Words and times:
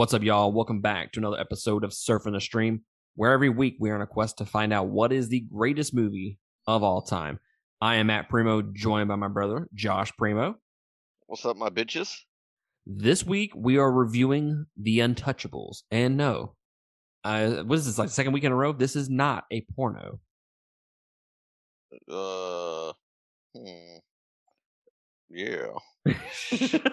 What's 0.00 0.14
up, 0.14 0.22
y'all? 0.22 0.50
Welcome 0.50 0.80
back 0.80 1.12
to 1.12 1.20
another 1.20 1.38
episode 1.38 1.84
of 1.84 1.90
Surfing 1.90 2.32
the 2.32 2.40
Stream, 2.40 2.80
where 3.16 3.32
every 3.32 3.50
week 3.50 3.76
we 3.78 3.90
are 3.90 3.96
on 3.96 4.00
a 4.00 4.06
quest 4.06 4.38
to 4.38 4.46
find 4.46 4.72
out 4.72 4.88
what 4.88 5.12
is 5.12 5.28
the 5.28 5.40
greatest 5.52 5.92
movie 5.92 6.38
of 6.66 6.82
all 6.82 7.02
time. 7.02 7.38
I 7.82 7.96
am 7.96 8.06
Matt 8.06 8.30
Primo, 8.30 8.62
joined 8.62 9.08
by 9.08 9.16
my 9.16 9.28
brother, 9.28 9.68
Josh 9.74 10.10
Primo. 10.16 10.54
What's 11.26 11.44
up, 11.44 11.58
my 11.58 11.68
bitches? 11.68 12.16
This 12.86 13.26
week 13.26 13.52
we 13.54 13.76
are 13.76 13.92
reviewing 13.92 14.64
The 14.78 15.00
Untouchables. 15.00 15.82
And 15.90 16.16
no, 16.16 16.54
uh, 17.22 17.56
what 17.64 17.78
is 17.78 17.84
this, 17.84 17.98
like 17.98 18.08
second 18.08 18.32
week 18.32 18.44
in 18.44 18.52
a 18.52 18.56
row? 18.56 18.72
This 18.72 18.96
is 18.96 19.10
not 19.10 19.44
a 19.52 19.66
porno. 19.76 20.18
Uh, 22.10 22.94
hmm. 23.54 23.98
Yeah. 25.28 25.72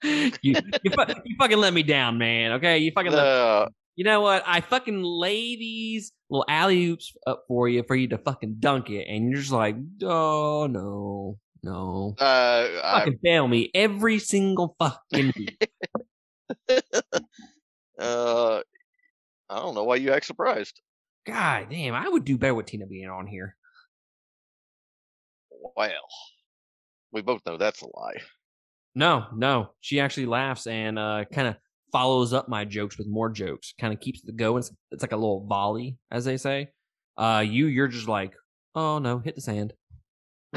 you, 0.02 0.30
you, 0.42 0.90
fu- 0.90 1.14
you 1.24 1.36
fucking 1.38 1.58
let 1.58 1.72
me 1.72 1.82
down, 1.82 2.18
man. 2.18 2.52
Okay, 2.52 2.78
you 2.78 2.92
fucking. 2.92 3.12
Let, 3.12 3.68
you 3.96 4.04
know 4.04 4.20
what? 4.20 4.44
I 4.46 4.60
fucking 4.60 5.02
lay 5.02 5.56
these 5.56 6.12
little 6.30 6.44
alley 6.48 6.86
oops 6.86 7.16
up 7.26 7.44
for 7.48 7.68
you 7.68 7.82
for 7.82 7.96
you 7.96 8.06
to 8.08 8.18
fucking 8.18 8.58
dunk 8.60 8.90
it, 8.90 9.08
and 9.08 9.28
you're 9.28 9.40
just 9.40 9.50
like, 9.50 9.74
oh 10.04 10.68
no, 10.70 11.36
no, 11.64 12.14
uh, 12.20 12.68
I, 12.84 13.00
fucking 13.00 13.18
fail 13.24 13.48
me 13.48 13.72
every 13.74 14.20
single 14.20 14.76
fucking 14.78 15.32
uh, 17.98 18.60
I 19.50 19.56
don't 19.56 19.74
know 19.74 19.82
why 19.82 19.96
you 19.96 20.12
act 20.12 20.26
surprised. 20.26 20.80
God 21.26 21.66
damn, 21.68 21.94
I 21.94 22.08
would 22.08 22.24
do 22.24 22.38
better 22.38 22.54
with 22.54 22.66
Tina 22.66 22.86
being 22.86 23.08
on 23.08 23.26
here. 23.26 23.56
Well, 25.50 25.90
we 27.12 27.22
both 27.22 27.42
know 27.44 27.56
that's 27.56 27.82
a 27.82 27.86
lie. 27.86 28.18
No, 28.94 29.26
no, 29.34 29.70
she 29.80 30.00
actually 30.00 30.26
laughs 30.26 30.66
and 30.66 30.98
uh, 30.98 31.24
kind 31.32 31.48
of 31.48 31.56
follows 31.92 32.32
up 32.32 32.48
my 32.48 32.64
jokes 32.64 32.98
with 32.98 33.06
more 33.06 33.30
jokes. 33.30 33.72
Kind 33.80 33.92
of 33.94 34.00
keeps 34.00 34.22
it 34.24 34.36
going. 34.36 34.58
It's, 34.58 34.72
it's 34.90 35.02
like 35.02 35.12
a 35.12 35.16
little 35.16 35.46
volley, 35.46 35.96
as 36.10 36.24
they 36.24 36.36
say. 36.36 36.68
Uh, 37.16 37.44
you, 37.46 37.66
you're 37.66 37.88
just 37.88 38.08
like, 38.08 38.32
oh 38.74 38.98
no, 38.98 39.18
hit 39.18 39.34
the 39.34 39.40
sand. 39.40 39.72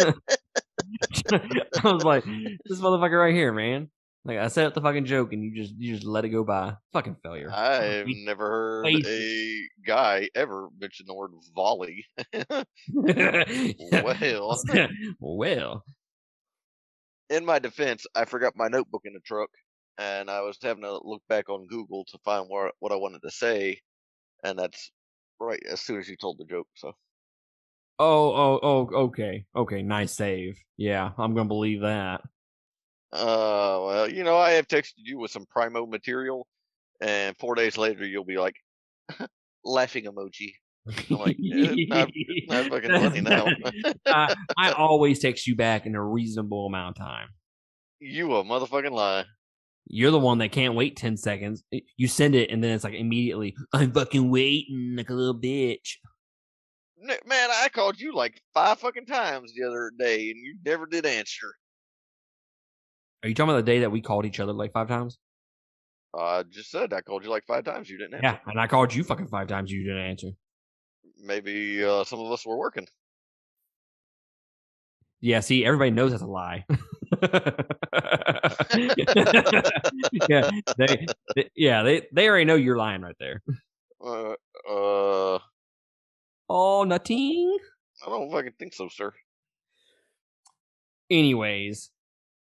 I 0.00 0.12
was 1.84 2.04
like, 2.04 2.24
this 2.24 2.80
motherfucker 2.80 3.18
right 3.20 3.34
here, 3.34 3.52
man. 3.52 3.88
Like 4.26 4.38
I 4.38 4.48
set 4.48 4.66
up 4.66 4.72
the 4.72 4.80
fucking 4.80 5.04
joke 5.04 5.34
and 5.34 5.44
you 5.44 5.54
just 5.54 5.74
you 5.76 5.94
just 5.94 6.06
let 6.06 6.24
it 6.24 6.30
go 6.30 6.44
by. 6.44 6.74
Fucking 6.94 7.16
failure. 7.22 7.50
I've 7.52 8.06
We- 8.06 8.24
never 8.24 8.48
heard 8.48 8.86
a 9.06 9.60
guy 9.86 10.30
ever 10.34 10.68
mention 10.80 11.04
the 11.06 11.14
word 11.14 11.32
volley. 11.54 12.06
well, 14.24 14.58
well, 15.20 15.84
in 17.30 17.44
my 17.44 17.58
defense, 17.58 18.06
I 18.14 18.24
forgot 18.24 18.56
my 18.56 18.68
notebook 18.68 19.02
in 19.04 19.14
the 19.14 19.20
truck, 19.20 19.50
and 19.98 20.30
I 20.30 20.40
was 20.42 20.58
having 20.62 20.82
to 20.82 21.00
look 21.02 21.22
back 21.28 21.48
on 21.48 21.66
Google 21.66 22.04
to 22.10 22.18
find 22.24 22.46
where 22.48 22.70
what 22.80 22.92
I 22.92 22.96
wanted 22.96 23.22
to 23.22 23.30
say, 23.30 23.80
and 24.42 24.58
that's 24.58 24.90
right 25.40 25.62
as 25.70 25.80
soon 25.80 26.00
as 26.00 26.08
you 26.08 26.16
told 26.16 26.38
the 26.38 26.44
joke. 26.44 26.68
So. 26.74 26.92
oh, 27.98 28.34
oh, 28.34 28.60
oh, 28.62 28.88
okay, 29.04 29.44
okay, 29.54 29.82
nice 29.82 30.12
save. 30.12 30.62
Yeah, 30.76 31.10
I'm 31.18 31.34
gonna 31.34 31.48
believe 31.48 31.80
that. 31.82 32.20
Uh, 33.12 33.78
well, 33.86 34.10
you 34.10 34.24
know, 34.24 34.36
I 34.36 34.52
have 34.52 34.66
texted 34.66 34.94
you 34.96 35.18
with 35.18 35.30
some 35.30 35.46
primo 35.46 35.86
material, 35.86 36.46
and 37.00 37.36
four 37.38 37.54
days 37.54 37.78
later 37.78 38.04
you'll 38.04 38.24
be 38.24 38.38
like, 38.38 38.56
laughing 39.64 40.04
emoji. 40.04 40.54
I'm 41.10 41.16
like, 41.16 41.36
yeah, 41.38 41.72
not, 41.88 42.10
not 42.48 42.66
fucking 42.66 43.24
now. 43.24 43.46
I, 44.06 44.34
I 44.56 44.72
always 44.72 45.18
text 45.18 45.46
you 45.46 45.56
back 45.56 45.86
in 45.86 45.94
a 45.94 46.04
reasonable 46.04 46.66
amount 46.66 46.98
of 46.98 47.04
time. 47.04 47.28
you 48.00 48.34
a 48.34 48.44
motherfucking 48.44 48.90
lie. 48.90 49.24
You're 49.86 50.10
the 50.10 50.18
one 50.18 50.38
that 50.38 50.52
can't 50.52 50.74
wait 50.74 50.96
10 50.96 51.16
seconds. 51.16 51.62
You 51.96 52.08
send 52.08 52.34
it, 52.34 52.50
and 52.50 52.62
then 52.64 52.72
it's 52.72 52.84
like 52.84 52.94
immediately, 52.94 53.54
I'm 53.72 53.92
fucking 53.92 54.30
waiting 54.30 54.94
like 54.96 55.10
a 55.10 55.14
little 55.14 55.38
bitch. 55.38 55.96
Man, 56.98 57.50
I 57.52 57.68
called 57.68 58.00
you 58.00 58.14
like 58.14 58.40
five 58.54 58.78
fucking 58.78 59.04
times 59.06 59.52
the 59.54 59.66
other 59.66 59.90
day, 59.98 60.30
and 60.30 60.38
you 60.38 60.56
never 60.64 60.86
did 60.86 61.04
answer. 61.04 61.54
Are 63.22 63.28
you 63.28 63.34
talking 63.34 63.50
about 63.50 63.64
the 63.64 63.72
day 63.72 63.80
that 63.80 63.90
we 63.90 64.00
called 64.00 64.24
each 64.24 64.40
other 64.40 64.52
like 64.52 64.72
five 64.72 64.88
times? 64.88 65.18
Uh, 66.16 66.22
I 66.22 66.42
just 66.44 66.70
said 66.70 66.92
I 66.92 67.00
called 67.02 67.24
you 67.24 67.30
like 67.30 67.44
five 67.46 67.64
times. 67.64 67.90
You 67.90 67.98
didn't 67.98 68.14
answer. 68.14 68.40
Yeah, 68.44 68.50
and 68.50 68.60
I 68.60 68.66
called 68.66 68.94
you 68.94 69.04
fucking 69.04 69.26
five 69.26 69.48
times. 69.48 69.70
You 69.70 69.82
didn't 69.82 70.06
answer. 70.06 70.28
Maybe 71.24 71.82
uh, 71.82 72.04
some 72.04 72.20
of 72.20 72.30
us 72.30 72.44
were 72.46 72.56
working. 72.56 72.86
Yeah, 75.20 75.40
see, 75.40 75.64
everybody 75.64 75.90
knows 75.90 76.10
that's 76.10 76.22
a 76.22 76.26
lie. 76.26 76.66
yeah, 80.28 80.50
they, 80.76 81.06
they, 81.34 81.50
yeah, 81.56 81.82
they, 81.82 82.06
they 82.12 82.28
already 82.28 82.44
know 82.44 82.56
you're 82.56 82.76
lying 82.76 83.00
right 83.00 83.16
there. 83.18 83.42
Uh, 84.04 84.34
uh, 84.70 85.38
Oh, 86.48 86.84
nothing. 86.84 87.56
I 88.06 88.10
don't 88.10 88.30
fucking 88.30 88.52
think 88.58 88.74
so, 88.74 88.88
sir. 88.88 89.14
Anyways, 91.10 91.90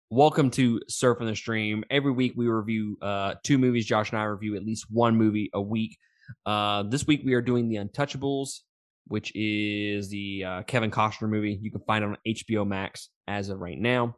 welcome 0.09 0.49
to 0.51 0.81
Surfing 0.89 1.27
the 1.27 1.35
Stream. 1.35 1.83
Every 1.91 2.11
week 2.11 2.33
we 2.35 2.47
review 2.47 2.97
uh 3.03 3.35
two 3.43 3.59
movies. 3.59 3.85
Josh 3.85 4.11
and 4.11 4.19
I 4.19 4.23
review 4.23 4.55
at 4.55 4.65
least 4.65 4.87
one 4.89 5.15
movie 5.15 5.51
a 5.53 5.61
week. 5.61 5.99
Uh 6.45 6.83
this 6.83 7.07
week 7.07 7.21
we 7.25 7.33
are 7.33 7.41
doing 7.41 7.69
The 7.69 7.77
Untouchables, 7.77 8.59
which 9.07 9.31
is 9.35 10.09
the 10.09 10.43
uh, 10.43 10.63
Kevin 10.63 10.91
Costner 10.91 11.29
movie. 11.29 11.59
You 11.61 11.71
can 11.71 11.81
find 11.81 12.03
it 12.03 12.07
on 12.07 12.17
HBO 12.27 12.67
Max 12.67 13.09
as 13.27 13.49
of 13.49 13.59
right 13.59 13.77
now. 13.77 14.17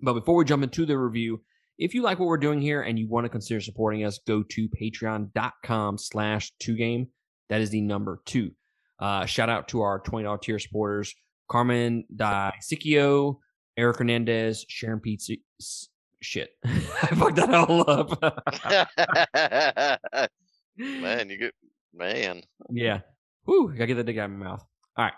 But 0.00 0.14
before 0.14 0.36
we 0.36 0.44
jump 0.44 0.62
into 0.62 0.86
the 0.86 0.96
review, 0.96 1.40
if 1.78 1.94
you 1.94 2.02
like 2.02 2.18
what 2.18 2.26
we're 2.26 2.38
doing 2.38 2.60
here 2.60 2.82
and 2.82 2.98
you 2.98 3.08
want 3.08 3.24
to 3.24 3.28
consider 3.28 3.60
supporting 3.60 4.04
us, 4.04 4.18
go 4.26 4.42
to 4.42 4.68
patreon.com 4.68 5.98
slash 5.98 6.52
two 6.58 6.76
game. 6.76 7.08
That 7.48 7.60
is 7.60 7.70
the 7.70 7.80
number 7.80 8.20
two. 8.26 8.50
Uh, 8.98 9.26
shout 9.26 9.48
out 9.48 9.68
to 9.68 9.82
our 9.82 10.00
$20 10.00 10.42
tier 10.42 10.58
supporters, 10.58 11.14
Carmen 11.48 12.04
Sicchio, 12.16 13.38
Eric 13.76 13.98
Hernandez, 13.98 14.66
Sharon 14.68 15.00
Pizza. 15.00 15.34
Shit. 16.20 16.50
I 16.64 17.14
fucked 17.14 17.36
that 17.36 17.54
all 17.54 17.88
up. 17.88 18.10
man, 20.78 21.30
you 21.30 21.38
get 21.38 21.54
man. 21.94 22.42
yeah. 22.70 23.00
Whew, 23.44 23.72
gotta 23.72 23.86
get 23.86 23.94
that 23.94 24.04
dick 24.04 24.18
out 24.18 24.26
of 24.26 24.32
my 24.32 24.44
mouth. 24.44 24.64
All 24.96 25.04
right. 25.04 25.14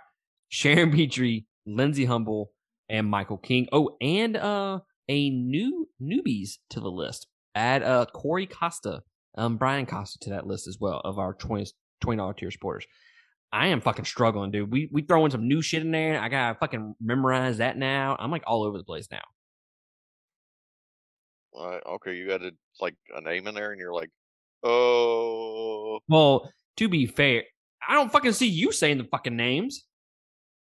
Sharon 0.48 0.90
Petrie, 0.92 1.46
Lindsay 1.66 2.04
Humble, 2.04 2.52
and 2.88 3.06
Michael 3.06 3.38
King. 3.38 3.68
Oh, 3.72 3.96
and 4.00 4.36
uh 4.36 4.80
a 5.08 5.30
new 5.30 5.88
newbies 6.00 6.58
to 6.70 6.80
the 6.80 6.90
list. 6.90 7.26
Add 7.54 7.82
uh 7.82 8.06
Corey 8.06 8.46
Costa, 8.46 9.02
um 9.36 9.56
Brian 9.56 9.86
Costa 9.86 10.18
to 10.20 10.30
that 10.30 10.46
list 10.46 10.66
as 10.68 10.78
well 10.80 11.00
of 11.04 11.18
our 11.18 11.34
20 11.34 11.66
$20 12.02 12.36
tier 12.36 12.50
supporters. 12.50 12.86
I 13.52 13.68
am 13.68 13.80
fucking 13.80 14.04
struggling, 14.04 14.52
dude. 14.52 14.70
We 14.70 14.88
we 14.92 15.02
throwing 15.02 15.32
some 15.32 15.48
new 15.48 15.60
shit 15.60 15.82
in 15.82 15.90
there. 15.90 16.20
I 16.20 16.28
gotta 16.28 16.58
fucking 16.58 16.94
memorize 17.00 17.58
that 17.58 17.76
now. 17.76 18.16
I'm 18.18 18.30
like 18.30 18.44
all 18.46 18.62
over 18.62 18.78
the 18.78 18.84
place 18.84 19.08
now. 19.10 19.22
Right, 21.52 21.82
okay, 21.84 22.14
you 22.14 22.28
got 22.28 22.42
like 22.80 22.94
a 23.14 23.20
name 23.20 23.48
in 23.48 23.54
there, 23.56 23.72
and 23.72 23.80
you're 23.80 23.92
like, 23.92 24.10
oh, 24.62 26.00
Well, 26.08 26.52
to 26.76 26.88
be 26.88 27.06
fair, 27.06 27.44
I 27.86 27.94
don't 27.94 28.12
fucking 28.12 28.32
see 28.32 28.48
you 28.48 28.72
saying 28.72 28.98
the 28.98 29.04
fucking 29.04 29.36
names. 29.36 29.84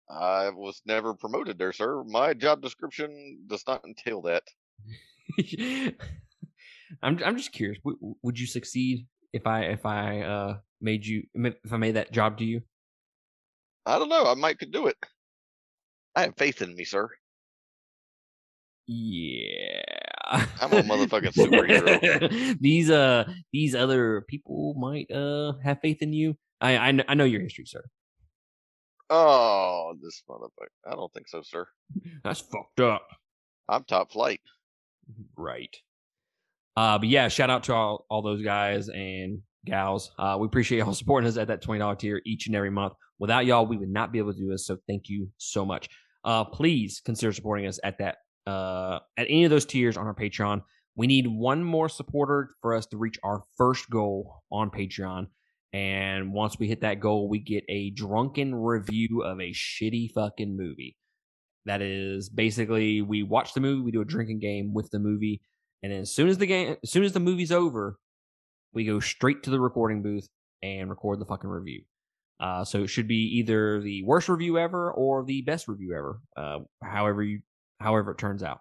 I 0.09 0.49
was 0.49 0.81
never 0.85 1.13
promoted 1.13 1.59
there, 1.59 1.73
sir. 1.73 2.03
My 2.03 2.33
job 2.33 2.61
description 2.61 3.39
does 3.47 3.63
not 3.67 3.85
entail 3.85 4.21
that. 4.23 4.43
I'm 7.03 7.19
I'm 7.23 7.37
just 7.37 7.51
curious. 7.51 7.79
W- 7.85 8.15
would 8.23 8.39
you 8.39 8.47
succeed 8.47 9.05
if 9.33 9.45
I 9.45 9.61
if 9.65 9.85
I 9.85 10.21
uh 10.21 10.57
made 10.81 11.05
you 11.05 11.23
if 11.35 11.71
I 11.71 11.77
made 11.77 11.95
that 11.95 12.11
job 12.11 12.39
to 12.39 12.45
you? 12.45 12.61
I 13.85 13.99
don't 13.99 14.09
know. 14.09 14.25
I 14.25 14.33
might 14.33 14.57
could 14.59 14.71
do 14.71 14.87
it. 14.87 14.97
I 16.15 16.23
have 16.23 16.37
faith 16.37 16.61
in 16.61 16.75
me, 16.75 16.85
sir. 16.85 17.09
Yeah. 18.87 19.83
I'm 20.61 20.73
a 20.73 20.83
motherfucking 20.83 21.33
superhero. 21.33 22.57
these 22.61 22.89
uh 22.89 23.25
these 23.51 23.73
other 23.73 24.23
people 24.27 24.75
might 24.77 25.09
uh 25.11 25.53
have 25.63 25.79
faith 25.81 26.01
in 26.01 26.13
you. 26.13 26.37
I 26.61 26.77
I, 26.77 26.99
I 27.07 27.13
know 27.15 27.23
your 27.23 27.41
history, 27.41 27.65
sir. 27.65 27.83
Oh, 29.09 29.95
this 30.01 30.21
motherfucker. 30.29 30.67
I 30.87 30.91
don't 30.91 31.11
think 31.13 31.27
so, 31.27 31.41
sir. 31.41 31.65
That's 32.23 32.41
fucked 32.41 32.79
up. 32.79 33.07
I'm 33.67 33.83
top 33.83 34.11
flight. 34.11 34.41
Right. 35.35 35.75
Uh, 36.77 36.99
but 36.99 37.07
yeah, 37.07 37.27
shout 37.27 37.49
out 37.49 37.63
to 37.63 37.73
all, 37.73 38.05
all 38.09 38.21
those 38.21 38.43
guys 38.43 38.87
and 38.89 39.41
gals. 39.65 40.11
Uh, 40.19 40.37
we 40.39 40.45
appreciate 40.45 40.79
y'all 40.79 40.93
supporting 40.93 41.27
us 41.27 41.37
at 41.37 41.47
that 41.47 41.63
$20 41.63 41.99
tier 41.99 42.21
each 42.25 42.47
and 42.47 42.55
every 42.55 42.69
month. 42.69 42.93
Without 43.17 43.45
y'all, 43.45 43.65
we 43.65 43.77
would 43.77 43.89
not 43.89 44.11
be 44.11 44.19
able 44.19 44.31
to 44.31 44.39
do 44.39 44.49
this. 44.49 44.65
So 44.65 44.77
thank 44.87 45.09
you 45.09 45.29
so 45.37 45.65
much. 45.65 45.89
Uh, 46.23 46.45
please 46.45 47.01
consider 47.03 47.33
supporting 47.33 47.65
us 47.65 47.79
at 47.83 47.97
that, 47.97 48.17
uh, 48.49 48.99
at 49.17 49.27
any 49.29 49.43
of 49.43 49.51
those 49.51 49.65
tiers 49.65 49.97
on 49.97 50.07
our 50.07 50.15
Patreon. 50.15 50.61
We 50.95 51.07
need 51.07 51.27
one 51.27 51.63
more 51.63 51.87
supporter 51.87 52.49
for 52.61 52.73
us 52.73 52.85
to 52.87 52.97
reach 52.97 53.17
our 53.23 53.43
first 53.57 53.89
goal 53.89 54.41
on 54.51 54.71
Patreon. 54.71 55.27
And 55.71 56.33
once 56.33 56.57
we 56.57 56.67
hit 56.67 56.81
that 56.81 56.99
goal, 56.99 57.29
we 57.29 57.39
get 57.39 57.63
a 57.69 57.91
drunken 57.91 58.55
review 58.55 59.21
of 59.23 59.39
a 59.39 59.53
shitty 59.53 60.11
fucking 60.11 60.57
movie. 60.57 60.97
That 61.65 61.81
is 61.81 62.27
basically 62.29 63.01
we 63.01 63.21
watch 63.21 63.53
the 63.53 63.59
movie, 63.59 63.81
we 63.81 63.91
do 63.91 64.01
a 64.01 64.05
drinking 64.05 64.39
game 64.39 64.73
with 64.73 64.89
the 64.89 64.99
movie, 64.99 65.41
and 65.83 65.91
then 65.91 66.01
as 66.01 66.11
soon 66.13 66.27
as 66.27 66.39
the 66.39 66.47
game, 66.47 66.75
as 66.81 66.89
soon 66.89 67.03
as 67.03 67.13
the 67.13 67.19
movie's 67.19 67.51
over, 67.51 67.99
we 68.73 68.85
go 68.85 68.99
straight 68.99 69.43
to 69.43 69.51
the 69.51 69.59
recording 69.59 70.01
booth 70.01 70.27
and 70.63 70.89
record 70.89 71.19
the 71.19 71.25
fucking 71.25 71.49
review. 71.49 71.83
Uh, 72.39 72.63
so 72.63 72.83
it 72.83 72.87
should 72.87 73.07
be 73.07 73.37
either 73.37 73.81
the 73.81 74.01
worst 74.03 74.29
review 74.29 74.57
ever 74.57 74.91
or 74.91 75.23
the 75.23 75.41
best 75.41 75.67
review 75.67 75.93
ever, 75.95 76.19
uh, 76.37 76.59
however 76.81 77.21
you, 77.21 77.41
however 77.79 78.11
it 78.11 78.17
turns 78.17 78.43
out. 78.43 78.59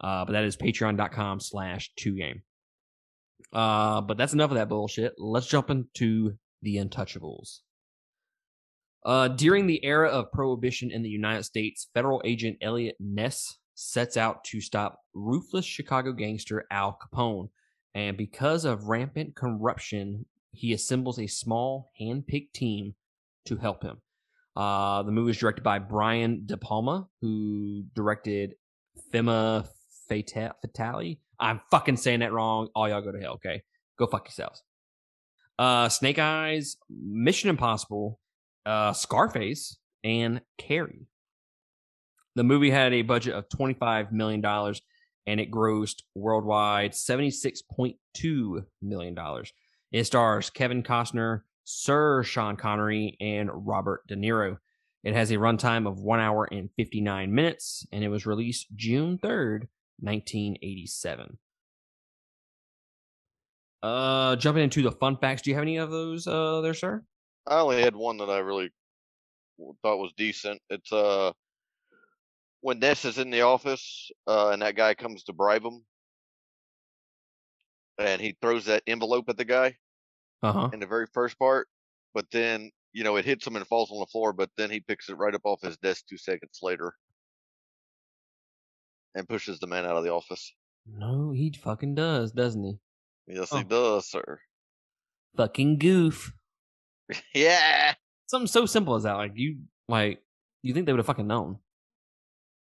Uh, 0.00 0.24
but 0.24 0.32
that 0.32 0.44
is 0.44 0.56
patreon.com 0.56 1.40
slash 1.40 1.90
two 1.96 2.14
game. 2.16 2.42
Uh, 3.52 4.00
but 4.00 4.16
that's 4.16 4.32
enough 4.32 4.50
of 4.50 4.56
that 4.56 4.68
bullshit. 4.68 5.14
Let's 5.18 5.46
jump 5.46 5.70
into 5.70 6.34
the 6.62 6.76
Untouchables. 6.76 7.60
Uh, 9.04 9.28
during 9.28 9.66
the 9.66 9.84
era 9.84 10.08
of 10.08 10.32
prohibition 10.32 10.90
in 10.90 11.02
the 11.02 11.10
United 11.10 11.44
States, 11.44 11.88
federal 11.94 12.22
agent 12.24 12.58
Eliot 12.62 12.96
Ness 12.98 13.58
sets 13.74 14.16
out 14.16 14.44
to 14.44 14.60
stop 14.60 15.00
ruthless 15.12 15.64
Chicago 15.64 16.12
gangster 16.12 16.64
Al 16.70 16.98
Capone. 17.02 17.50
And 17.94 18.16
because 18.16 18.64
of 18.64 18.88
rampant 18.88 19.36
corruption, 19.36 20.26
he 20.52 20.72
assembles 20.72 21.18
a 21.18 21.26
small, 21.26 21.92
hand-picked 21.98 22.54
team 22.54 22.94
to 23.44 23.56
help 23.56 23.82
him. 23.82 24.00
Uh, 24.56 25.02
the 25.02 25.12
movie 25.12 25.28
was 25.28 25.38
directed 25.38 25.62
by 25.62 25.78
Brian 25.78 26.42
De 26.46 26.56
Palma, 26.56 27.08
who 27.20 27.84
directed 27.94 28.54
Femme 29.10 29.64
Fatale. 30.08 31.18
I'm 31.40 31.60
fucking 31.70 31.96
saying 31.96 32.20
that 32.20 32.32
wrong. 32.32 32.68
All 32.74 32.88
y'all 32.88 33.02
go 33.02 33.12
to 33.12 33.20
hell, 33.20 33.34
okay? 33.34 33.62
Go 33.98 34.06
fuck 34.06 34.26
yourselves. 34.26 34.62
Uh, 35.58 35.88
Snake 35.88 36.18
Eyes, 36.18 36.76
Mission 36.88 37.50
Impossible, 37.50 38.20
uh, 38.66 38.92
Scarface, 38.92 39.78
and 40.02 40.40
Carrie. 40.58 41.06
The 42.36 42.44
movie 42.44 42.70
had 42.70 42.92
a 42.92 43.02
budget 43.02 43.34
of 43.34 43.48
$25 43.48 44.10
million 44.12 44.44
and 45.26 45.40
it 45.40 45.50
grossed 45.50 46.02
worldwide 46.14 46.92
$76.2 46.92 48.64
million. 48.82 49.18
It 49.92 50.04
stars 50.04 50.50
Kevin 50.50 50.82
Costner, 50.82 51.42
Sir 51.64 52.22
Sean 52.22 52.56
Connery, 52.56 53.16
and 53.20 53.50
Robert 53.52 54.06
De 54.06 54.14
Niro. 54.14 54.58
It 55.02 55.14
has 55.14 55.30
a 55.30 55.36
runtime 55.36 55.86
of 55.86 55.98
one 55.98 56.20
hour 56.20 56.48
and 56.50 56.70
59 56.76 57.34
minutes, 57.34 57.86
and 57.92 58.04
it 58.04 58.08
was 58.08 58.26
released 58.26 58.68
June 58.74 59.18
3rd, 59.18 59.68
1987. 60.00 61.38
Uh, 63.82 64.36
jumping 64.36 64.64
into 64.64 64.82
the 64.82 64.92
fun 64.92 65.18
facts, 65.18 65.42
do 65.42 65.50
you 65.50 65.56
have 65.56 65.62
any 65.62 65.76
of 65.76 65.90
those 65.90 66.26
uh, 66.26 66.62
there, 66.62 66.72
sir? 66.72 67.02
I 67.46 67.60
only 67.60 67.82
had 67.82 67.94
one 67.94 68.16
that 68.18 68.30
I 68.30 68.38
really 68.38 68.70
thought 69.82 69.98
was 69.98 70.12
decent. 70.16 70.60
It's 70.70 70.90
uh 70.92 71.32
when 72.62 72.78
Ness 72.78 73.04
is 73.04 73.18
in 73.18 73.28
the 73.28 73.42
office 73.42 74.10
uh, 74.26 74.48
and 74.50 74.62
that 74.62 74.74
guy 74.74 74.94
comes 74.94 75.24
to 75.24 75.34
bribe 75.34 75.62
him, 75.62 75.84
and 77.98 78.22
he 78.22 78.38
throws 78.40 78.64
that 78.64 78.82
envelope 78.86 79.28
at 79.28 79.36
the 79.36 79.44
guy 79.44 79.76
Uh 80.44 80.52
huh. 80.52 80.70
in 80.72 80.80
the 80.80 80.86
very 80.86 81.06
first 81.14 81.38
part, 81.38 81.68
but 82.12 82.26
then 82.30 82.70
you 82.92 83.02
know 83.04 83.16
it 83.16 83.24
hits 83.24 83.46
him 83.46 83.56
and 83.56 83.66
falls 83.66 83.90
on 83.90 83.98
the 84.00 84.06
floor, 84.06 84.32
but 84.32 84.50
then 84.56 84.70
he 84.70 84.80
picks 84.80 85.08
it 85.08 85.14
right 85.16 85.34
up 85.34 85.40
off 85.44 85.62
his 85.62 85.76
desk 85.78 86.04
two 86.08 86.18
seconds 86.18 86.58
later 86.62 86.94
and 89.14 89.28
pushes 89.28 89.58
the 89.60 89.66
man 89.66 89.84
out 89.84 89.96
of 89.96 90.04
the 90.04 90.12
office. 90.12 90.52
No, 90.86 91.30
he 91.32 91.52
fucking 91.52 91.94
does, 91.94 92.32
doesn't 92.32 92.62
he? 92.64 92.78
Yes, 93.26 93.48
Oh. 93.52 93.58
he 93.58 93.64
does, 93.64 94.10
sir. 94.10 94.40
Fucking 95.36 95.78
goof. 95.78 96.32
Yeah, 97.34 97.94
Something 98.26 98.46
so 98.46 98.64
simple 98.66 98.94
as 98.94 99.02
that. 99.04 99.14
Like 99.14 99.32
you, 99.34 99.58
like 99.88 100.22
you 100.62 100.72
think 100.74 100.86
they 100.86 100.92
would 100.92 100.98
have 100.98 101.06
fucking 101.06 101.26
known? 101.26 101.58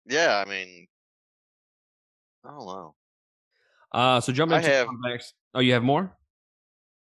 yeah. 0.07 0.43
I 0.45 0.49
mean, 0.49 0.87
I 2.43 2.49
don't 2.49 2.65
know. 2.65 2.95
Uh, 3.91 4.19
so 4.21 4.31
jumping 4.33 4.57
into 4.57 4.69
have- 4.69 4.87
fun. 4.87 5.19
Oh, 5.53 5.59
you 5.61 5.73
have 5.73 5.83
more? 5.83 6.15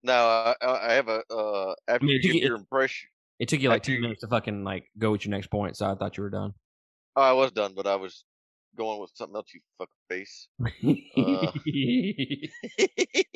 No, 0.04 0.12
I, 0.12 0.54
I 0.60 0.90
I 0.90 0.92
have 0.92 1.08
a 1.08 1.22
uh 1.32 1.74
after 1.88 2.04
mean, 2.04 2.12
you 2.12 2.18
it 2.18 2.22
give 2.22 2.34
you- 2.34 2.42
your 2.48 2.56
impression. 2.56 3.08
It 3.40 3.48
took 3.48 3.60
you 3.60 3.68
like 3.68 3.82
two 3.82 4.00
minutes 4.00 4.20
to 4.20 4.28
fucking 4.28 4.62
like 4.62 4.84
go 4.96 5.10
with 5.10 5.24
your 5.24 5.32
next 5.32 5.48
point, 5.48 5.76
so 5.76 5.86
I 5.90 5.96
thought 5.96 6.16
you 6.16 6.22
were 6.22 6.30
done. 6.30 6.54
Oh, 7.16 7.22
I 7.22 7.32
was 7.32 7.50
done, 7.50 7.72
but 7.74 7.86
I 7.86 7.96
was 7.96 8.24
going 8.76 9.00
with 9.00 9.10
something 9.14 9.34
else. 9.34 9.48
You 9.52 9.60
fucking 9.78 9.92
face. 10.08 10.46
Uh, 11.16 11.50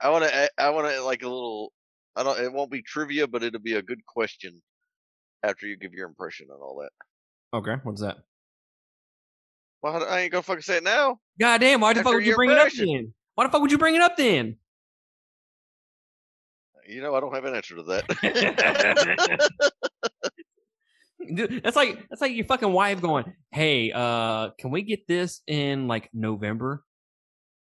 I 0.00 0.08
want 0.08 0.24
to. 0.24 0.50
I 0.58 0.70
want 0.70 0.88
to 0.88 1.02
like 1.02 1.22
a 1.22 1.28
little. 1.28 1.72
I 2.16 2.22
don't. 2.22 2.40
It 2.40 2.52
won't 2.52 2.70
be 2.70 2.80
trivia, 2.82 3.26
but 3.26 3.42
it'll 3.42 3.60
be 3.60 3.74
a 3.74 3.82
good 3.82 4.04
question 4.06 4.60
after 5.42 5.66
you 5.66 5.76
give 5.76 5.92
your 5.92 6.08
impression 6.08 6.46
and 6.50 6.60
all 6.62 6.80
that. 6.80 6.90
okay, 7.56 7.80
what's 7.82 8.00
that? 8.00 8.18
Well, 9.82 10.04
I 10.04 10.20
ain't 10.20 10.32
gonna 10.32 10.42
fucking 10.42 10.62
say 10.62 10.78
it 10.78 10.84
now. 10.84 11.18
God 11.38 11.58
damn, 11.60 11.80
why 11.80 11.92
the 11.92 12.02
fuck 12.02 12.14
would 12.14 12.24
you 12.26 12.34
bring 12.34 12.50
it 12.50 12.58
up 12.58 12.66
impression. 12.68 12.86
then? 12.86 13.14
Why 13.34 13.44
the 13.46 13.50
fuck 13.52 13.60
would 13.62 13.72
you 13.72 13.78
bring 13.78 13.94
it 13.94 14.02
up 14.02 14.16
then? 14.16 14.56
You 16.90 17.02
know, 17.02 17.14
I 17.14 17.20
don't 17.20 17.34
have 17.34 17.44
an 17.44 17.54
answer 17.54 17.76
to 17.76 17.82
that. 17.84 19.50
Dude, 21.34 21.62
that's 21.62 21.76
like 21.76 22.08
that's 22.08 22.20
like 22.20 22.32
your 22.32 22.46
fucking 22.46 22.72
wife 22.72 23.00
going, 23.00 23.32
"Hey, 23.52 23.92
uh, 23.94 24.50
can 24.58 24.70
we 24.70 24.82
get 24.82 25.06
this 25.06 25.42
in 25.46 25.86
like 25.86 26.10
November?" 26.12 26.82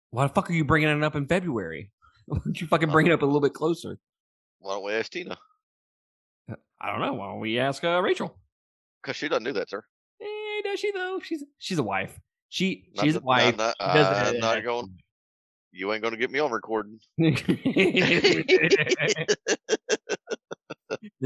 Why 0.09 0.27
the 0.27 0.33
fuck 0.33 0.49
are 0.49 0.53
you 0.53 0.65
bringing 0.65 0.89
it 0.89 1.03
up 1.03 1.15
in 1.15 1.27
February? 1.27 1.91
Why 2.25 2.39
don't 2.43 2.59
you 2.59 2.67
fucking 2.67 2.89
bring 2.89 3.07
it 3.07 3.11
up 3.11 3.21
a 3.21 3.25
little 3.25 3.41
bit 3.41 3.53
closer? 3.53 3.99
Why 4.59 4.75
don't 4.75 4.85
we 4.85 4.93
ask 4.93 5.11
Tina? 5.11 5.37
I 6.81 6.91
don't 6.91 7.01
know. 7.01 7.13
Why 7.13 7.27
don't 7.27 7.39
we 7.39 7.59
ask 7.59 7.83
uh, 7.83 8.01
Rachel? 8.01 8.37
Because 9.01 9.15
she 9.15 9.27
doesn't 9.27 9.43
do 9.43 9.53
that, 9.53 9.69
sir. 9.69 9.83
Eh, 10.21 10.61
does 10.63 10.79
she 10.79 10.91
though? 10.91 11.19
She's 11.21 11.43
she's 11.59 11.77
a 11.77 11.83
wife. 11.83 12.19
She 12.49 12.89
Not 12.95 13.05
she's 13.05 13.15
a 13.15 13.19
wife. 13.19 13.57
Not, 13.57 13.75
does 13.79 14.33
I'm 14.33 14.39
not 14.39 14.63
going. 14.63 14.95
You 15.75 15.91
ain't 15.91 16.03
gonna 16.03 16.17
get 16.17 16.29
me 16.29 16.37
on 16.37 16.51
recording. 16.51 16.99
this 17.17 17.35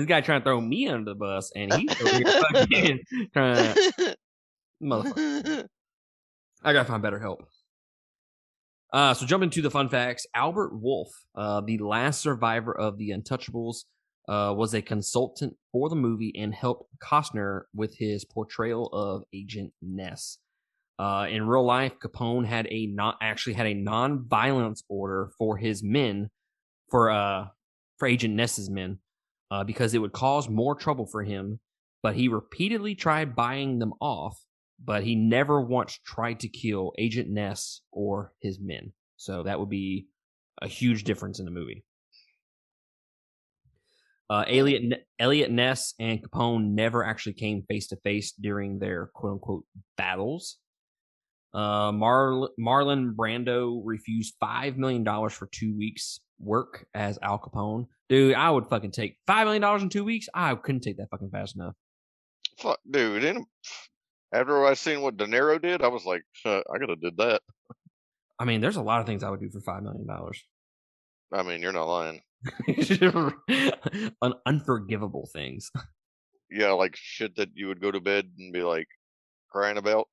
guy 0.06 0.22
trying 0.22 0.40
to 0.40 0.44
throw 0.46 0.62
me 0.62 0.88
under 0.88 1.12
the 1.12 1.16
bus, 1.16 1.52
and 1.54 1.74
he's 1.74 2.02
over 2.02 2.16
here 2.16 2.44
fucking 2.54 3.00
trying 3.34 3.74
to 3.74 4.16
motherfucker. 4.84 5.66
I 6.64 6.74
gotta 6.74 6.88
find 6.88 7.04
better 7.04 7.20
help. 7.20 7.46
Uh, 8.94 9.14
so 9.14 9.26
jumping 9.26 9.50
to 9.50 9.62
the 9.62 9.70
fun 9.70 9.90
facts, 9.90 10.26
Albert 10.34 10.80
Wolff, 10.80 11.10
uh, 11.36 11.60
the 11.60 11.80
last 11.80 12.22
survivor 12.22 12.72
of 12.72 12.98
the 12.98 13.10
Untouchables, 13.10 13.84
uh, 14.30 14.54
was 14.56 14.74
a 14.74 14.82
consultant 14.82 15.58
for 15.74 15.90
the 15.90 15.96
movie 15.98 16.34
and 16.38 16.56
helped 16.56 16.90
Costner 17.04 17.64
with 17.76 17.98
his 17.98 18.24
portrayal 18.24 18.88
of 18.94 19.24
Agent 19.34 19.74
Ness. 19.82 20.38
Uh, 21.00 21.28
in 21.30 21.48
real 21.48 21.66
life, 21.66 21.94
Capone 22.00 22.46
had 22.46 22.68
a 22.72 22.88
not 22.88 23.18
actually 23.22 23.54
had 23.54 23.68
a 23.68 23.74
non-violence 23.74 24.84
order 24.90 25.32
for 25.38 25.58
his 25.58 25.84
men, 25.84 26.30
for 26.90 27.12
uh 27.12 27.48
for 27.98 28.08
Agent 28.08 28.36
Ness's 28.36 28.70
men, 28.70 29.00
uh, 29.52 29.64
because 29.64 29.94
it 29.94 30.00
would 30.00 30.14
cause 30.14 30.50
more 30.50 30.76
trouble 30.76 31.06
for 31.06 31.24
him. 31.24 31.60
But 32.04 32.16
he 32.16 32.28
repeatedly 32.28 32.96
tried 32.96 33.36
buying 33.36 33.80
them 33.80 33.94
off, 34.00 34.40
but 34.84 35.04
he 35.04 35.16
never 35.16 35.62
once 35.62 36.00
tried 36.06 36.40
to 36.42 36.48
kill 36.48 36.94
Agent 36.98 37.30
Ness 37.30 37.82
or 37.92 38.34
his 38.40 38.60
men. 38.60 38.94
So 39.18 39.44
that 39.44 39.60
would 39.60 39.70
be 39.70 40.08
a 40.62 40.68
huge 40.68 41.04
difference 41.04 41.40
in 41.40 41.46
the 41.46 41.52
movie. 41.52 41.84
Uh, 44.30 44.44
Eliot, 44.48 45.06
Eliot 45.20 45.52
Ness 45.52 45.94
and 46.00 46.22
Capone 46.22 46.72
never 46.74 47.04
actually 47.04 47.34
came 47.34 47.64
face 47.64 47.88
to 47.88 47.96
face 47.98 48.34
during 48.34 48.78
their 48.78 49.08
quote 49.14 49.34
unquote 49.34 49.66
battles. 49.96 50.58
Uh, 51.54 51.92
Mar- 51.92 52.50
Marlon 52.60 53.14
Brando 53.16 53.82
refused 53.84 54.36
$5 54.42 54.78
million 54.78 55.06
for 55.30 55.48
two 55.52 55.76
weeks 55.76 56.20
work 56.40 56.86
as 56.94 57.18
Al 57.22 57.40
Capone. 57.40 57.88
Dude, 58.10 58.36
I 58.36 58.50
would 58.52 58.68
fucking 58.68 58.92
take 58.92 59.18
$5 59.28 59.46
million 59.46 59.82
in 59.82 59.90
two 59.90 60.04
weeks. 60.04 60.28
I 60.34 60.54
couldn't 60.56 60.82
take 60.82 60.98
that 60.98 61.10
fucking 61.10 61.30
fast 61.32 61.56
enough. 61.56 61.74
Fuck, 62.60 62.80
dude. 62.90 63.24
In, 63.24 63.46
after 64.34 64.66
I 64.66 64.74
seen 64.76 65.02
what 65.02 65.18
De 65.18 65.26
Niro 65.26 65.62
did, 65.62 65.82
I 65.82 65.88
was 65.88 66.06
like, 66.06 66.24
I 66.46 66.62
could 66.80 66.90
have 66.90 67.02
did 67.02 67.18
that. 67.18 67.42
I 68.40 68.46
mean, 68.46 68.62
there's 68.62 68.76
a 68.76 68.82
lot 68.82 69.00
of 69.02 69.08
things 69.08 69.24
I 69.24 69.30
would 69.30 69.40
do 69.40 69.50
for 69.50 69.62
$5 69.62 69.82
million. 69.84 70.08
I 71.34 71.44
mean, 71.44 71.62
you're 71.62 71.74
not 71.74 71.88
lying. 71.88 72.22
Un- 74.22 74.34
unforgivable 74.46 75.28
things. 75.34 75.72
Yeah, 76.50 76.72
like 76.72 76.96
shit 76.96 77.36
that 77.38 77.50
you 77.56 77.68
would 77.68 77.82
go 77.82 77.92
to 77.92 78.00
bed 78.00 78.30
and 78.38 78.54
be 78.54 78.62
like 78.62 78.88
crying 79.52 79.78
about. 79.78 80.08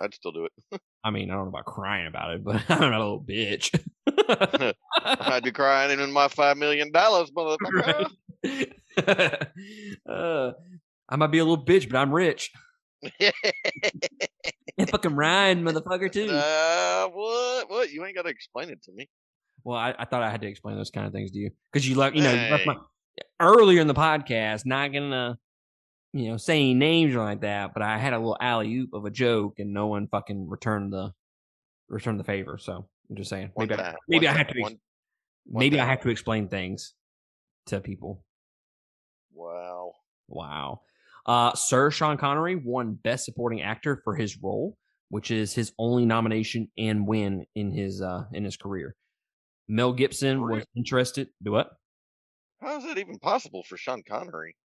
I'd 0.00 0.14
still 0.14 0.32
do 0.32 0.46
it. 0.46 0.80
I 1.04 1.10
mean, 1.10 1.30
I 1.30 1.34
don't 1.34 1.44
know 1.44 1.48
about 1.50 1.64
crying 1.64 2.06
about 2.06 2.34
it, 2.34 2.44
but 2.44 2.62
I'm 2.68 2.80
not 2.80 2.92
a 2.92 2.98
little 2.98 3.22
bitch. 3.22 3.78
I'd 5.04 5.44
be 5.44 5.52
crying 5.52 5.98
in 5.98 6.12
my 6.12 6.28
five 6.28 6.56
million 6.56 6.92
dollars, 6.92 7.30
motherfucker. 7.30 8.10
uh, 10.08 10.52
I 11.08 11.16
might 11.16 11.26
be 11.28 11.38
a 11.38 11.44
little 11.44 11.64
bitch, 11.64 11.88
but 11.90 11.98
I'm 11.98 12.12
rich. 12.12 12.52
And 14.78 14.88
fucking 14.88 15.14
Ryan, 15.14 15.64
motherfucker, 15.64 16.10
too. 16.10 16.28
uh, 16.30 17.08
what? 17.08 17.70
What? 17.70 17.92
You 17.92 18.04
ain't 18.04 18.16
got 18.16 18.22
to 18.22 18.28
explain 18.28 18.70
it 18.70 18.82
to 18.84 18.92
me. 18.92 19.08
Well, 19.64 19.78
I, 19.78 19.94
I 19.98 20.04
thought 20.04 20.22
I 20.22 20.30
had 20.30 20.40
to 20.42 20.48
explain 20.48 20.76
those 20.76 20.90
kind 20.90 21.06
of 21.06 21.12
things 21.12 21.30
to 21.32 21.38
you 21.38 21.50
because 21.72 21.88
you 21.88 21.94
like, 21.94 22.14
you 22.14 22.22
know, 22.22 22.32
you 22.32 22.50
left 22.50 22.66
my, 22.66 22.76
earlier 23.40 23.80
in 23.80 23.86
the 23.86 23.94
podcast, 23.94 24.66
not 24.66 24.92
gonna, 24.92 25.38
you 26.12 26.30
know, 26.30 26.36
saying 26.36 26.78
names 26.78 27.14
or 27.14 27.20
like 27.20 27.40
that, 27.40 27.72
but 27.72 27.82
I 27.82 27.98
had 27.98 28.12
a 28.12 28.18
little 28.18 28.36
alley 28.40 28.74
oop 28.74 28.92
of 28.92 29.04
a 29.04 29.10
joke 29.10 29.54
and 29.58 29.72
no 29.72 29.86
one 29.86 30.08
fucking 30.08 30.48
returned 30.48 30.92
the 30.92 31.12
return 31.88 32.18
the 32.18 32.24
favor. 32.24 32.58
So 32.58 32.86
I'm 33.08 33.16
just 33.16 33.30
saying, 33.30 33.50
One 33.54 33.68
maybe 33.68 33.80
I, 33.80 33.94
maybe 34.08 34.28
I 34.28 34.32
have 34.32 34.46
time. 34.48 34.56
to 34.56 34.62
one 34.62 34.78
maybe 35.46 35.80
I 35.80 35.86
have 35.86 36.02
to 36.02 36.10
explain 36.10 36.48
things 36.48 36.94
to 37.66 37.80
people. 37.80 38.24
Wow. 39.34 39.92
Wow. 40.28 40.82
Uh, 41.24 41.54
Sir 41.54 41.90
Sean 41.90 42.16
Connery 42.16 42.56
won 42.56 42.94
Best 42.94 43.24
Supporting 43.24 43.62
Actor 43.62 44.00
for 44.04 44.14
his 44.14 44.36
role, 44.42 44.76
which 45.08 45.30
is 45.30 45.54
his 45.54 45.72
only 45.78 46.04
nomination 46.04 46.68
and 46.76 47.06
win 47.06 47.46
in 47.54 47.72
his 47.72 48.02
uh 48.02 48.24
in 48.32 48.44
his 48.44 48.56
career. 48.56 48.96
Mel 49.68 49.92
Gibson 49.92 50.42
was 50.42 50.64
interested. 50.76 51.28
Do 51.42 51.52
what? 51.52 51.70
How 52.60 52.78
is 52.78 52.84
that 52.84 52.98
even 52.98 53.18
possible 53.18 53.62
for 53.62 53.76
Sean 53.76 54.02
Connery? 54.06 54.56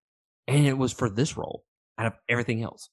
And 0.47 0.65
it 0.65 0.77
was 0.77 0.93
for 0.93 1.09
this 1.09 1.35
role 1.37 1.63
out 1.97 2.07
of 2.07 2.13
everything 2.29 2.63
else. 2.63 2.89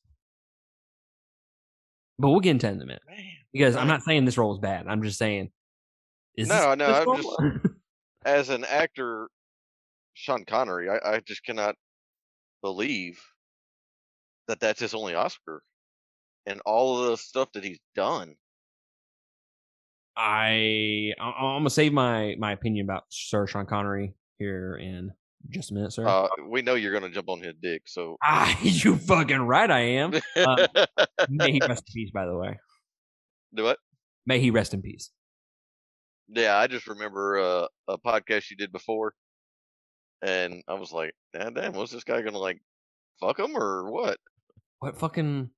But 2.18 2.30
we'll 2.30 2.40
get 2.40 2.50
into 2.50 2.68
it 2.68 2.72
in 2.72 2.82
a 2.82 2.86
minute 2.86 3.02
Man. 3.08 3.18
because 3.52 3.76
I'm 3.76 3.88
not 3.88 4.02
saying 4.02 4.24
this 4.24 4.38
role 4.38 4.54
is 4.54 4.60
bad. 4.60 4.86
I'm 4.88 5.02
just 5.02 5.18
saying. 5.18 5.50
No, 6.36 6.44
this 6.44 6.52
I 6.52 6.74
know, 6.74 6.86
this 6.86 7.26
I'm 7.38 7.52
just- 7.62 7.74
As 8.24 8.48
an 8.48 8.64
actor, 8.64 9.28
Sean 10.14 10.44
Connery, 10.46 10.88
I, 10.88 11.16
I 11.16 11.20
just 11.20 11.44
cannot 11.44 11.74
believe 12.62 13.20
that 14.48 14.60
that's 14.60 14.80
his 14.80 14.94
only 14.94 15.14
Oscar. 15.14 15.62
And 16.46 16.60
all 16.64 17.02
of 17.02 17.10
the 17.10 17.16
stuff 17.18 17.50
that 17.52 17.64
he's 17.64 17.80
done. 17.94 18.34
I 20.16 21.12
I- 21.18 21.24
I'm 21.24 21.60
gonna 21.60 21.70
save 21.70 21.92
my 21.92 22.36
my 22.38 22.52
opinion 22.52 22.86
about 22.86 23.04
Sir 23.10 23.46
Sean 23.46 23.66
Connery 23.66 24.14
here 24.38 24.76
in 24.76 25.10
just 25.50 25.70
a 25.70 25.74
minute, 25.74 25.92
sir. 25.92 26.06
Uh, 26.06 26.28
we 26.48 26.62
know 26.62 26.74
you're 26.74 26.92
going 26.92 27.04
to 27.04 27.14
jump 27.14 27.28
on 27.28 27.40
his 27.40 27.54
dick, 27.60 27.82
so. 27.86 28.16
ah, 28.24 28.58
you 28.62 28.96
fucking 28.96 29.40
right, 29.40 29.70
I 29.70 29.80
am. 29.80 30.14
Uh, 30.36 30.66
May 31.28 31.52
he 31.52 31.60
rest 31.60 31.84
in 31.88 31.94
peace, 31.94 32.10
by 32.10 32.26
the 32.26 32.36
way. 32.36 32.58
Do 33.54 33.64
what? 33.64 33.78
May 34.26 34.40
he 34.40 34.50
rest 34.50 34.74
in 34.74 34.82
peace. 34.82 35.10
Yeah, 36.28 36.56
I 36.56 36.66
just 36.66 36.86
remember 36.86 37.38
uh, 37.38 37.66
a 37.88 37.98
podcast 37.98 38.50
you 38.50 38.56
did 38.56 38.72
before, 38.72 39.14
and 40.22 40.62
I 40.66 40.74
was 40.74 40.92
like, 40.92 41.14
"Damn, 41.32 41.54
damn, 41.54 41.72
was 41.72 41.90
this 41.90 42.04
guy 42.04 42.22
gonna 42.22 42.38
like 42.38 42.60
fuck 43.20 43.38
him 43.38 43.56
or 43.56 43.90
what?" 43.90 44.18
What 44.80 44.98
fucking 44.98 45.50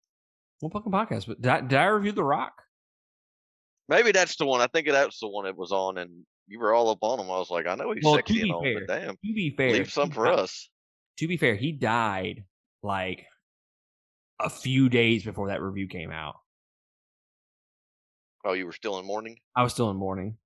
what 0.60 0.72
fucking 0.72 0.92
podcast? 0.92 1.26
Did 1.26 1.46
I, 1.46 1.60
did 1.60 1.78
I 1.78 1.86
review 1.86 2.12
The 2.12 2.24
Rock? 2.24 2.62
Maybe 3.88 4.12
that's 4.12 4.36
the 4.36 4.46
one. 4.46 4.60
I 4.60 4.66
think 4.66 4.88
that's 4.88 5.20
the 5.20 5.28
one 5.28 5.46
it 5.46 5.56
was 5.56 5.72
on, 5.72 5.98
and 5.98 6.24
you 6.48 6.58
were 6.60 6.74
all 6.74 6.90
up 6.90 6.98
on 7.02 7.18
him. 7.20 7.26
I 7.26 7.38
was 7.38 7.50
like, 7.50 7.66
"I 7.66 7.74
know 7.74 7.92
he's 7.92 8.04
Well, 8.04 8.14
sexy 8.14 8.42
and 8.42 8.52
all, 8.52 8.62
fair, 8.62 8.80
but 8.80 8.86
damn, 8.88 9.14
To 9.16 9.18
be 9.34 9.54
fair, 9.56 9.72
leave 9.72 9.92
some 9.92 10.10
for 10.10 10.26
di- 10.26 10.32
us." 10.32 10.68
To 11.18 11.26
be 11.28 11.36
fair, 11.36 11.54
he 11.56 11.72
died 11.72 12.44
like 12.82 13.26
a 14.38 14.50
few 14.50 14.88
days 14.88 15.24
before 15.24 15.48
that 15.48 15.62
review 15.62 15.88
came 15.88 16.10
out. 16.10 16.36
Oh, 18.44 18.52
you 18.52 18.66
were 18.66 18.72
still 18.72 18.98
in 18.98 19.06
mourning. 19.06 19.38
I 19.56 19.62
was 19.62 19.72
still 19.72 19.90
in 19.90 19.96
mourning. 19.96 20.36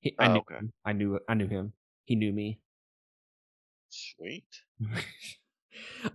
He, 0.00 0.14
I 0.18 0.26
Oh, 0.28 0.32
knew 0.34 0.38
okay. 0.40 0.56
him. 0.56 0.72
I 0.84 0.92
knew 0.92 1.18
I 1.28 1.34
knew 1.34 1.48
him. 1.48 1.72
He 2.04 2.16
knew 2.16 2.32
me. 2.32 2.60
Sweet. 3.88 4.44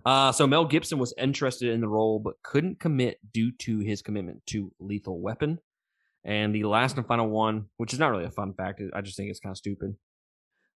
uh, 0.06 0.30
so 0.32 0.46
Mel 0.46 0.66
Gibson 0.66 0.98
was 0.98 1.12
interested 1.18 1.70
in 1.70 1.80
the 1.80 1.88
role 1.88 2.18
but 2.20 2.34
couldn't 2.42 2.78
commit 2.80 3.18
due 3.32 3.50
to 3.60 3.78
his 3.80 4.02
commitment 4.02 4.44
to 4.46 4.72
Lethal 4.78 5.20
Weapon. 5.20 5.58
And 6.24 6.54
the 6.54 6.64
last 6.64 6.96
and 6.96 7.06
final 7.06 7.28
one, 7.28 7.66
which 7.76 7.92
is 7.92 7.98
not 7.98 8.10
really 8.10 8.24
a 8.24 8.30
fun 8.30 8.54
fact, 8.54 8.80
I 8.94 9.00
just 9.00 9.16
think 9.16 9.30
it's 9.30 9.40
kind 9.40 9.52
of 9.52 9.56
stupid. 9.56 9.96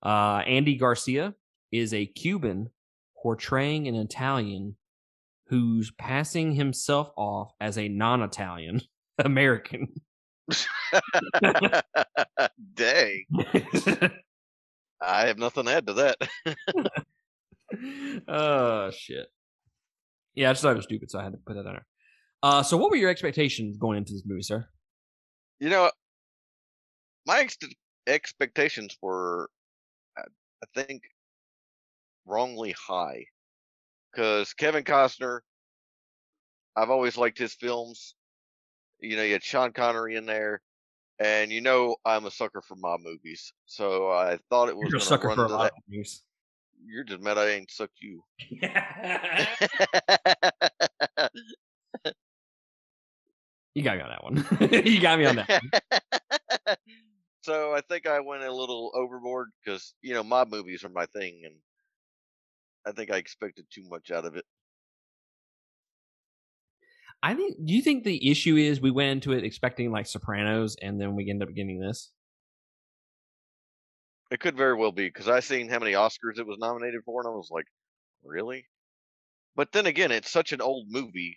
Uh, 0.02 0.42
Andy 0.46 0.76
Garcia 0.76 1.34
is 1.72 1.94
a 1.94 2.06
Cuban 2.06 2.70
portraying 3.22 3.86
an 3.88 3.94
Italian 3.94 4.76
who's 5.48 5.92
passing 5.92 6.52
himself 6.52 7.10
off 7.16 7.52
as 7.60 7.78
a 7.78 7.88
non-Italian 7.88 8.80
American. 9.18 9.88
Dang, 12.74 13.24
I 15.00 15.26
have 15.26 15.38
nothing 15.38 15.64
to 15.64 15.72
add 15.72 15.86
to 15.88 15.92
that. 15.94 16.16
oh 18.28 18.90
shit. 18.90 19.26
Yeah, 20.34 20.50
I 20.50 20.52
just 20.52 20.62
thought 20.62 20.72
it 20.72 20.76
was 20.76 20.84
stupid, 20.84 21.10
so 21.10 21.18
I 21.18 21.24
had 21.24 21.32
to 21.32 21.38
put 21.38 21.54
that 21.54 21.66
on 21.66 21.72
there. 21.72 21.86
Uh, 22.42 22.62
so 22.62 22.76
what 22.76 22.90
were 22.90 22.96
your 22.96 23.10
expectations 23.10 23.76
going 23.76 23.98
into 23.98 24.12
this 24.12 24.22
movie, 24.24 24.42
sir? 24.42 24.68
You 25.58 25.70
know, 25.70 25.90
my 27.26 27.40
ex- 27.40 27.56
expectations 28.06 28.96
were, 29.00 29.48
I 30.16 30.25
think, 30.75 31.02
wrongly 32.25 32.72
high. 32.72 33.26
Because 34.12 34.54
Kevin 34.54 34.84
Costner, 34.84 35.40
I've 36.75 36.90
always 36.90 37.16
liked 37.16 37.38
his 37.38 37.54
films. 37.54 38.14
You 39.00 39.16
know, 39.16 39.22
you 39.22 39.34
had 39.34 39.44
Sean 39.44 39.72
Connery 39.72 40.16
in 40.16 40.25
there, 40.25 40.62
and 41.18 41.52
you 41.52 41.60
know 41.60 41.96
I'm 42.04 42.25
a 42.25 42.30
sucker 42.30 42.62
for 42.62 42.76
mob 42.76 43.00
movies. 43.02 43.52
So 43.66 44.10
I 44.10 44.38
thought 44.48 44.70
it 44.70 44.76
was 44.76 44.90
You're 44.90 44.96
a 44.96 45.00
gonna 45.00 45.08
sucker 45.08 45.28
run 45.28 45.36
for 45.36 45.44
a 45.44 45.48
to 45.48 45.54
lot 45.54 45.62
that. 45.64 45.72
of 45.76 45.84
things. 45.90 46.22
You're 46.82 47.04
just 47.04 47.20
mad 47.20 47.36
I 47.36 47.50
ain't 47.50 47.70
sucked 47.70 48.00
you. 48.00 48.22
you 53.78 53.83
got 53.83 53.99
me 53.99 54.02
on 54.02 54.09
that 54.09 54.25
one. 54.25 54.87
you 54.87 55.00
got 55.02 55.18
me 55.18 55.26
on 55.26 55.37
that. 55.37 55.49
one. 55.49 56.76
so 57.42 57.75
I 57.75 57.83
think 57.83 58.06
I 58.06 58.21
went 58.21 58.42
a 58.42 58.50
little 58.50 58.90
overboard 58.95 59.50
because 59.62 59.92
you 60.00 60.14
know 60.14 60.23
mob 60.23 60.50
movies 60.50 60.83
are 60.83 60.88
my 60.88 61.04
thing, 61.04 61.42
and 61.45 61.54
I 62.87 62.92
think 62.92 63.11
I 63.11 63.18
expected 63.18 63.66
too 63.71 63.85
much 63.90 64.11
out 64.11 64.25
of 64.25 64.35
it. 64.35 64.47
I 67.23 67.35
think. 67.35 67.56
Do 67.66 67.75
you 67.75 67.83
think 67.83 68.04
the 68.04 68.30
issue 68.30 68.56
is 68.56 68.80
we 68.80 68.90
went 68.90 69.11
into 69.11 69.33
it 69.33 69.45
expecting 69.45 69.92
like 69.92 70.06
Sopranos, 70.06 70.76
and 70.80 70.99
then 70.99 71.14
we 71.14 71.28
end 71.28 71.42
up 71.42 71.54
getting 71.54 71.78
this? 71.78 72.12
It 74.30 74.40
could 74.40 74.56
very 74.56 74.75
well 74.75 74.92
be 74.92 75.06
because 75.06 75.28
I 75.28 75.40
seen 75.40 75.68
how 75.68 75.80
many 75.80 75.92
Oscars 75.92 76.38
it 76.38 76.47
was 76.47 76.56
nominated 76.59 77.02
for, 77.04 77.21
and 77.21 77.28
I 77.28 77.37
was 77.37 77.50
like, 77.50 77.66
really? 78.25 78.64
But 79.54 79.73
then 79.73 79.85
again, 79.85 80.12
it's 80.12 80.30
such 80.30 80.52
an 80.52 80.62
old 80.62 80.87
movie. 80.88 81.37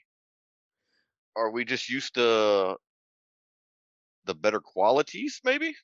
Are 1.35 1.51
we 1.51 1.65
just 1.65 1.89
used 1.89 2.15
to 2.15 2.75
the 4.25 4.33
better 4.35 4.59
qualities? 4.59 5.39
Maybe. 5.43 5.75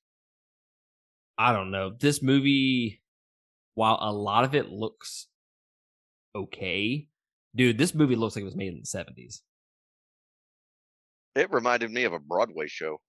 I 1.37 1.51
don't 1.53 1.71
know. 1.71 1.91
This 1.99 2.21
movie, 2.21 3.01
while 3.73 3.97
a 4.01 4.11
lot 4.11 4.43
of 4.45 4.55
it 4.55 4.69
looks 4.69 5.27
okay, 6.35 7.07
dude, 7.55 7.77
this 7.77 7.93
movie 7.93 8.15
looks 8.15 8.35
like 8.35 8.41
it 8.41 8.45
was 8.45 8.55
made 8.55 8.73
in 8.73 8.79
the 8.79 8.85
seventies. 8.85 9.41
It 11.35 11.51
reminded 11.51 11.91
me 11.91 12.03
of 12.05 12.13
a 12.13 12.19
Broadway 12.19 12.67
show. 12.67 13.01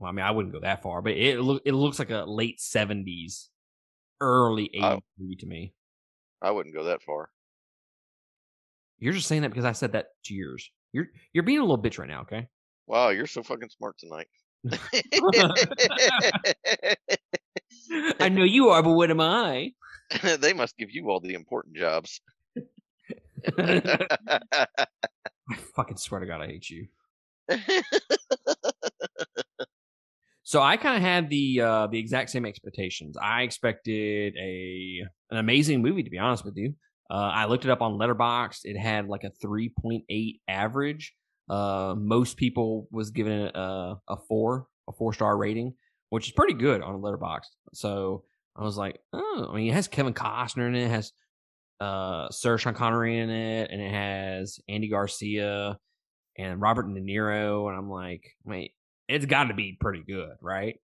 Well, 0.00 0.08
I 0.10 0.12
mean, 0.12 0.24
I 0.24 0.32
wouldn't 0.32 0.52
go 0.52 0.60
that 0.60 0.82
far, 0.82 1.00
but 1.02 1.12
it 1.12 1.40
look 1.40 1.62
it 1.64 1.72
looks 1.72 1.98
like 2.00 2.10
a 2.10 2.24
late 2.26 2.60
seventies, 2.60 3.50
early 4.20 4.66
eighties 4.66 4.82
Oh. 4.82 5.00
movie 5.18 5.36
to 5.36 5.46
me. 5.46 5.74
I 6.40 6.50
wouldn't 6.50 6.74
go 6.74 6.84
that 6.84 7.02
far. 7.02 7.30
You're 8.98 9.12
just 9.12 9.28
saying 9.28 9.42
that 9.42 9.50
because 9.50 9.64
I 9.64 9.72
said 9.72 9.92
that 9.92 10.06
to 10.24 10.34
yours. 10.34 10.70
You're 10.92 11.06
you're 11.32 11.44
being 11.44 11.58
a 11.58 11.62
little 11.62 11.82
bitch 11.82 11.98
right 11.98 12.08
now, 12.08 12.22
okay? 12.22 12.48
Wow, 12.86 13.08
you're 13.10 13.26
so 13.26 13.42
fucking 13.42 13.70
smart 13.70 13.96
tonight. 13.98 14.28
I 18.20 18.28
know 18.30 18.44
you 18.44 18.68
are, 18.68 18.82
but 18.82 18.92
what 18.92 19.10
am 19.10 19.20
I? 19.20 19.72
they 20.38 20.52
must 20.52 20.76
give 20.76 20.90
you 20.90 21.10
all 21.10 21.20
the 21.20 21.34
important 21.34 21.76
jobs. 21.76 22.20
I 23.58 23.86
fucking 25.74 25.96
swear 25.96 26.20
to 26.20 26.26
God, 26.26 26.42
I 26.42 26.46
hate 26.46 26.70
you. 26.70 26.86
So 30.44 30.60
I 30.60 30.76
kind 30.76 30.96
of 30.96 31.02
had 31.02 31.30
the 31.30 31.60
uh, 31.60 31.86
the 31.86 31.98
exact 31.98 32.28
same 32.30 32.44
expectations. 32.44 33.16
I 33.20 33.42
expected 33.42 34.34
a 34.36 35.00
an 35.30 35.38
amazing 35.38 35.80
movie, 35.80 36.02
to 36.02 36.10
be 36.10 36.18
honest 36.18 36.44
with 36.44 36.56
you. 36.56 36.74
Uh, 37.10 37.30
I 37.34 37.44
looked 37.46 37.64
it 37.64 37.70
up 37.70 37.82
on 37.82 37.98
Letterboxd. 37.98 38.60
It 38.64 38.78
had 38.78 39.06
like 39.06 39.24
a 39.24 39.30
3.8 39.44 40.40
average. 40.48 41.14
Uh, 41.48 41.94
most 41.98 42.36
people 42.36 42.88
was 42.90 43.10
giving 43.10 43.32
it 43.32 43.52
a, 43.54 43.96
a 44.08 44.16
four, 44.28 44.66
a 44.88 44.92
four 44.92 45.12
star 45.12 45.36
rating, 45.36 45.74
which 46.10 46.26
is 46.28 46.32
pretty 46.32 46.54
good 46.54 46.82
on 46.82 47.00
Letterboxd. 47.02 47.50
So 47.74 48.24
I 48.56 48.62
was 48.62 48.76
like, 48.76 48.98
oh, 49.12 49.48
I 49.50 49.56
mean, 49.56 49.68
it 49.68 49.74
has 49.74 49.88
Kevin 49.88 50.14
Costner 50.14 50.68
in 50.68 50.74
it, 50.74 50.84
it 50.84 50.90
has 50.90 51.12
uh, 51.80 52.30
Sir 52.30 52.58
Sean 52.58 52.74
Connery 52.74 53.18
in 53.18 53.28
it, 53.28 53.70
and 53.70 53.82
it 53.82 53.90
has 53.90 54.60
Andy 54.68 54.88
Garcia 54.88 55.78
and 56.38 56.60
Robert 56.60 56.84
De 56.84 57.00
Niro, 57.00 57.68
and 57.68 57.76
I'm 57.76 57.90
like, 57.90 58.24
wait, 58.44 58.72
it's 59.08 59.26
got 59.26 59.44
to 59.44 59.54
be 59.54 59.76
pretty 59.78 60.02
good, 60.06 60.36
right? 60.40 60.76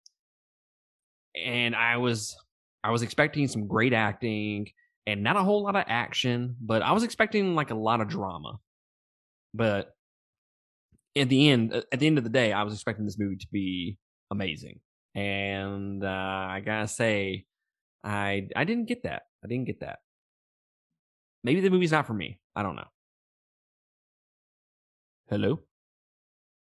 And 1.36 1.76
I 1.76 1.98
was, 1.98 2.36
I 2.82 2.90
was 2.90 3.02
expecting 3.02 3.48
some 3.48 3.68
great 3.68 3.92
acting 3.92 4.66
and 5.08 5.22
not 5.22 5.36
a 5.36 5.42
whole 5.42 5.62
lot 5.62 5.74
of 5.74 5.84
action, 5.88 6.54
but 6.60 6.82
I 6.82 6.92
was 6.92 7.02
expecting 7.02 7.54
like 7.54 7.70
a 7.70 7.74
lot 7.74 8.02
of 8.02 8.08
drama. 8.08 8.58
But 9.54 9.94
at 11.16 11.30
the 11.30 11.48
end, 11.48 11.72
at 11.72 11.98
the 11.98 12.06
end 12.06 12.18
of 12.18 12.24
the 12.24 12.30
day, 12.30 12.52
I 12.52 12.62
was 12.62 12.74
expecting 12.74 13.06
this 13.06 13.18
movie 13.18 13.36
to 13.36 13.46
be 13.50 13.96
amazing, 14.30 14.80
and 15.14 16.04
uh, 16.04 16.08
I 16.08 16.62
gotta 16.64 16.88
say, 16.88 17.46
I 18.04 18.48
I 18.54 18.64
didn't 18.64 18.84
get 18.84 19.04
that. 19.04 19.22
I 19.42 19.48
didn't 19.48 19.64
get 19.64 19.80
that. 19.80 20.00
Maybe 21.42 21.60
the 21.60 21.70
movie's 21.70 21.92
not 21.92 22.06
for 22.06 22.14
me. 22.14 22.38
I 22.54 22.62
don't 22.62 22.76
know. 22.76 22.88
Hello. 25.30 25.60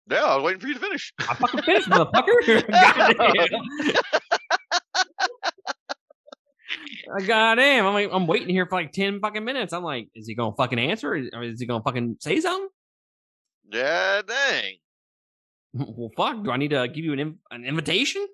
Yeah, 0.09 0.23
I 0.23 0.35
was 0.35 0.45
waiting 0.45 0.61
for 0.61 0.67
you 0.67 0.73
to 0.73 0.79
finish. 0.79 1.13
I 1.19 1.35
fucking 1.35 1.61
finished, 1.61 1.89
motherfucker. 1.89 2.63
Goddamn. 7.19 7.23
Uh, 7.23 7.27
Goddamn. 7.27 7.85
I'm 7.87 7.93
like, 7.93 8.09
I'm 8.11 8.27
waiting 8.27 8.49
here 8.49 8.65
for 8.65 8.75
like 8.75 8.91
10 8.91 9.19
fucking 9.19 9.43
minutes. 9.43 9.73
I'm 9.73 9.83
like, 9.83 10.09
is 10.15 10.27
he 10.27 10.35
gonna 10.35 10.55
fucking 10.55 10.79
answer? 10.79 11.13
Or 11.33 11.43
is 11.43 11.59
he 11.59 11.65
gonna 11.65 11.83
fucking 11.83 12.17
say 12.19 12.39
something? 12.39 12.69
Yeah, 13.71 14.21
dang. 14.27 14.75
Well, 15.73 16.11
fuck. 16.17 16.43
Do 16.43 16.51
I 16.51 16.57
need 16.57 16.71
to 16.71 16.85
give 16.89 17.05
you 17.05 17.13
an 17.13 17.19
inv- 17.19 17.37
an 17.49 17.63
invitation? 17.63 18.27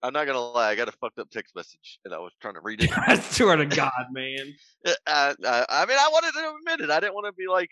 I'm 0.00 0.12
not 0.12 0.26
gonna 0.26 0.40
lie, 0.40 0.70
I 0.70 0.74
got 0.74 0.88
a 0.88 0.92
fucked 0.92 1.18
up 1.18 1.30
text 1.30 1.54
message 1.56 1.98
and 2.04 2.12
I 2.14 2.18
was 2.18 2.32
trying 2.40 2.54
to 2.54 2.60
read 2.62 2.80
it. 2.84 2.90
I 2.96 3.18
swear 3.18 3.56
to 3.56 3.66
God, 3.82 4.06
man. 4.12 4.54
I, 5.06 5.34
I, 5.44 5.66
I 5.68 5.86
mean, 5.86 5.96
I 5.98 6.08
wanted 6.12 6.32
to 6.32 6.54
admit 6.58 6.84
it. 6.84 6.90
I 6.92 7.00
didn't 7.00 7.14
want 7.14 7.26
to 7.26 7.32
be 7.32 7.48
like, 7.48 7.70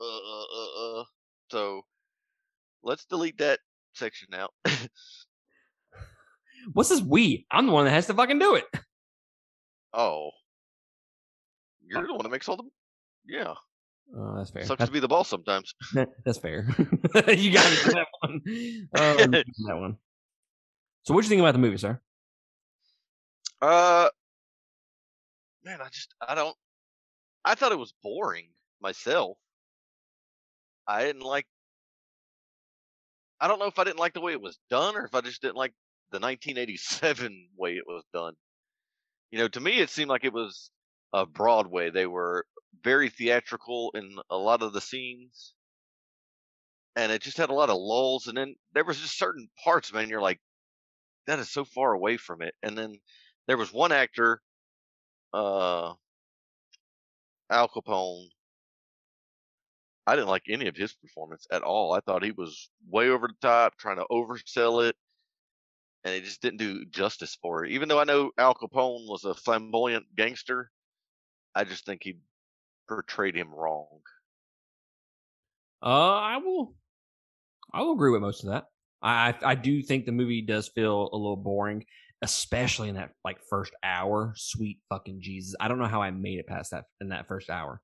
uh, 0.00 0.04
uh, 0.04 0.44
uh, 0.56 1.00
uh. 1.00 1.04
So 1.50 1.82
let's 2.82 3.04
delete 3.06 3.38
that 3.38 3.60
section 3.94 4.28
out. 4.34 4.52
What's 6.72 6.88
this 6.88 7.00
we? 7.02 7.46
I'm 7.50 7.66
the 7.66 7.72
one 7.72 7.84
that 7.84 7.90
has 7.92 8.06
to 8.06 8.14
fucking 8.14 8.38
do 8.38 8.54
it. 8.54 8.64
oh, 9.92 10.30
you're 11.86 12.06
the 12.06 12.14
one 12.14 12.22
that 12.22 12.30
makes 12.30 12.48
all 12.48 12.56
the. 12.56 12.64
Yeah, 13.26 13.54
Oh, 14.16 14.36
that's 14.36 14.50
fair. 14.50 14.64
sucks 14.64 14.78
That's, 14.78 14.88
to 14.88 14.92
be 14.92 15.00
the 15.00 15.08
boss 15.08 15.28
sometimes. 15.28 15.74
that's 16.24 16.38
fair. 16.38 16.68
you 17.28 17.52
got 17.52 17.70
me 17.70 17.76
for 17.76 17.92
that 17.92 18.06
one. 18.20 18.40
Um, 18.96 19.30
that 19.30 19.76
one. 19.76 19.96
So, 21.02 21.14
what 21.14 21.24
you 21.24 21.28
think 21.28 21.40
about 21.40 21.52
the 21.52 21.58
movie, 21.58 21.78
sir? 21.78 22.00
Uh, 23.60 24.08
man, 25.64 25.80
I 25.80 25.88
just 25.88 26.14
I 26.26 26.34
don't. 26.34 26.56
I 27.44 27.54
thought 27.54 27.72
it 27.72 27.78
was 27.78 27.94
boring 28.02 28.48
myself. 28.80 29.36
I 30.86 31.04
didn't 31.04 31.22
like. 31.22 31.46
I 33.40 33.48
don't 33.48 33.58
know 33.58 33.66
if 33.66 33.78
I 33.78 33.84
didn't 33.84 33.98
like 33.98 34.14
the 34.14 34.20
way 34.20 34.32
it 34.32 34.40
was 34.40 34.58
done, 34.70 34.96
or 34.96 35.04
if 35.04 35.14
I 35.14 35.20
just 35.22 35.42
didn't 35.42 35.56
like 35.56 35.72
the 36.14 36.20
1987 36.20 37.48
way 37.58 37.72
it 37.72 37.84
was 37.86 38.04
done. 38.12 38.34
You 39.32 39.40
know, 39.40 39.48
to 39.48 39.60
me, 39.60 39.80
it 39.80 39.90
seemed 39.90 40.10
like 40.10 40.24
it 40.24 40.32
was 40.32 40.70
a 41.12 41.26
Broadway. 41.26 41.90
They 41.90 42.06
were 42.06 42.46
very 42.84 43.08
theatrical 43.08 43.90
in 43.94 44.16
a 44.30 44.36
lot 44.36 44.62
of 44.62 44.72
the 44.72 44.80
scenes, 44.80 45.54
and 46.94 47.10
it 47.10 47.20
just 47.20 47.36
had 47.36 47.50
a 47.50 47.54
lot 47.54 47.68
of 47.68 47.76
lulls. 47.78 48.28
And 48.28 48.36
then 48.36 48.54
there 48.74 48.84
was 48.84 49.00
just 49.00 49.18
certain 49.18 49.48
parts, 49.64 49.92
man. 49.92 50.08
You're 50.08 50.20
like, 50.20 50.40
that 51.26 51.40
is 51.40 51.50
so 51.50 51.64
far 51.64 51.92
away 51.92 52.16
from 52.16 52.42
it. 52.42 52.54
And 52.62 52.78
then 52.78 53.00
there 53.48 53.56
was 53.56 53.72
one 53.72 53.90
actor, 53.90 54.40
uh, 55.32 55.94
Al 57.50 57.68
Capone. 57.68 58.28
I 60.06 60.14
didn't 60.14 60.28
like 60.28 60.44
any 60.48 60.68
of 60.68 60.76
his 60.76 60.92
performance 60.92 61.46
at 61.50 61.62
all. 61.62 61.92
I 61.92 62.00
thought 62.00 62.22
he 62.22 62.30
was 62.30 62.70
way 62.88 63.08
over 63.08 63.26
the 63.26 63.34
top, 63.40 63.76
trying 63.78 63.96
to 63.96 64.06
oversell 64.12 64.86
it, 64.88 64.94
and 66.04 66.14
he 66.14 66.20
just 66.20 66.42
didn't 66.42 66.58
do 66.58 66.84
justice 66.84 67.36
for 67.40 67.64
it. 67.64 67.72
Even 67.72 67.88
though 67.88 67.98
I 67.98 68.04
know 68.04 68.30
Al 68.36 68.54
Capone 68.54 69.08
was 69.08 69.24
a 69.24 69.34
flamboyant 69.34 70.04
gangster, 70.14 70.70
I 71.54 71.64
just 71.64 71.86
think 71.86 72.02
he 72.04 72.18
portrayed 72.88 73.34
him 73.34 73.54
wrong. 73.54 74.00
Uh, 75.82 75.86
I 76.14 76.36
will, 76.38 76.74
I 77.72 77.82
will 77.82 77.92
agree 77.92 78.10
with 78.10 78.22
most 78.22 78.44
of 78.44 78.50
that. 78.50 78.64
I, 79.02 79.30
I, 79.30 79.50
I 79.50 79.54
do 79.54 79.82
think 79.82 80.04
the 80.04 80.12
movie 80.12 80.42
does 80.42 80.68
feel 80.68 81.08
a 81.12 81.16
little 81.16 81.36
boring, 81.36 81.84
especially 82.22 82.90
in 82.90 82.96
that 82.96 83.12
like 83.24 83.38
first 83.48 83.72
hour. 83.82 84.34
Sweet 84.36 84.80
fucking 84.88 85.20
Jesus! 85.20 85.54
I 85.58 85.68
don't 85.68 85.78
know 85.78 85.86
how 85.86 86.02
I 86.02 86.10
made 86.10 86.38
it 86.38 86.46
past 86.46 86.70
that 86.72 86.84
in 87.00 87.10
that 87.10 87.28
first 87.28 87.50
hour. 87.50 87.80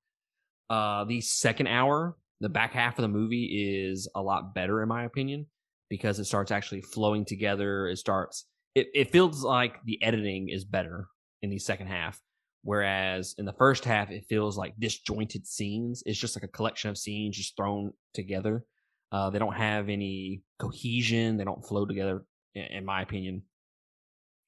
Uh, 0.69 1.05
the 1.05 1.21
second 1.21 1.67
hour, 1.67 2.17
the 2.41 2.49
back 2.49 2.73
half 2.73 2.99
of 2.99 3.03
the 3.03 3.09
movie 3.09 3.83
is 3.83 4.09
a 4.15 4.23
lot 4.23 4.55
better 4.55 4.83
in 4.83 4.89
my 4.89 5.05
opinion 5.05 5.47
because 5.91 6.19
it 6.19 6.25
starts 6.25 6.51
actually 6.51 6.81
flowing 6.81 7.27
together. 7.27 7.89
It 7.89 7.99
starts. 7.99 8.47
It 8.75 8.89
it 8.95 9.11
feels 9.11 9.45
like 9.45 9.77
the 9.85 10.03
editing 10.03 10.49
is 10.49 10.65
better 10.65 11.09
in 11.43 11.51
the 11.51 11.59
second 11.59 11.89
half. 11.89 12.19
Whereas 12.63 13.35
in 13.39 13.47
the 13.47 13.55
first 13.55 13.85
half, 13.85 14.11
it 14.11 14.27
feels 14.29 14.57
like 14.57 14.75
disjointed 14.79 15.47
scenes. 15.47 16.03
It's 16.07 16.19
just 16.19 16.37
like 16.37 16.45
a 16.45 16.49
collection 16.49 16.91
of 16.91 16.99
scenes 16.99 17.37
just 17.37 17.57
thrown 17.57 17.93
together. 18.15 18.65
Uh, 19.13 19.31
they 19.31 19.39
don't 19.39 19.57
have 19.57 19.89
any 19.89 20.43
cohesion. 20.59 21.37
They 21.37 21.45
don't 21.45 21.65
flow 21.67 21.87
together, 21.87 22.23
in, 22.55 22.65
in 22.65 22.85
my 22.85 23.03
opinion. 23.03 23.43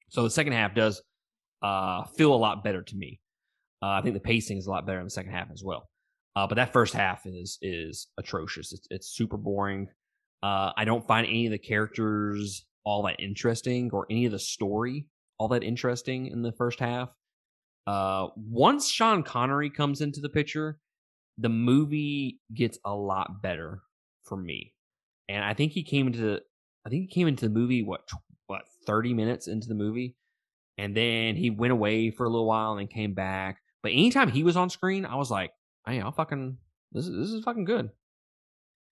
So 0.09 0.23
the 0.23 0.29
second 0.29 0.53
half 0.53 0.75
does 0.75 1.01
uh, 1.63 2.03
feel 2.15 2.33
a 2.33 2.37
lot 2.37 2.63
better 2.63 2.83
to 2.83 2.95
me. 2.95 3.19
Uh, 3.81 3.87
I 3.87 4.01
think 4.01 4.13
the 4.13 4.21
pacing 4.21 4.57
is 4.57 4.67
a 4.67 4.71
lot 4.71 4.85
better 4.85 4.99
in 4.99 5.05
the 5.05 5.09
second 5.09 5.31
half 5.31 5.49
as 5.51 5.63
well. 5.63 5.89
Uh, 6.35 6.47
but 6.47 6.55
that 6.55 6.71
first 6.71 6.93
half 6.93 7.25
is 7.25 7.57
is 7.61 8.07
atrocious. 8.17 8.73
It's, 8.73 8.87
it's 8.89 9.07
super 9.07 9.37
boring. 9.37 9.87
Uh, 10.43 10.73
I 10.75 10.85
don't 10.85 11.07
find 11.07 11.25
any 11.25 11.47
of 11.47 11.51
the 11.51 11.57
characters 11.57 12.65
all 12.85 13.03
that 13.03 13.15
interesting 13.19 13.89
or 13.93 14.05
any 14.09 14.25
of 14.25 14.33
the 14.33 14.39
story 14.39 15.07
all 15.39 15.47
that 15.47 15.63
interesting 15.63 16.27
in 16.27 16.41
the 16.41 16.51
first 16.51 16.79
half. 16.79 17.09
Uh, 17.87 18.27
once 18.35 18.89
Sean 18.89 19.23
Connery 19.23 19.69
comes 19.69 20.01
into 20.01 20.21
the 20.21 20.29
picture, 20.29 20.79
the 21.37 21.49
movie 21.49 22.39
gets 22.53 22.77
a 22.85 22.93
lot 22.93 23.41
better 23.41 23.81
for 24.23 24.37
me. 24.37 24.73
And 25.27 25.43
I 25.43 25.53
think 25.53 25.71
he 25.71 25.83
came 25.83 26.07
into 26.07 26.19
the, 26.19 26.41
I 26.85 26.89
think 26.89 27.03
he 27.03 27.07
came 27.07 27.27
into 27.27 27.47
the 27.47 27.53
movie 27.53 27.81
what 27.81 28.07
what 28.47 28.63
30 28.85 29.13
minutes 29.13 29.47
into 29.47 29.67
the 29.67 29.73
movie 29.73 30.15
and 30.77 30.95
then 30.95 31.35
he 31.35 31.49
went 31.49 31.71
away 31.71 32.11
for 32.11 32.25
a 32.25 32.29
little 32.29 32.47
while 32.47 32.71
and 32.71 32.79
then 32.79 32.87
came 32.87 33.13
back. 33.13 33.61
But 33.81 33.91
anytime 33.91 34.29
he 34.29 34.43
was 34.43 34.57
on 34.57 34.69
screen, 34.69 35.05
I 35.05 35.15
was 35.15 35.29
like, 35.29 35.51
"Hey, 35.85 36.01
I'll 36.01 36.11
fucking 36.11 36.57
this 36.91 37.07
is 37.07 37.15
this 37.15 37.31
is 37.31 37.43
fucking 37.43 37.65
good." 37.65 37.91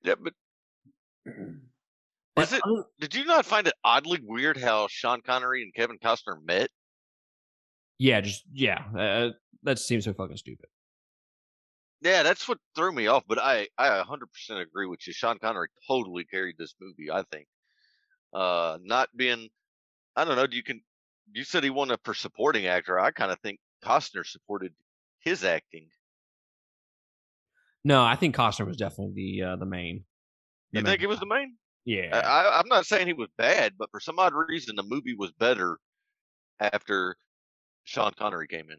Yeah, 0.04 0.16
but 0.22 0.34
But 1.26 2.44
Is 2.44 2.54
it- 2.54 2.64
did 3.00 3.16
you 3.16 3.26
not 3.26 3.46
find 3.46 3.68
it 3.68 3.74
oddly 3.84 4.20
weird 4.24 4.58
how 4.58 4.88
Sean 4.88 5.22
Connery 5.22 5.64
and 5.64 5.74
Kevin 5.74 5.98
Costner 6.00 6.42
met? 6.44 6.70
yeah, 8.00 8.22
just 8.22 8.44
yeah, 8.52 8.84
uh, 8.98 9.30
that 9.64 9.78
seems 9.80 10.06
so 10.06 10.14
fucking 10.14 10.38
stupid. 10.38 10.68
Yeah, 12.02 12.24
that's 12.24 12.48
what 12.48 12.58
threw 12.76 12.92
me 12.92 13.06
off. 13.08 13.24
But 13.28 13.38
I, 13.38 13.68
I 13.78 14.02
100% 14.04 14.60
agree 14.60 14.88
with 14.88 15.06
you. 15.06 15.14
Sean 15.14 15.38
Connery 15.38 15.68
totally 15.88 16.24
carried 16.26 16.56
this 16.58 16.74
movie. 16.82 17.12
I 17.12 17.24
think, 17.32 17.48
uh, 18.34 18.80
not 18.82 19.10
being, 19.16 19.50
I 20.16 20.26
don't 20.26 20.36
know. 20.36 20.48
You 20.50 20.64
can, 20.64 20.82
you 21.32 21.44
said 21.44 21.64
he 21.64 21.70
won 21.70 21.92
a 21.92 22.00
for 22.04 22.16
supporting 22.16 22.66
actor. 22.66 23.00
I 23.00 23.12
kind 23.12 23.32
of 23.32 23.40
think 23.42 23.60
Costner 23.86 24.26
supported 24.26 24.74
his 25.20 25.44
acting. 25.44 25.90
No, 27.84 28.04
I 28.04 28.16
think 28.16 28.36
Costner 28.36 28.66
was 28.66 28.78
definitely 28.78 29.14
the 29.14 29.44
uh, 29.44 29.56
the 29.58 29.66
main. 29.66 30.06
You 30.72 30.82
main 30.82 30.86
think 30.86 31.02
it 31.02 31.08
was 31.08 31.20
the 31.20 31.26
main? 31.26 31.56
Yeah, 31.86 32.22
I, 32.24 32.60
I'm 32.60 32.68
not 32.68 32.86
saying 32.86 33.08
he 33.08 33.14
was 33.14 33.30
bad, 33.38 33.74
but 33.78 33.90
for 33.92 34.00
some 34.00 34.20
odd 34.20 34.34
reason, 34.34 34.76
the 34.76 34.84
movie 34.84 35.16
was 35.16 35.32
better 35.32 35.80
after 36.60 37.16
Sean 37.84 38.12
Connery 38.18 38.48
came 38.48 38.70
in. 38.70 38.78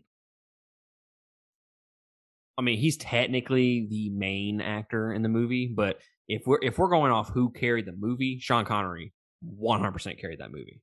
I 2.56 2.62
mean, 2.62 2.78
he's 2.78 2.96
technically 2.96 3.86
the 3.90 4.10
main 4.10 4.60
actor 4.60 5.12
in 5.12 5.22
the 5.22 5.28
movie, 5.28 5.72
but 5.74 5.98
if 6.28 6.46
we're 6.46 6.58
if 6.62 6.78
we're 6.78 6.88
going 6.88 7.10
off 7.10 7.30
who 7.30 7.50
carried 7.50 7.86
the 7.86 7.92
movie, 7.92 8.38
Sean 8.40 8.64
Connery 8.64 9.12
100% 9.44 10.20
carried 10.20 10.40
that 10.40 10.52
movie. 10.52 10.80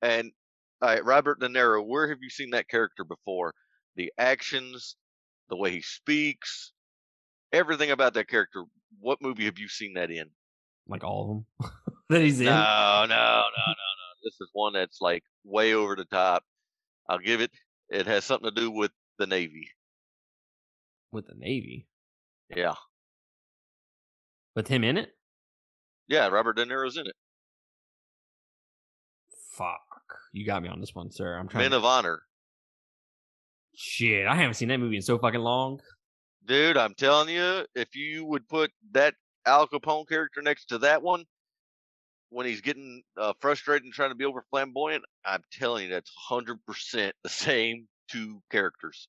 And 0.00 0.32
all 0.80 0.88
right, 0.88 1.04
Robert 1.04 1.40
De 1.40 1.48
Niro, 1.48 1.84
where 1.86 2.08
have 2.08 2.18
you 2.22 2.30
seen 2.30 2.50
that 2.50 2.68
character 2.68 3.04
before? 3.04 3.54
The 3.96 4.12
actions, 4.18 4.96
the 5.48 5.56
way 5.56 5.70
he 5.70 5.82
speaks, 5.82 6.72
everything 7.52 7.90
about 7.90 8.14
that 8.14 8.28
character. 8.28 8.64
What 9.00 9.20
movie 9.22 9.44
have 9.46 9.58
you 9.58 9.68
seen 9.68 9.94
that 9.94 10.10
in? 10.10 10.26
Like 10.88 11.04
all 11.04 11.44
of 11.60 11.68
them 11.68 11.70
that 12.10 12.22
he's 12.22 12.40
in. 12.40 12.46
No, 12.46 12.52
no, 12.52 13.06
no, 13.06 13.06
no, 13.08 13.72
no. 13.72 14.08
This 14.24 14.34
is 14.40 14.48
one 14.52 14.72
that's 14.74 15.00
like 15.00 15.22
way 15.44 15.74
over 15.74 15.96
the 15.96 16.04
top. 16.04 16.44
I'll 17.08 17.18
give 17.18 17.40
it. 17.40 17.50
It 17.88 18.06
has 18.06 18.24
something 18.24 18.50
to 18.52 18.60
do 18.60 18.70
with 18.70 18.90
the 19.18 19.26
Navy. 19.26 19.68
with 21.12 21.26
the 21.26 21.34
Navy. 21.36 21.86
Yeah, 22.54 22.74
With 24.54 24.68
him 24.68 24.84
in 24.84 24.98
it? 24.98 25.10
yeah. 26.08 26.28
Robert 26.28 26.56
De 26.56 26.64
Niro's 26.66 26.98
in 26.98 27.06
it. 27.06 27.14
Fuck. 29.52 29.80
You 30.32 30.44
got 30.46 30.62
me 30.62 30.68
on 30.68 30.80
this 30.80 30.94
one, 30.94 31.10
sir. 31.10 31.34
I'm 31.36 31.48
trying 31.48 31.64
Men 31.64 31.70
to... 31.72 31.76
of 31.78 31.84
Honor, 31.84 32.22
Shit, 33.74 34.26
I 34.26 34.36
haven't 34.36 34.54
seen 34.54 34.68
that 34.68 34.78
movie 34.80 34.96
in 34.96 35.02
so 35.02 35.18
fucking 35.18 35.40
long. 35.40 35.80
Dude. 36.46 36.76
I'm 36.76 36.94
telling 36.94 37.28
you, 37.28 37.66
if 37.74 37.94
you 37.94 38.24
would 38.24 38.48
put 38.48 38.70
that 38.92 39.14
Al 39.46 39.68
Capone 39.68 40.08
character 40.08 40.42
next 40.42 40.66
to 40.66 40.78
that 40.78 41.02
one, 41.02 41.24
when 42.30 42.46
he's 42.46 42.60
getting 42.60 43.02
uh, 43.16 43.32
frustrated 43.40 43.84
and 43.84 43.92
trying 43.92 44.10
to 44.10 44.16
be 44.16 44.24
over 44.24 44.44
flamboyant, 44.50 45.04
I'm 45.24 45.42
telling 45.52 45.84
you, 45.84 45.90
that's 45.90 46.10
hundred 46.28 46.64
percent 46.66 47.14
the 47.22 47.28
same 47.28 47.88
two 48.08 48.42
characters. 48.50 49.08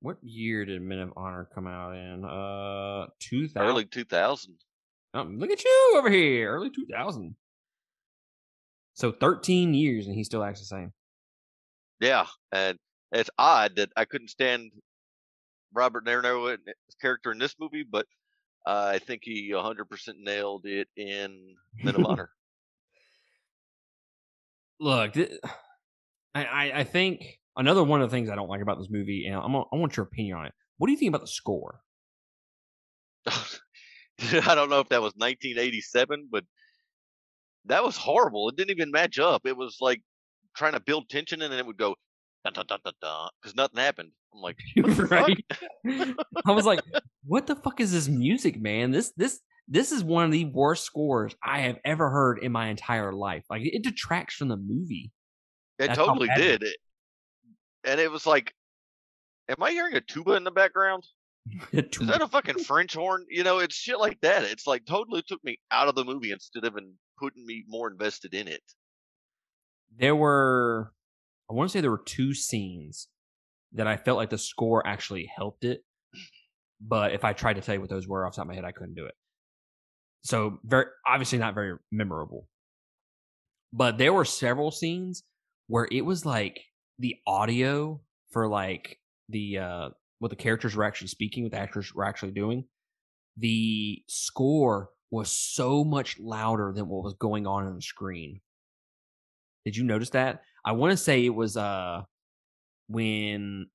What 0.00 0.18
year 0.22 0.64
did 0.66 0.82
Men 0.82 0.98
of 0.98 1.12
Honor 1.16 1.48
come 1.54 1.66
out 1.66 1.92
in? 1.92 2.24
Uh 2.24 3.06
2000. 3.20 3.62
Early 3.62 3.84
2000. 3.86 4.56
Um, 5.14 5.38
look 5.38 5.50
at 5.50 5.64
you 5.64 5.94
over 5.96 6.10
here. 6.10 6.50
Early 6.52 6.70
2000. 6.70 7.36
So 8.94 9.12
13 9.12 9.72
years 9.74 10.06
and 10.06 10.14
he 10.14 10.24
still 10.24 10.44
acts 10.44 10.60
the 10.60 10.66
same. 10.66 10.92
Yeah, 12.00 12.26
and 12.52 12.78
it's 13.12 13.30
odd 13.38 13.76
that 13.76 13.90
I 13.96 14.04
couldn't 14.04 14.28
stand 14.28 14.72
Robert 15.74 16.04
De 16.04 16.10
Niro's 16.10 16.58
character 17.00 17.32
in 17.32 17.38
this 17.38 17.54
movie, 17.58 17.84
but 17.88 18.06
uh, 18.66 18.92
I 18.94 18.98
think 18.98 19.22
he 19.24 19.50
100% 19.52 19.84
nailed 20.18 20.66
it 20.66 20.88
in 20.96 21.54
Men 21.82 21.96
of 21.96 22.04
Honor. 22.06 22.30
Look, 24.80 25.12
th- 25.12 25.38
I, 26.34 26.44
I 26.44 26.78
I 26.80 26.84
think 26.84 27.38
another 27.56 27.84
one 27.84 28.02
of 28.02 28.10
the 28.10 28.16
things 28.16 28.28
I 28.28 28.34
don't 28.34 28.48
like 28.48 28.60
about 28.60 28.78
this 28.78 28.90
movie, 28.90 29.26
and 29.26 29.36
I'm, 29.36 29.54
I 29.54 29.64
want 29.72 29.96
your 29.96 30.04
opinion 30.04 30.38
on 30.38 30.46
it. 30.46 30.52
What 30.78 30.88
do 30.88 30.92
you 30.92 30.98
think 30.98 31.10
about 31.10 31.20
the 31.20 31.28
score? 31.28 31.80
I 33.26 34.54
don't 34.54 34.70
know 34.70 34.80
if 34.80 34.88
that 34.88 35.02
was 35.02 35.12
1987, 35.16 36.28
but 36.30 36.44
that 37.66 37.84
was 37.84 37.96
horrible. 37.96 38.48
It 38.48 38.56
didn't 38.56 38.70
even 38.70 38.90
match 38.90 39.18
up. 39.18 39.46
It 39.46 39.56
was 39.56 39.78
like 39.80 40.02
trying 40.56 40.72
to 40.72 40.80
build 40.80 41.08
tension, 41.08 41.42
and 41.42 41.52
then 41.52 41.58
it 41.58 41.66
would 41.66 41.78
go 41.78 41.94
because 42.44 43.56
nothing 43.56 43.78
happened. 43.78 44.10
I'm 44.34 44.40
like, 44.40 44.58
right? 45.10 45.44
I 46.46 46.52
was 46.52 46.66
like, 46.66 46.80
what 47.24 47.46
the 47.46 47.56
fuck 47.56 47.80
is 47.80 47.92
this 47.92 48.08
music, 48.08 48.60
man? 48.60 48.90
This 48.90 49.12
this 49.16 49.40
this 49.68 49.92
is 49.92 50.04
one 50.04 50.24
of 50.24 50.32
the 50.32 50.44
worst 50.46 50.84
scores 50.84 51.34
I 51.42 51.60
have 51.60 51.78
ever 51.84 52.10
heard 52.10 52.38
in 52.38 52.52
my 52.52 52.68
entire 52.68 53.12
life. 53.12 53.44
Like 53.48 53.62
it 53.64 53.82
detracts 53.82 54.34
from 54.34 54.48
the 54.48 54.56
movie. 54.56 55.10
It 55.78 55.88
That's 55.88 55.98
totally 55.98 56.28
did. 56.36 56.62
It, 56.62 56.76
and 57.84 58.00
it 58.00 58.10
was 58.10 58.26
like, 58.26 58.52
am 59.48 59.62
I 59.62 59.70
hearing 59.70 59.94
a 59.94 60.00
tuba 60.00 60.34
in 60.34 60.44
the 60.44 60.50
background? 60.50 61.04
is 61.72 61.98
that 62.06 62.22
a 62.22 62.28
fucking 62.28 62.62
French 62.64 62.94
horn? 62.94 63.26
You 63.28 63.44
know, 63.44 63.58
it's 63.58 63.74
shit 63.74 63.98
like 63.98 64.20
that. 64.22 64.44
It's 64.44 64.66
like 64.66 64.86
totally 64.86 65.22
took 65.22 65.42
me 65.44 65.58
out 65.70 65.88
of 65.88 65.94
the 65.94 66.04
movie 66.04 66.30
instead 66.30 66.64
of 66.64 66.74
putting 67.18 67.46
me 67.46 67.64
more 67.68 67.90
invested 67.90 68.34
in 68.34 68.48
it. 68.48 68.62
There 69.96 70.16
were, 70.16 70.92
want 71.54 71.70
to 71.70 71.72
say 71.72 71.80
there 71.80 71.90
were 71.90 72.02
two 72.04 72.34
scenes 72.34 73.08
that 73.72 73.86
I 73.86 73.96
felt 73.96 74.16
like 74.16 74.30
the 74.30 74.38
score 74.38 74.86
actually 74.86 75.30
helped 75.34 75.64
it. 75.64 75.84
But 76.80 77.12
if 77.12 77.24
I 77.24 77.32
tried 77.32 77.54
to 77.54 77.60
tell 77.60 77.74
you 77.74 77.80
what 77.80 77.90
those 77.90 78.06
were 78.06 78.26
off 78.26 78.34
the 78.34 78.36
top 78.36 78.44
of 78.44 78.48
my 78.48 78.54
head, 78.54 78.64
I 78.64 78.72
couldn't 78.72 78.94
do 78.94 79.06
it. 79.06 79.14
So 80.22 80.58
very 80.64 80.86
obviously 81.06 81.38
not 81.38 81.54
very 81.54 81.76
memorable. 81.90 82.48
But 83.72 83.98
there 83.98 84.12
were 84.12 84.24
several 84.24 84.70
scenes 84.70 85.22
where 85.66 85.88
it 85.90 86.02
was 86.02 86.24
like 86.24 86.60
the 86.98 87.16
audio 87.26 88.00
for 88.30 88.48
like 88.48 88.98
the 89.28 89.58
uh 89.58 89.88
what 90.18 90.30
the 90.30 90.36
characters 90.36 90.74
were 90.74 90.84
actually 90.84 91.08
speaking, 91.08 91.42
what 91.42 91.52
the 91.52 91.58
actors 91.58 91.94
were 91.94 92.04
actually 92.04 92.32
doing. 92.32 92.64
The 93.36 94.02
score 94.08 94.90
was 95.10 95.30
so 95.30 95.84
much 95.84 96.18
louder 96.18 96.72
than 96.74 96.88
what 96.88 97.04
was 97.04 97.14
going 97.14 97.46
on 97.46 97.66
on 97.66 97.74
the 97.74 97.82
screen. 97.82 98.40
Did 99.64 99.76
you 99.76 99.84
notice 99.84 100.10
that? 100.10 100.42
I 100.64 100.72
want 100.72 100.92
to 100.92 100.96
say 100.96 101.24
it 101.24 101.34
was 101.34 101.56
uh 101.56 102.02
when 102.88 103.66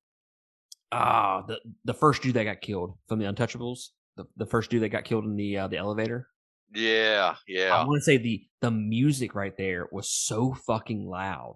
ah 0.91 1.39
uh, 1.39 1.45
the 1.45 1.59
the 1.85 1.93
first 1.93 2.21
dude 2.21 2.35
that 2.35 2.43
got 2.43 2.61
killed 2.61 2.97
from 3.07 3.19
the 3.19 3.25
Untouchables, 3.25 3.89
the, 4.17 4.25
the 4.37 4.45
first 4.45 4.69
dude 4.69 4.83
that 4.83 4.89
got 4.89 5.03
killed 5.05 5.25
in 5.25 5.35
the 5.35 5.57
uh, 5.57 5.67
the 5.67 5.77
elevator. 5.77 6.27
Yeah, 6.73 7.35
yeah. 7.47 7.75
I 7.75 7.83
want 7.83 7.99
to 7.99 8.03
say 8.03 8.17
the 8.17 8.43
the 8.61 8.71
music 8.71 9.35
right 9.35 9.55
there 9.57 9.87
was 9.91 10.09
so 10.09 10.53
fucking 10.53 11.07
loud 11.07 11.55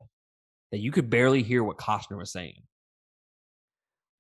that 0.72 0.80
you 0.80 0.92
could 0.92 1.10
barely 1.10 1.44
hear 1.44 1.64
what 1.64 1.78
Costner 1.78 2.18
was 2.18 2.32
saying. 2.32 2.64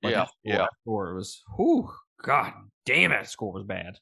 Like 0.03 0.11
yeah, 0.11 0.25
score, 0.25 0.35
yeah. 0.43 0.67
Score 0.81 1.15
was, 1.15 1.41
whew, 1.55 1.89
god 2.21 2.53
damn 2.85 3.11
it, 3.11 3.27
score 3.27 3.53
was 3.53 3.63
bad. 3.63 3.97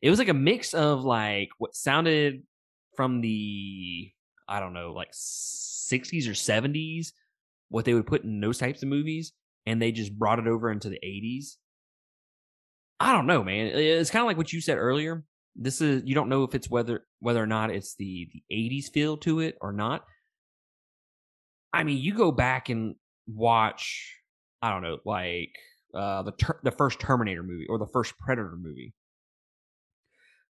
It 0.00 0.10
was 0.10 0.18
like 0.18 0.28
a 0.28 0.34
mix 0.34 0.72
of 0.72 1.04
like 1.04 1.50
what 1.58 1.74
sounded 1.74 2.44
from 2.96 3.20
the 3.20 4.10
I 4.48 4.60
don't 4.60 4.72
know, 4.72 4.92
like 4.92 5.12
60s 5.12 6.26
or 6.26 6.32
70s, 6.32 7.08
what 7.68 7.84
they 7.84 7.94
would 7.94 8.06
put 8.06 8.24
in 8.24 8.40
those 8.40 8.58
types 8.58 8.82
of 8.82 8.88
movies, 8.88 9.32
and 9.66 9.80
they 9.80 9.92
just 9.92 10.18
brought 10.18 10.38
it 10.38 10.46
over 10.46 10.70
into 10.70 10.88
the 10.88 10.98
80s. 11.04 11.56
I 13.00 13.12
don't 13.12 13.26
know, 13.26 13.44
man. 13.44 13.66
It's 13.66 14.10
kind 14.10 14.22
of 14.22 14.26
like 14.26 14.38
what 14.38 14.52
you 14.52 14.60
said 14.60 14.78
earlier. 14.78 15.24
This 15.54 15.80
is 15.80 16.02
you 16.04 16.14
don't 16.14 16.28
know 16.28 16.44
if 16.44 16.54
it's 16.54 16.70
whether 16.70 17.04
whether 17.20 17.42
or 17.42 17.46
not 17.46 17.70
it's 17.70 17.94
the 17.96 18.28
the 18.32 18.42
80s 18.54 18.92
feel 18.92 19.16
to 19.18 19.40
it 19.40 19.56
or 19.60 19.72
not. 19.72 20.04
I 21.72 21.84
mean, 21.84 21.98
you 21.98 22.14
go 22.14 22.32
back 22.32 22.68
and 22.68 22.94
watch 23.26 24.16
I 24.62 24.70
don't 24.70 24.82
know, 24.82 24.98
like 25.04 25.52
uh 25.94 26.22
the 26.22 26.32
ter- 26.32 26.60
the 26.62 26.70
first 26.70 27.00
Terminator 27.00 27.42
movie 27.42 27.66
or 27.68 27.78
the 27.78 27.86
first 27.86 28.16
Predator 28.18 28.56
movie. 28.56 28.94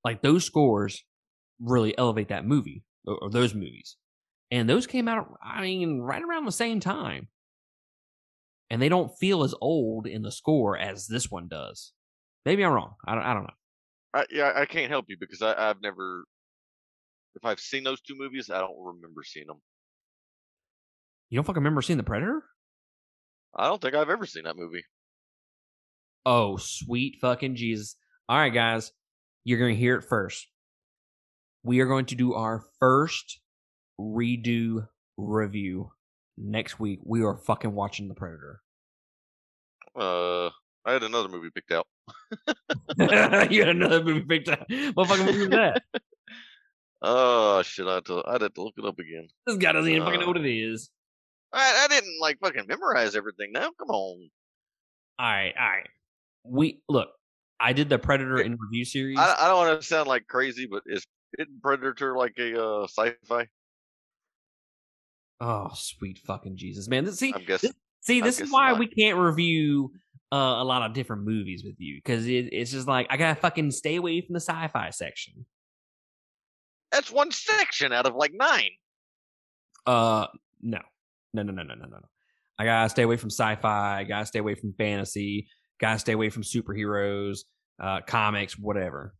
Like 0.05 0.23
those 0.23 0.45
scores 0.45 1.05
really 1.61 1.97
elevate 1.97 2.29
that 2.29 2.47
movie 2.47 2.85
or, 3.07 3.19
or 3.23 3.31
those 3.31 3.55
movies. 3.55 3.97
And 4.51 4.69
those 4.69 4.87
came 4.87 5.09
out 5.09 5.39
I 5.43 5.63
mean 5.63 6.01
right 6.01 6.23
around 6.23 6.45
the 6.45 6.53
same 6.53 6.81
time. 6.81 7.29
And 8.71 8.83
they 8.83 8.89
don't 8.89 9.17
feel 9.19 9.45
as 9.45 9.55
old 9.61 10.07
in 10.07 10.23
the 10.23 10.33
score 10.33 10.77
as 10.77 11.07
this 11.07 11.31
one 11.31 11.49
does. 11.49 11.93
Maybe 12.45 12.65
I'm 12.65 12.73
wrong. 12.73 12.95
I 13.07 13.15
don't 13.15 13.25
I 13.25 13.35
don't 13.35 13.45
know. 13.45 13.51
I, 14.15 14.25
yeah, 14.31 14.53
I 14.55 14.65
can't 14.65 14.91
help 14.91 15.07
you 15.09 15.17
because 15.19 15.43
I, 15.43 15.71
I've 15.71 15.83
never 15.83 16.25
if 17.37 17.45
I've 17.45 17.61
seen 17.61 17.85
those 17.85 18.01
two 18.01 18.17
movies, 18.17 18.51
I 18.51 18.59
don't 18.59 18.79
remember 18.79 19.23
seeing 19.23 19.47
them. 19.47 19.61
You 21.29 21.37
don't 21.37 21.45
fucking 21.45 21.61
remember 21.61 21.83
seeing 21.83 21.99
the 21.99 22.03
Predator? 22.03 22.43
I 23.55 23.67
don't 23.67 23.81
think 23.81 23.95
I've 23.95 24.11
ever 24.11 24.27
seen 24.27 24.45
that 24.45 24.57
movie. 24.57 24.85
Oh, 26.25 26.57
sweet 26.57 27.19
fucking 27.21 27.57
Jesus. 27.57 27.97
All 28.29 28.39
right, 28.39 28.53
guys. 28.53 28.91
You're 29.45 29.59
going 29.59 29.75
to 29.75 29.81
hear 29.81 29.97
it 29.97 30.05
first. 30.05 30.47
We 31.67 31.81
are 31.81 31.87
going 31.87 32.07
to 32.07 32.15
do 32.15 32.33
our 32.33 32.63
first 32.79 33.41
redo 34.01 34.87
review 35.17 35.91
next 36.39 36.79
week. 36.79 37.01
We 37.05 37.25
are 37.25 37.37
fucking 37.37 37.75
watching 37.75 38.07
The 38.07 38.15
Predator. 38.15 38.61
Uh, 39.99 40.47
I 40.85 40.93
had 40.93 41.03
another 41.03 41.29
movie 41.29 41.51
picked 41.53 41.73
out. 41.73 41.89
you 43.51 43.63
had 43.63 43.71
another 43.71 44.05
movie 44.05 44.21
picked 44.21 44.49
out. 44.49 44.65
What 44.95 45.09
fucking 45.09 45.27
movie 45.27 45.41
was 45.41 45.49
that? 45.49 45.83
Oh 47.03 47.61
shit! 47.63 47.87
I 47.87 47.97
had 47.97 48.07
to. 48.07 48.23
I 48.27 48.33
had 48.33 48.55
to 48.55 48.63
look 48.63 48.73
it 48.79 48.85
up 48.87 48.99
again. 48.99 49.29
This 49.47 49.59
guy 49.59 49.73
doesn't 49.73 49.89
even 49.89 50.01
uh, 50.01 50.07
fucking 50.07 50.21
know 50.21 50.29
what 50.29 50.39
it 50.39 50.51
is. 50.51 50.89
I, 51.53 51.85
I 51.85 51.89
didn't 51.89 52.19
like 52.23 52.39
fucking 52.43 52.65
memorize 52.67 53.15
everything. 53.15 53.53
Now, 53.53 53.69
come 53.79 53.91
on. 53.91 54.31
All 55.19 55.27
right, 55.27 55.53
all 55.61 55.69
right. 55.69 55.89
We 56.43 56.81
look. 56.89 57.11
I 57.61 57.75
did 57.75 57.91
the 57.91 57.99
Predator 57.99 58.39
in 58.39 58.57
review 58.59 58.87
series. 58.87 59.19
I, 59.19 59.37
I 59.39 59.49
don't 59.49 59.59
want 59.59 59.79
to 59.79 59.87
sound 59.87 60.09
like 60.09 60.27
crazy, 60.27 60.67
but 60.67 60.85
is 61.39 61.47
Predator 61.63 62.17
like 62.17 62.35
a 62.39 62.63
uh, 62.63 62.85
sci-fi? 62.85 63.49
Oh, 65.41 65.71
sweet 65.75 66.19
fucking 66.27 66.57
Jesus, 66.57 66.89
man! 66.89 67.05
This, 67.05 67.19
see, 67.19 67.33
I'm 67.35 67.45
guessing. 67.45 67.71
This, 67.71 67.77
see, 68.01 68.21
this 68.21 68.41
is 68.41 68.51
why 68.51 68.71
not. 68.71 68.79
we 68.79 68.87
can't 68.87 69.19
review 69.19 69.93
uh, 70.33 70.37
a 70.37 70.65
lot 70.65 70.83
of 70.83 70.95
different 70.95 71.25
movies 71.25 71.63
with 71.65 71.77
you 71.79 71.97
because 71.97 72.27
it, 72.27 72.49
it's 72.53 72.71
just 72.71 72.89
like 72.89 73.07
I 73.11 73.17
gotta 73.17 73.39
fucking 73.41 73.71
stay 73.71 73.97
away 73.97 74.21
from 74.23 74.35
the 74.35 74.41
sci-fi 74.41 74.91
section. 74.91 75.47
That's 76.91 77.11
one 77.11 77.31
section 77.31 77.93
out 77.93 78.07
of 78.07 78.15
like 78.15 78.33
nine. 78.35 78.71
Uh, 79.85 80.27
no, 80.63 80.79
no, 81.35 81.43
no, 81.43 81.53
no, 81.53 81.63
no, 81.63 81.75
no, 81.75 81.87
no. 81.87 81.99
I 82.59 82.65
gotta 82.65 82.89
stay 82.89 83.03
away 83.03 83.17
from 83.17 83.31
sci-fi. 83.31 84.01
I 84.01 84.05
gotta 84.05 84.27
stay 84.27 84.39
away 84.39 84.55
from 84.55 84.73
fantasy. 84.73 85.49
Gotta 85.81 85.99
stay 85.99 86.13
away 86.13 86.31
from 86.31 86.43
superheroes, 86.43 87.41
uh, 87.79 88.01
comics, 88.07 88.59
whatever. 88.59 89.15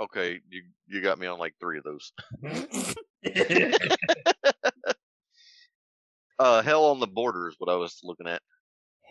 Okay, 0.00 0.40
you 0.48 0.62
you 0.86 1.02
got 1.02 1.18
me 1.18 1.26
on 1.26 1.38
like 1.38 1.54
three 1.60 1.78
of 1.78 1.84
those. 1.84 2.12
uh, 6.38 6.62
Hell 6.62 6.86
on 6.86 7.00
the 7.00 7.06
Border 7.06 7.48
is 7.48 7.56
what 7.58 7.70
I 7.70 7.76
was 7.76 8.00
looking 8.02 8.26
at. 8.26 8.40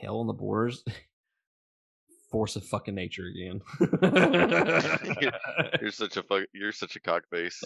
Hell 0.02 0.20
on 0.20 0.26
the 0.26 0.34
Borders. 0.34 0.84
Force 2.32 2.56
of 2.56 2.64
fucking 2.66 2.96
nature 2.96 3.28
again. 3.28 3.62
you're, 5.22 5.32
you're, 5.82 5.92
such 5.92 6.18
a 6.18 6.24
fuck. 6.24 6.46
You're 6.54 6.72
such 6.72 6.96
a 6.96 7.00
cockface. 7.00 7.64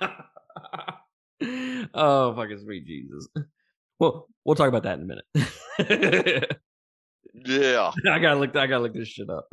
oh 1.94 2.34
fucking 2.34 2.58
sweet 2.64 2.84
Jesus. 2.84 3.28
Well, 4.00 4.26
we'll 4.44 4.56
talk 4.56 4.68
about 4.68 4.82
that 4.82 4.98
in 4.98 5.04
a 5.04 5.06
minute. 5.06 5.24
yeah. 7.32 7.92
I 8.10 8.18
gotta 8.18 8.40
look. 8.40 8.56
I 8.56 8.66
gotta 8.66 8.82
look 8.82 8.94
this 8.94 9.06
shit 9.08 9.30
up. 9.30 9.46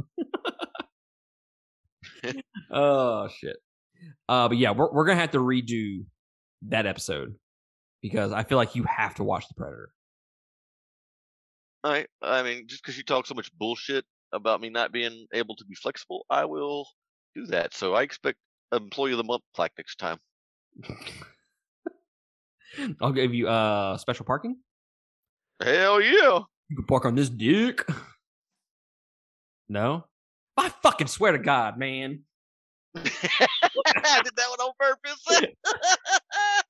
Oh 2.71 3.27
shit. 3.27 3.57
Uh, 4.27 4.47
but 4.47 4.57
yeah, 4.57 4.71
we're 4.71 4.91
we're 4.91 5.05
gonna 5.05 5.19
have 5.19 5.31
to 5.31 5.39
redo 5.39 6.05
that 6.63 6.85
episode 6.85 7.35
because 8.01 8.31
I 8.31 8.43
feel 8.43 8.57
like 8.57 8.75
you 8.75 8.83
have 8.83 9.15
to 9.15 9.23
watch 9.23 9.47
the 9.47 9.53
Predator. 9.55 9.89
I 11.83 12.05
I 12.21 12.43
mean, 12.43 12.67
just 12.67 12.83
because 12.83 12.97
you 12.97 13.03
talk 13.03 13.27
so 13.27 13.35
much 13.35 13.51
bullshit 13.57 14.05
about 14.31 14.61
me 14.61 14.69
not 14.69 14.91
being 14.91 15.27
able 15.33 15.55
to 15.55 15.65
be 15.65 15.75
flexible, 15.75 16.25
I 16.29 16.45
will 16.45 16.87
do 17.35 17.45
that. 17.47 17.73
So 17.73 17.93
I 17.93 18.03
expect 18.03 18.37
employee 18.71 19.11
of 19.11 19.17
the 19.17 19.23
month 19.23 19.43
plaque 19.55 19.73
next 19.77 19.97
time. 19.97 20.17
I'll 23.01 23.11
give 23.11 23.33
you 23.33 23.47
uh 23.47 23.97
special 23.97 24.25
parking. 24.25 24.57
Hell 25.61 26.01
yeah! 26.01 26.39
You 26.69 26.75
can 26.75 26.85
park 26.85 27.05
on 27.05 27.15
this 27.15 27.29
dick. 27.29 27.85
No, 29.69 30.05
I 30.57 30.69
fucking 30.69 31.07
swear 31.07 31.31
to 31.31 31.39
God, 31.39 31.77
man. 31.77 32.21
I 32.95 33.01
did 33.03 34.35
that 34.35 34.49
one 34.49 34.59
on 34.59 34.71
purpose. 34.79 35.23
I 35.65 36.61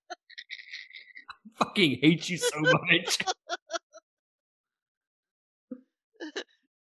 fucking 1.58 2.00
hate 2.02 2.30
you 2.30 2.38
so 2.38 2.60
much. 2.60 3.18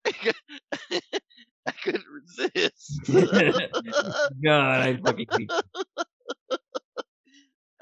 I 1.68 1.72
couldn't 1.84 2.06
resist. 2.38 3.02
God, 4.44 4.82
I 4.82 4.98
fucking 4.98 5.28
hate 5.32 5.50
you. 5.50 5.62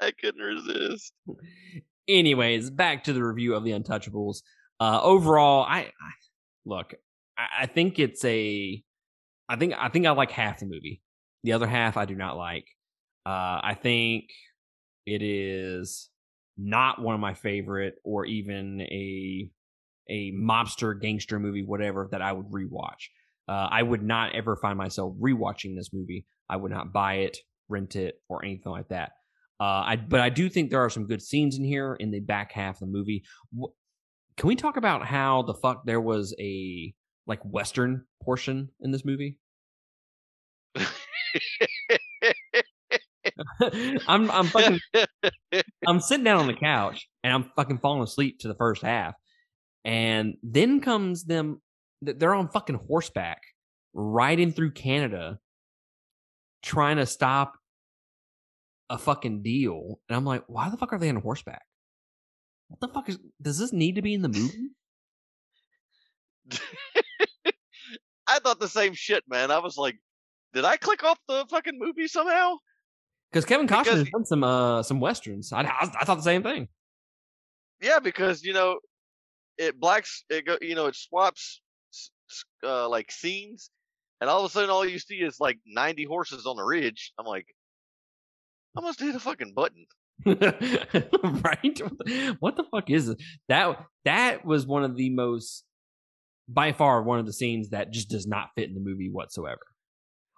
I 0.00 0.10
couldn't 0.12 0.40
resist. 0.40 1.12
Anyways, 2.08 2.70
back 2.70 3.04
to 3.04 3.12
the 3.12 3.22
review 3.22 3.54
of 3.54 3.64
the 3.64 3.72
Untouchables. 3.72 4.42
Uh, 4.78 5.00
overall, 5.02 5.64
I, 5.68 5.78
I 5.80 6.12
look. 6.64 6.94
I, 7.36 7.62
I 7.62 7.66
think 7.66 7.98
it's 7.98 8.24
a. 8.24 8.82
I 9.50 9.56
think 9.56 9.74
I 9.76 9.88
think 9.88 10.06
I 10.06 10.12
like 10.12 10.30
half 10.30 10.60
the 10.60 10.66
movie. 10.66 11.02
The 11.42 11.52
other 11.52 11.66
half 11.66 11.96
I 11.96 12.04
do 12.04 12.14
not 12.14 12.36
like. 12.36 12.66
Uh, 13.26 13.60
I 13.62 13.76
think 13.80 14.26
it 15.06 15.22
is 15.22 16.08
not 16.56 17.02
one 17.02 17.16
of 17.16 17.20
my 17.20 17.34
favorite, 17.34 17.96
or 18.04 18.24
even 18.26 18.80
a 18.80 19.50
a 20.08 20.32
mobster 20.32 20.98
gangster 20.98 21.40
movie, 21.40 21.64
whatever 21.64 22.08
that 22.12 22.22
I 22.22 22.32
would 22.32 22.46
rewatch. 22.46 23.08
Uh, 23.48 23.68
I 23.70 23.82
would 23.82 24.04
not 24.04 24.36
ever 24.36 24.54
find 24.54 24.78
myself 24.78 25.14
rewatching 25.20 25.74
this 25.74 25.92
movie. 25.92 26.26
I 26.48 26.56
would 26.56 26.70
not 26.70 26.92
buy 26.92 27.14
it, 27.14 27.38
rent 27.68 27.96
it, 27.96 28.20
or 28.28 28.44
anything 28.44 28.70
like 28.70 28.88
that. 28.90 29.12
Uh, 29.58 29.82
I 29.84 29.96
but 29.96 30.20
I 30.20 30.28
do 30.28 30.48
think 30.48 30.70
there 30.70 30.84
are 30.84 30.90
some 30.90 31.08
good 31.08 31.22
scenes 31.22 31.58
in 31.58 31.64
here 31.64 31.94
in 31.94 32.12
the 32.12 32.20
back 32.20 32.52
half 32.52 32.76
of 32.76 32.80
the 32.80 32.86
movie. 32.86 33.24
Can 34.36 34.46
we 34.46 34.54
talk 34.54 34.76
about 34.76 35.04
how 35.04 35.42
the 35.42 35.54
fuck 35.54 35.84
there 35.84 36.00
was 36.00 36.36
a 36.38 36.94
like 37.26 37.40
western 37.44 38.04
portion 38.22 38.70
in 38.80 38.90
this 38.90 39.04
movie? 39.04 39.36
I'm 44.08 44.30
I'm 44.30 44.46
fucking 44.46 44.80
I'm 45.86 46.00
sitting 46.00 46.24
down 46.24 46.40
on 46.40 46.46
the 46.46 46.54
couch 46.54 47.08
and 47.22 47.32
I'm 47.32 47.50
fucking 47.56 47.78
falling 47.78 48.02
asleep 48.02 48.38
to 48.40 48.48
the 48.48 48.54
first 48.54 48.82
half, 48.82 49.14
and 49.84 50.34
then 50.42 50.80
comes 50.80 51.24
them. 51.24 51.60
th- 52.04 52.18
They're 52.18 52.34
on 52.34 52.48
fucking 52.48 52.80
horseback, 52.86 53.40
riding 53.92 54.52
through 54.52 54.72
Canada, 54.72 55.38
trying 56.62 56.96
to 56.96 57.06
stop 57.06 57.54
a 58.88 58.98
fucking 58.98 59.42
deal, 59.42 60.00
and 60.08 60.16
I'm 60.16 60.24
like, 60.24 60.44
why 60.48 60.68
the 60.68 60.76
fuck 60.76 60.92
are 60.92 60.98
they 60.98 61.08
on 61.08 61.16
horseback? 61.16 61.62
What 62.68 62.80
the 62.80 62.88
fuck 62.88 63.08
is? 63.08 63.18
Does 63.40 63.58
this 63.58 63.72
need 63.72 63.96
to 63.96 64.02
be 64.02 64.14
in 64.14 64.22
the 64.22 64.28
movie? 64.28 64.70
I 68.30 68.38
thought 68.38 68.60
the 68.60 68.68
same 68.68 68.94
shit, 68.94 69.24
man. 69.28 69.50
I 69.50 69.58
was 69.58 69.76
like, 69.76 69.96
did 70.54 70.64
I 70.64 70.76
click 70.76 71.02
off 71.04 71.18
the 71.28 71.46
fucking 71.50 71.78
movie 71.78 72.06
somehow? 72.06 72.56
Because 73.30 73.44
Kevin 73.44 73.66
Costner 73.66 73.84
Because- 73.84 73.98
has 74.00 74.10
done 74.10 74.24
some 74.24 74.44
uh 74.44 74.82
some 74.82 75.00
westerns. 75.00 75.52
I, 75.52 75.62
I 75.62 75.90
I 76.00 76.04
thought 76.04 76.16
the 76.16 76.22
same 76.22 76.42
thing. 76.42 76.68
Yeah, 77.80 77.98
because 77.98 78.44
you 78.44 78.52
know, 78.52 78.78
it 79.58 79.78
blacks 79.80 80.24
it 80.30 80.46
go, 80.46 80.58
you 80.60 80.74
know, 80.74 80.86
it 80.86 80.96
swaps 80.96 81.60
uh, 82.62 82.88
like 82.88 83.10
scenes, 83.10 83.70
and 84.20 84.28
all 84.30 84.40
of 84.40 84.50
a 84.50 84.52
sudden, 84.52 84.70
all 84.70 84.86
you 84.86 84.98
see 84.98 85.16
is 85.16 85.40
like 85.40 85.58
ninety 85.66 86.04
horses 86.04 86.46
on 86.46 86.56
the 86.56 86.62
ridge. 86.62 87.12
I'm 87.18 87.26
like, 87.26 87.46
I 88.76 88.80
must 88.80 89.00
hit 89.00 89.14
a 89.14 89.20
fucking 89.20 89.54
button. 89.54 89.86
right? 90.26 91.80
What 92.40 92.56
the, 92.56 92.64
fuck 92.70 92.90
is 92.90 93.08
it? 93.08 93.22
That 93.48 93.78
that 94.04 94.44
was 94.44 94.66
one 94.66 94.84
of 94.84 94.94
the 94.96 95.10
most 95.10 95.64
by 96.52 96.72
far 96.72 97.02
one 97.02 97.18
of 97.18 97.26
the 97.26 97.32
scenes 97.32 97.70
that 97.70 97.92
just 97.92 98.08
does 98.10 98.26
not 98.26 98.48
fit 98.56 98.68
in 98.68 98.74
the 98.74 98.80
movie 98.80 99.08
whatsoever. 99.10 99.60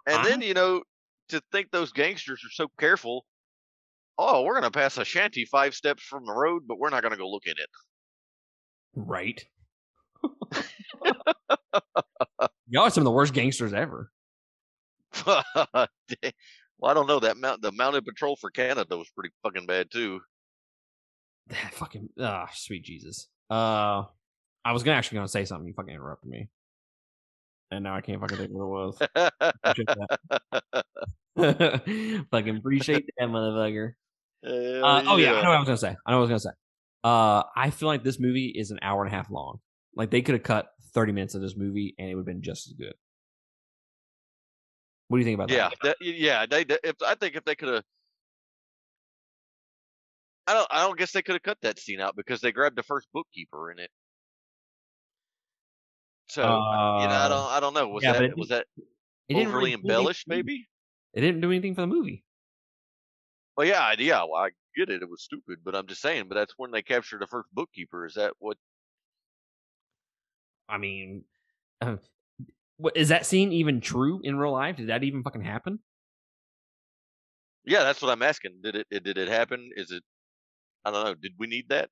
And 0.07 0.17
I- 0.17 0.29
then 0.29 0.43
you 0.43 0.55
know, 0.55 0.83
to 1.31 1.41
think 1.53 1.71
those 1.71 1.93
gangsters 1.93 2.45
are 2.45 2.51
so 2.53 2.69
careful. 2.79 3.25
Oh, 4.19 4.43
we're 4.43 4.55
gonna 4.55 4.71
pass 4.71 4.99
a 4.99 5.05
shanty 5.05 5.45
five 5.45 5.75
steps 5.75 6.03
from 6.03 6.27
the 6.27 6.33
road, 6.33 6.63
but 6.67 6.79
we're 6.79 6.91
not 6.91 7.03
gonna 7.03 7.17
go 7.17 7.31
look 7.31 7.47
in 7.47 7.55
it. 7.57 7.71
Right. 8.95 9.43
Y'all 12.69 12.85
are 12.85 12.91
some 12.91 13.03
of 13.03 13.07
the 13.07 13.11
worst 13.11 13.33
gangsters 13.35 13.73
ever. 13.73 14.11
Well, 16.83 16.91
I 16.91 16.95
don't 16.95 17.07
know 17.07 17.21
that 17.21 17.37
mount 17.37 17.63
the 17.63 17.71
mounted 17.71 18.05
patrol 18.05 18.35
for 18.35 18.51
Canada 18.51 18.99
was 18.99 19.09
pretty 19.11 19.31
fucking 19.45 19.67
bad 19.67 19.93
too. 19.93 20.21
That 21.47 21.73
fucking 21.75 22.09
ah, 22.19 22.49
sweet 22.53 22.83
Jesus. 22.85 23.29
Uh 23.49 24.03
I 24.65 24.73
was 24.73 24.83
gonna 24.83 24.97
actually 24.97 25.17
gonna 25.17 25.29
say 25.29 25.45
something, 25.45 25.67
you 25.67 25.75
fucking 25.75 25.95
interrupted 25.95 26.31
me. 26.31 26.49
And 27.71 27.85
now 27.85 27.97
I 27.97 28.01
can't 28.03 28.21
fucking 28.21 28.37
think 28.37 28.51
what 28.53 28.65
it 28.65 28.69
was. 28.69 28.99
Appreciate 29.65 29.89
that. 29.89 30.85
fucking 32.31 32.57
appreciate 32.59 33.07
that 33.19 33.29
motherfucker. 33.29 33.93
Uh, 34.45 35.03
oh 35.07 35.17
yeah, 35.17 35.33
I 35.35 35.43
know 35.43 35.49
what 35.49 35.57
I 35.57 35.59
was 35.59 35.67
gonna 35.67 35.77
say. 35.79 35.97
I 36.07 36.11
know 36.11 36.19
what 36.21 36.31
I 36.31 36.33
was 36.33 36.45
gonna 36.45 36.53
say. 36.55 36.59
Uh, 37.05 37.43
I 37.57 37.71
feel 37.71 37.89
like 37.89 38.05
this 38.05 38.21
movie 38.21 38.49
is 38.49 38.71
an 38.71 38.79
hour 38.83 39.03
and 39.05 39.13
a 39.13 39.17
half 39.17 39.31
long. 39.31 39.61
Like 39.97 40.11
they 40.11 40.23
could 40.23 40.35
have 40.35 40.43
cut 40.43 40.69
thirty 40.95 41.13
minutes 41.13 41.35
of 41.35 41.41
this 41.41 41.57
movie 41.57 41.95
and 41.99 42.09
it 42.09 42.15
would 42.15 42.21
have 42.21 42.27
been 42.27 42.43
just 42.43 42.67
as 42.69 42.75
good. 42.75 42.95
What 45.09 45.17
do 45.19 45.21
you 45.21 45.25
think 45.25 45.35
about 45.37 45.51
Yeah, 45.51 45.69
that? 45.83 45.97
that, 46.01 46.07
yeah. 46.07 46.47
They, 46.47 46.65
they- 46.65 46.79
if 46.85 46.97
I 47.07 47.15
think 47.15 47.37
if 47.37 47.45
they 47.45 47.55
could 47.55 47.69
have, 47.69 47.83
I 50.47 50.55
don't, 50.55 50.67
I 50.71 50.87
don't 50.87 50.99
guess 50.99 51.13
they 51.13 51.23
could 51.23 51.35
have 51.35 51.43
cut 51.43 51.59
that 51.63 51.79
scene 51.79 52.01
out 52.01 52.17
because 52.17 52.41
they 52.41 52.51
grabbed 52.53 52.77
the 52.77 52.83
first 52.83 53.09
bookkeeper 53.13 53.71
in 53.71 53.79
it. 53.79 53.91
So 56.33 56.41
you 56.41 56.49
know, 56.49 56.55
I 56.55 57.05
Uh, 57.27 57.29
don't, 57.29 57.51
I 57.53 57.61
don't 57.61 57.75
know. 57.75 57.89
Was 57.89 58.03
yeah, 58.05 58.13
that 58.15 58.23
it 58.23 58.37
was 58.39 58.49
that 58.49 58.67
It 59.29 59.37
overly 59.37 59.53
really 59.55 59.73
embellished? 59.75 60.25
for 60.27 60.31
the 60.31 60.37
movie. 60.37 60.43
Maybe. 60.49 60.69
It 61.13 61.21
didn't 61.21 61.43
do 61.43 61.51
anything 61.51 61.75
for 61.75 61.83
the 61.83 61.87
movie. 61.89 62.25
Well, 63.55 63.67
yeah, 63.67 63.81
I- 63.81 63.97
yeah. 63.99 64.23
Well, 64.23 64.37
I 64.43 64.49
get 64.75 64.89
it. 64.89 65.03
It 65.03 65.11
was 65.11 65.23
stupid, 65.23 65.59
but 65.63 65.75
I'm 65.77 65.87
just 65.87 66.01
saying. 66.01 66.29
But 66.31 66.37
that's 66.37 66.55
when 66.57 66.71
they 66.71 66.81
captured 66.81 67.21
the 67.21 67.27
first 67.27 67.49
bookkeeper. 67.53 68.07
Is 68.07 68.15
that 68.15 68.33
what? 68.39 68.57
I 70.71 70.79
mean, 70.79 71.25
uh, 71.83 71.97
what, 72.79 72.97
is 72.97 73.11
that 73.11 73.27
scene 73.27 73.53
even 73.53 73.83
true 73.83 74.23
in 74.25 74.37
real 74.37 74.53
life? 74.53 74.77
Did 74.79 74.89
that 74.89 75.03
even 75.05 75.23
fucking 75.23 75.43
happen? 75.45 75.81
Yeah, 77.67 77.83
that's 77.83 78.01
what 78.01 78.11
I'm 78.11 78.23
asking. 78.23 78.61
Did 78.63 78.77
it? 78.77 78.87
it- 78.91 79.05
Did 79.05 79.19
it 79.19 79.29
happen? 79.29 79.69
Is 79.77 79.91
it? 79.91 80.03
I 80.87 80.91
don't 80.93 81.05
know. 81.05 81.15
Did 81.15 81.33
we 81.39 81.47
need 81.47 81.69
that? 81.69 81.91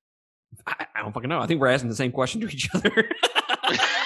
I, 0.65 0.87
I 0.95 1.01
don't 1.03 1.13
fucking 1.13 1.29
know. 1.29 1.39
I 1.39 1.45
think 1.45 1.61
we're 1.61 1.67
asking 1.67 1.89
the 1.89 1.95
same 1.95 2.11
question 2.11 2.41
to 2.41 2.47
each 2.47 2.73
other. 2.73 3.07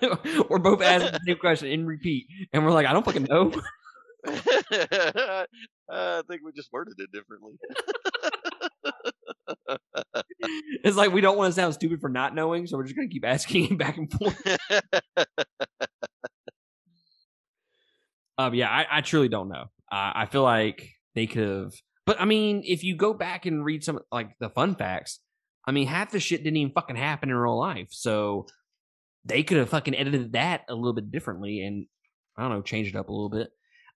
we're 0.48 0.58
both 0.58 0.82
asking 0.82 1.12
the 1.12 1.20
same 1.26 1.38
question 1.38 1.68
in 1.68 1.86
repeat, 1.86 2.26
and 2.52 2.64
we're 2.64 2.72
like, 2.72 2.86
I 2.86 2.92
don't 2.92 3.04
fucking 3.04 3.24
know. 3.24 3.52
I 5.88 6.22
think 6.28 6.42
we 6.44 6.52
just 6.54 6.72
worded 6.72 6.94
it 6.98 7.10
differently. 7.12 7.54
It's 10.84 10.96
like 10.96 11.12
we 11.12 11.20
don't 11.20 11.36
want 11.36 11.52
to 11.52 11.60
sound 11.60 11.74
stupid 11.74 12.00
for 12.00 12.08
not 12.08 12.34
knowing, 12.34 12.66
so 12.66 12.76
we're 12.76 12.84
just 12.84 12.96
gonna 12.96 13.08
keep 13.08 13.24
asking 13.24 13.76
back 13.76 13.96
and 13.96 14.10
forth. 14.12 14.40
Um, 18.38 18.54
yeah, 18.54 18.68
I, 18.68 18.86
I 18.98 19.00
truly 19.00 19.28
don't 19.28 19.48
know. 19.48 19.64
Uh, 19.90 20.12
I 20.14 20.26
feel 20.26 20.42
like 20.42 20.90
they 21.14 21.26
could 21.26 21.48
have, 21.48 21.72
but 22.04 22.20
I 22.20 22.24
mean, 22.24 22.62
if 22.64 22.84
you 22.84 22.96
go 22.96 23.14
back 23.14 23.46
and 23.46 23.64
read 23.64 23.82
some 23.82 24.00
like 24.12 24.30
the 24.38 24.50
fun 24.50 24.74
facts, 24.74 25.20
I 25.66 25.72
mean, 25.72 25.86
half 25.86 26.12
the 26.12 26.20
shit 26.20 26.44
didn't 26.44 26.56
even 26.58 26.72
fucking 26.72 26.96
happen 26.96 27.28
in 27.28 27.34
real 27.34 27.58
life, 27.58 27.88
so 27.90 28.46
they 29.24 29.42
could 29.42 29.58
have 29.58 29.68
fucking 29.68 29.96
edited 29.96 30.32
that 30.32 30.62
a 30.68 30.74
little 30.74 30.92
bit 30.92 31.10
differently 31.10 31.64
and 31.64 31.86
I 32.36 32.42
don't 32.42 32.52
know, 32.52 32.62
changed 32.62 32.94
it 32.94 32.98
up 32.98 33.08
a 33.08 33.12
little 33.12 33.30
bit. 33.30 33.50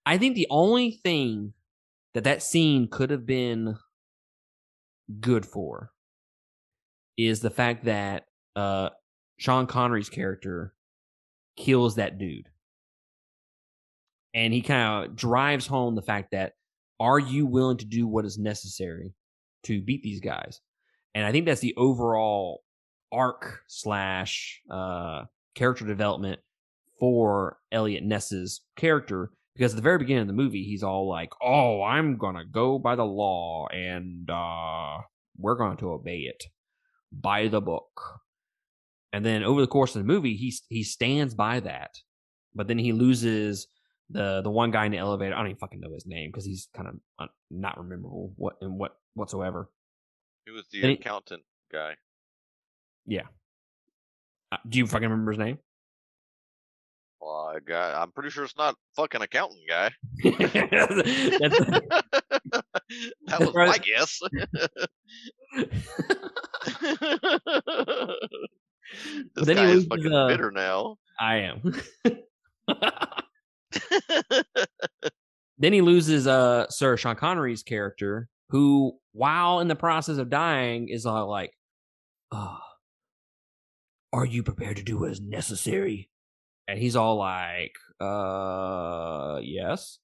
I 0.05 0.17
think 0.17 0.35
the 0.35 0.47
only 0.49 0.99
thing 1.03 1.53
that 2.13 2.25
that 2.25 2.43
scene 2.43 2.87
could 2.89 3.11
have 3.11 3.25
been 3.25 3.77
good 5.19 5.45
for 5.45 5.91
is 7.17 7.39
the 7.39 7.49
fact 7.49 7.85
that 7.85 8.25
uh 8.55 8.89
Sean 9.37 9.67
Connery's 9.67 10.09
character 10.09 10.73
kills 11.55 11.95
that 11.95 12.17
dude. 12.17 12.49
And 14.33 14.53
he 14.53 14.61
kind 14.61 15.05
of 15.05 15.15
drives 15.15 15.67
home 15.67 15.95
the 15.95 16.01
fact 16.01 16.31
that 16.31 16.53
are 16.99 17.19
you 17.19 17.45
willing 17.45 17.77
to 17.77 17.85
do 17.85 18.07
what 18.07 18.25
is 18.25 18.37
necessary 18.37 19.13
to 19.63 19.81
beat 19.81 20.03
these 20.03 20.19
guys? 20.19 20.61
And 21.13 21.25
I 21.25 21.31
think 21.31 21.45
that's 21.45 21.61
the 21.61 21.75
overall 21.75 22.63
arc 23.11 23.61
slash 23.67 24.61
uh 24.69 25.25
character 25.53 25.85
development 25.85 26.39
for 26.99 27.57
Eliot 27.71 28.03
Ness's 28.03 28.61
character 28.77 29.31
because 29.55 29.73
at 29.73 29.75
the 29.75 29.81
very 29.81 29.97
beginning 29.97 30.21
of 30.21 30.27
the 30.27 30.33
movie 30.33 30.63
he's 30.63 30.83
all 30.83 31.09
like, 31.09 31.31
"Oh, 31.41 31.83
I'm 31.83 32.17
to 32.35 32.45
go 32.49 32.79
by 32.79 32.95
the 32.95 33.05
law 33.05 33.67
and 33.67 34.29
uh 34.29 34.99
we're 35.37 35.55
going 35.55 35.77
to 35.77 35.91
obey 35.91 36.19
it 36.19 36.45
by 37.11 37.47
the 37.47 37.61
book." 37.61 38.21
And 39.13 39.25
then 39.25 39.43
over 39.43 39.61
the 39.61 39.67
course 39.67 39.95
of 39.95 40.01
the 40.01 40.07
movie, 40.07 40.35
he 40.35 40.53
he 40.69 40.83
stands 40.83 41.33
by 41.33 41.59
that. 41.61 41.97
But 42.55 42.67
then 42.67 42.77
he 42.77 42.93
loses 42.93 43.67
the 44.09 44.41
the 44.41 44.51
one 44.51 44.71
guy 44.71 44.85
in 44.85 44.91
the 44.91 44.97
elevator. 44.97 45.33
I 45.33 45.39
don't 45.39 45.47
even 45.47 45.59
fucking 45.59 45.79
know 45.79 45.93
his 45.93 46.05
name 46.05 46.29
because 46.29 46.45
he's 46.45 46.69
kind 46.73 46.87
of 46.87 47.29
not 47.49 47.77
rememberable 47.77 48.33
what 48.37 48.55
and 48.61 48.77
what 48.77 48.95
whatsoever. 49.13 49.69
He 50.45 50.51
was 50.51 50.65
the 50.71 50.81
he- 50.81 50.93
accountant 50.93 51.43
guy. 51.71 51.95
Yeah. 53.05 53.23
Uh, 54.51 54.57
do 54.67 54.79
you 54.79 54.87
fucking 54.87 55.09
remember 55.09 55.31
his 55.31 55.39
name? 55.39 55.59
Well, 57.19 57.51
I 57.55 57.59
got, 57.59 58.01
I'm 58.01 58.11
pretty 58.11 58.31
sure 58.31 58.43
it's 58.43 58.57
not 58.57 58.75
fucking 58.95 59.21
accountant 59.21 59.61
guy. 59.67 59.91
That 63.27 63.39
was 63.39 63.53
my 63.53 63.77
guess. 63.77 64.19
This 69.35 69.45
then 69.45 69.55
he 69.55 69.63
guy 69.63 69.69
is 69.69 69.85
fucking 69.85 70.11
uh, 70.11 70.27
bitter 70.27 70.51
now. 70.51 70.97
I 71.17 71.35
am. 71.37 71.73
then 75.57 75.71
he 75.71 75.79
loses 75.81 76.27
uh 76.27 76.65
Sir 76.69 76.97
Sean 76.97 77.15
Connery's 77.15 77.63
character, 77.63 78.27
who, 78.51 78.99
while 79.13 79.61
in 79.61 79.69
the 79.69 79.75
process 79.75 80.17
of 80.17 80.29
dying, 80.29 80.89
is 80.89 81.05
all 81.05 81.29
like, 81.29 81.53
oh, 82.31 82.59
"Are 84.13 84.25
you 84.25 84.43
prepared 84.43 84.77
to 84.77 84.83
do 84.83 84.99
what 84.99 85.11
is 85.11 85.21
necessary?" 85.21 86.09
And 86.67 86.77
he's 86.77 86.97
all 86.97 87.15
like, 87.15 87.73
"Uh, 87.99 89.39
yes." 89.41 89.99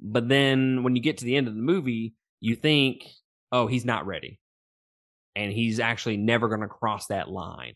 But 0.00 0.28
then 0.28 0.82
when 0.82 0.96
you 0.96 1.02
get 1.02 1.18
to 1.18 1.24
the 1.24 1.36
end 1.36 1.48
of 1.48 1.54
the 1.54 1.62
movie, 1.62 2.14
you 2.40 2.56
think, 2.56 3.06
"Oh, 3.52 3.68
he's 3.68 3.84
not 3.84 4.06
ready," 4.06 4.40
and 5.36 5.52
he's 5.52 5.78
actually 5.80 6.16
never 6.16 6.48
going 6.48 6.60
to 6.62 6.68
cross 6.68 7.06
that 7.06 7.30
line. 7.30 7.74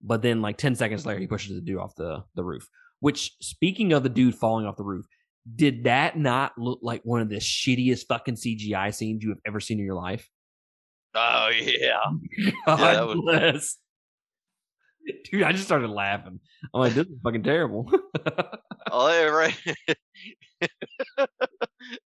But 0.00 0.22
then, 0.22 0.40
like 0.40 0.56
ten 0.56 0.76
seconds 0.76 1.04
later, 1.04 1.20
he 1.20 1.26
pushes 1.26 1.54
the 1.54 1.60
dude 1.60 1.78
off 1.78 1.96
the 1.96 2.24
the 2.34 2.44
roof. 2.44 2.68
Which, 3.00 3.36
speaking 3.40 3.92
of 3.92 4.04
the 4.04 4.08
dude 4.08 4.36
falling 4.36 4.66
off 4.66 4.76
the 4.76 4.84
roof, 4.84 5.06
did 5.56 5.84
that 5.84 6.16
not 6.16 6.52
look 6.56 6.80
like 6.82 7.02
one 7.04 7.20
of 7.20 7.28
the 7.28 7.36
shittiest 7.36 8.06
fucking 8.06 8.36
CGI 8.36 8.94
scenes 8.94 9.22
you 9.22 9.30
have 9.30 9.38
ever 9.46 9.60
seen 9.60 9.78
in 9.78 9.84
your 9.84 9.94
life? 9.96 10.28
Oh 11.14 11.50
yeah, 11.54 11.98
God 12.66 12.80
Yeah, 12.80 13.02
was- 13.02 13.16
bless. 13.20 13.78
Dude, 15.30 15.42
I 15.42 15.50
just 15.50 15.64
started 15.64 15.90
laughing. 15.90 16.38
I'm 16.72 16.80
like, 16.80 16.94
this 16.94 17.08
is 17.08 17.18
fucking 17.24 17.42
terrible. 17.42 17.90
oh, 18.90 19.52
it, 20.60 20.68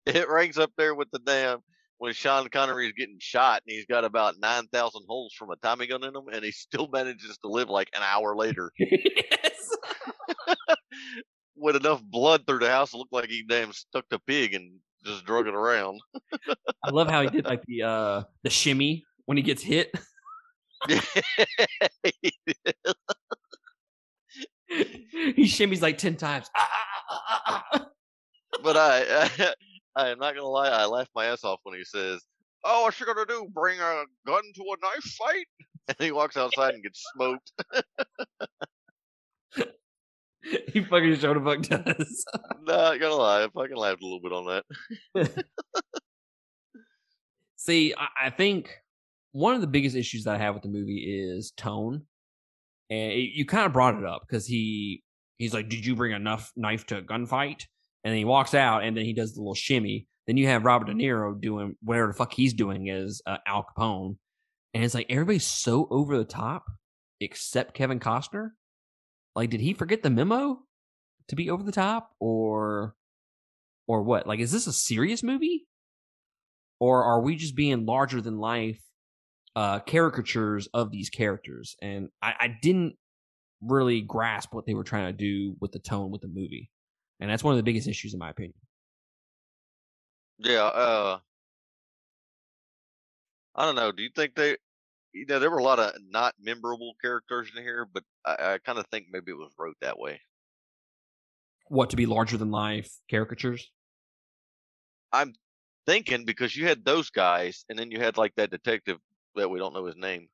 it 0.05 0.29
ranks 0.29 0.57
up 0.57 0.71
there 0.77 0.95
with 0.95 1.09
the 1.11 1.19
damn 1.19 1.59
when 1.97 2.13
Sean 2.13 2.47
Connery 2.47 2.87
is 2.87 2.93
getting 2.93 3.17
shot 3.19 3.63
and 3.67 3.75
he's 3.75 3.85
got 3.85 4.05
about 4.05 4.35
nine 4.39 4.67
thousand 4.67 5.03
holes 5.09 5.33
from 5.37 5.51
a 5.51 5.57
Tommy 5.57 5.87
gun 5.87 6.05
in 6.05 6.15
him, 6.15 6.23
and 6.31 6.45
he 6.45 6.51
still 6.51 6.87
manages 6.87 7.37
to 7.39 7.49
live 7.49 7.69
like 7.69 7.89
an 7.93 8.01
hour 8.01 8.33
later 8.33 8.71
yes. 8.79 9.69
With 11.55 11.75
enough 11.75 12.01
blood 12.03 12.45
through 12.45 12.59
the 12.59 12.69
house 12.69 12.91
to 12.91 12.97
look 12.97 13.09
like 13.11 13.29
he 13.29 13.43
damn 13.47 13.71
stuck 13.73 14.05
the 14.09 14.19
pig 14.19 14.53
and 14.53 14.79
just 15.05 15.25
drug 15.25 15.47
it 15.47 15.53
around. 15.53 15.99
I 16.83 16.89
love 16.91 17.09
how 17.09 17.21
he 17.21 17.29
did 17.29 17.45
like 17.45 17.63
the 17.65 17.83
uh 17.83 18.23
the 18.43 18.49
shimmy 18.49 19.05
when 19.25 19.37
he 19.37 19.43
gets 19.43 19.61
hit. 19.61 19.91
he 24.67 25.45
shimmies 25.45 25.81
like 25.81 25.97
ten 25.97 26.15
times. 26.15 26.49
Ah, 26.55 26.69
ah, 27.09 27.63
ah, 27.73 27.87
but 28.63 28.77
I, 28.77 29.29
I, 29.95 30.09
am 30.09 30.19
not 30.19 30.35
gonna 30.35 30.47
lie, 30.47 30.69
I 30.69 30.85
laughed 30.85 31.11
my 31.15 31.25
ass 31.25 31.43
off 31.43 31.59
when 31.63 31.77
he 31.77 31.83
says, 31.83 32.21
"Oh, 32.63 32.83
what's 32.83 32.99
you 32.99 33.05
gonna 33.05 33.25
do? 33.25 33.47
Bring 33.53 33.79
a 33.79 34.03
gun 34.25 34.43
to 34.55 34.61
a 34.61 34.75
knife 34.81 35.03
fight?" 35.03 35.47
And 35.87 35.97
he 35.99 36.11
walks 36.11 36.35
outside 36.35 36.73
and 36.73 36.81
gets 36.81 37.03
smoked. 37.13 37.51
he 40.73 40.83
fucking 40.83 41.15
showed 41.17 41.37
a 41.37 41.43
fuck 41.43 41.61
does. 41.61 42.25
not 42.63 42.99
gonna 42.99 43.15
lie, 43.15 43.43
I 43.43 43.47
fucking 43.53 43.75
laughed 43.75 44.01
a 44.01 44.05
little 44.05 44.21
bit 44.21 44.33
on 44.33 44.61
that. 45.15 45.45
See, 47.55 47.93
I, 47.97 48.27
I 48.27 48.29
think 48.29 48.69
one 49.31 49.55
of 49.55 49.61
the 49.61 49.67
biggest 49.67 49.95
issues 49.95 50.23
that 50.23 50.35
I 50.35 50.37
have 50.37 50.53
with 50.53 50.63
the 50.63 50.69
movie 50.69 51.29
is 51.29 51.51
tone, 51.51 52.03
and 52.89 53.11
it, 53.11 53.31
you 53.33 53.45
kind 53.45 53.65
of 53.65 53.73
brought 53.73 53.95
it 53.95 54.05
up 54.05 54.23
because 54.27 54.45
he 54.45 55.03
he's 55.37 55.53
like, 55.53 55.69
"Did 55.69 55.85
you 55.85 55.95
bring 55.95 56.13
enough 56.13 56.51
knife 56.55 56.85
to 56.87 56.97
a 56.97 57.01
gunfight?" 57.01 57.63
And 58.03 58.11
then 58.11 58.17
he 58.17 58.25
walks 58.25 58.53
out, 58.53 58.83
and 58.83 58.95
then 58.95 59.05
he 59.05 59.13
does 59.13 59.33
the 59.33 59.41
little 59.41 59.55
shimmy. 59.55 60.07
Then 60.27 60.37
you 60.37 60.47
have 60.47 60.63
Robert 60.63 60.85
De 60.85 60.93
Niro 60.93 61.39
doing 61.39 61.75
whatever 61.81 62.07
the 62.07 62.13
fuck 62.13 62.33
he's 62.33 62.53
doing 62.53 62.89
as 62.89 63.21
uh, 63.25 63.37
Al 63.47 63.65
Capone, 63.65 64.17
and 64.73 64.83
it's 64.83 64.93
like 64.93 65.07
everybody's 65.09 65.45
so 65.45 65.87
over 65.89 66.17
the 66.17 66.25
top 66.25 66.65
except 67.19 67.73
Kevin 67.73 67.99
Costner. 67.99 68.51
Like, 69.35 69.49
did 69.49 69.61
he 69.61 69.73
forget 69.73 70.03
the 70.03 70.09
memo 70.09 70.59
to 71.27 71.35
be 71.35 71.49
over 71.49 71.63
the 71.63 71.71
top, 71.71 72.11
or 72.19 72.95
or 73.87 74.03
what? 74.03 74.27
Like, 74.27 74.39
is 74.39 74.51
this 74.51 74.67
a 74.67 74.73
serious 74.73 75.23
movie? 75.23 75.67
or 76.79 77.03
are 77.03 77.21
we 77.21 77.35
just 77.35 77.55
being 77.55 77.85
larger 77.85 78.21
than 78.21 78.37
life 78.37 78.81
uh 79.55 79.79
caricatures 79.79 80.67
of 80.73 80.91
these 80.91 81.09
characters 81.09 81.75
and 81.81 82.09
I, 82.21 82.33
I 82.39 82.57
didn't 82.61 82.95
really 83.61 84.01
grasp 84.01 84.53
what 84.53 84.65
they 84.65 84.73
were 84.73 84.83
trying 84.83 85.07
to 85.07 85.13
do 85.13 85.55
with 85.61 85.71
the 85.71 85.79
tone 85.79 86.11
with 86.11 86.21
the 86.21 86.27
movie 86.27 86.69
and 87.19 87.29
that's 87.29 87.43
one 87.43 87.53
of 87.53 87.57
the 87.57 87.63
biggest 87.63 87.87
issues 87.87 88.13
in 88.13 88.19
my 88.19 88.29
opinion 88.29 88.55
Yeah, 90.37 90.65
uh, 90.65 91.19
I 93.55 93.65
don't 93.65 93.75
know. 93.75 93.91
Do 93.91 94.03
you 94.03 94.09
think 94.13 94.35
they, 94.35 94.57
you 95.15 95.25
know, 95.25 95.39
there 95.39 95.49
were 95.49 95.59
a 95.59 95.63
lot 95.63 95.79
of 95.79 95.93
not 96.09 96.35
memorable 96.39 96.93
characters 97.01 97.49
in 97.55 97.63
here, 97.63 97.87
but 97.91 98.03
I, 98.25 98.53
I 98.53 98.57
kind 98.57 98.77
of 98.77 98.85
think 98.87 99.07
maybe 99.09 99.31
it 99.31 99.37
was 99.37 99.53
wrote 99.57 99.77
that 99.81 99.97
way. 99.97 100.19
what 101.69 101.89
to 101.91 101.95
be 101.95 102.05
larger 102.05 102.37
than 102.37 102.51
life 102.51 102.91
caricatures? 103.09 103.71
I'm 105.11 105.33
Thinking 105.87 106.25
because 106.25 106.55
you 106.55 106.67
had 106.67 106.83
those 106.83 107.11
guys, 107.11 107.63
and 107.69 107.77
then 107.77 107.91
you 107.91 107.99
had 107.99 108.17
like 108.17 108.33
that 108.37 108.49
detective 108.49 108.97
that 109.35 109.49
we 109.49 109.59
don't 109.59 109.73
know 109.73 109.85
his 109.85 109.95
name, 109.95 110.27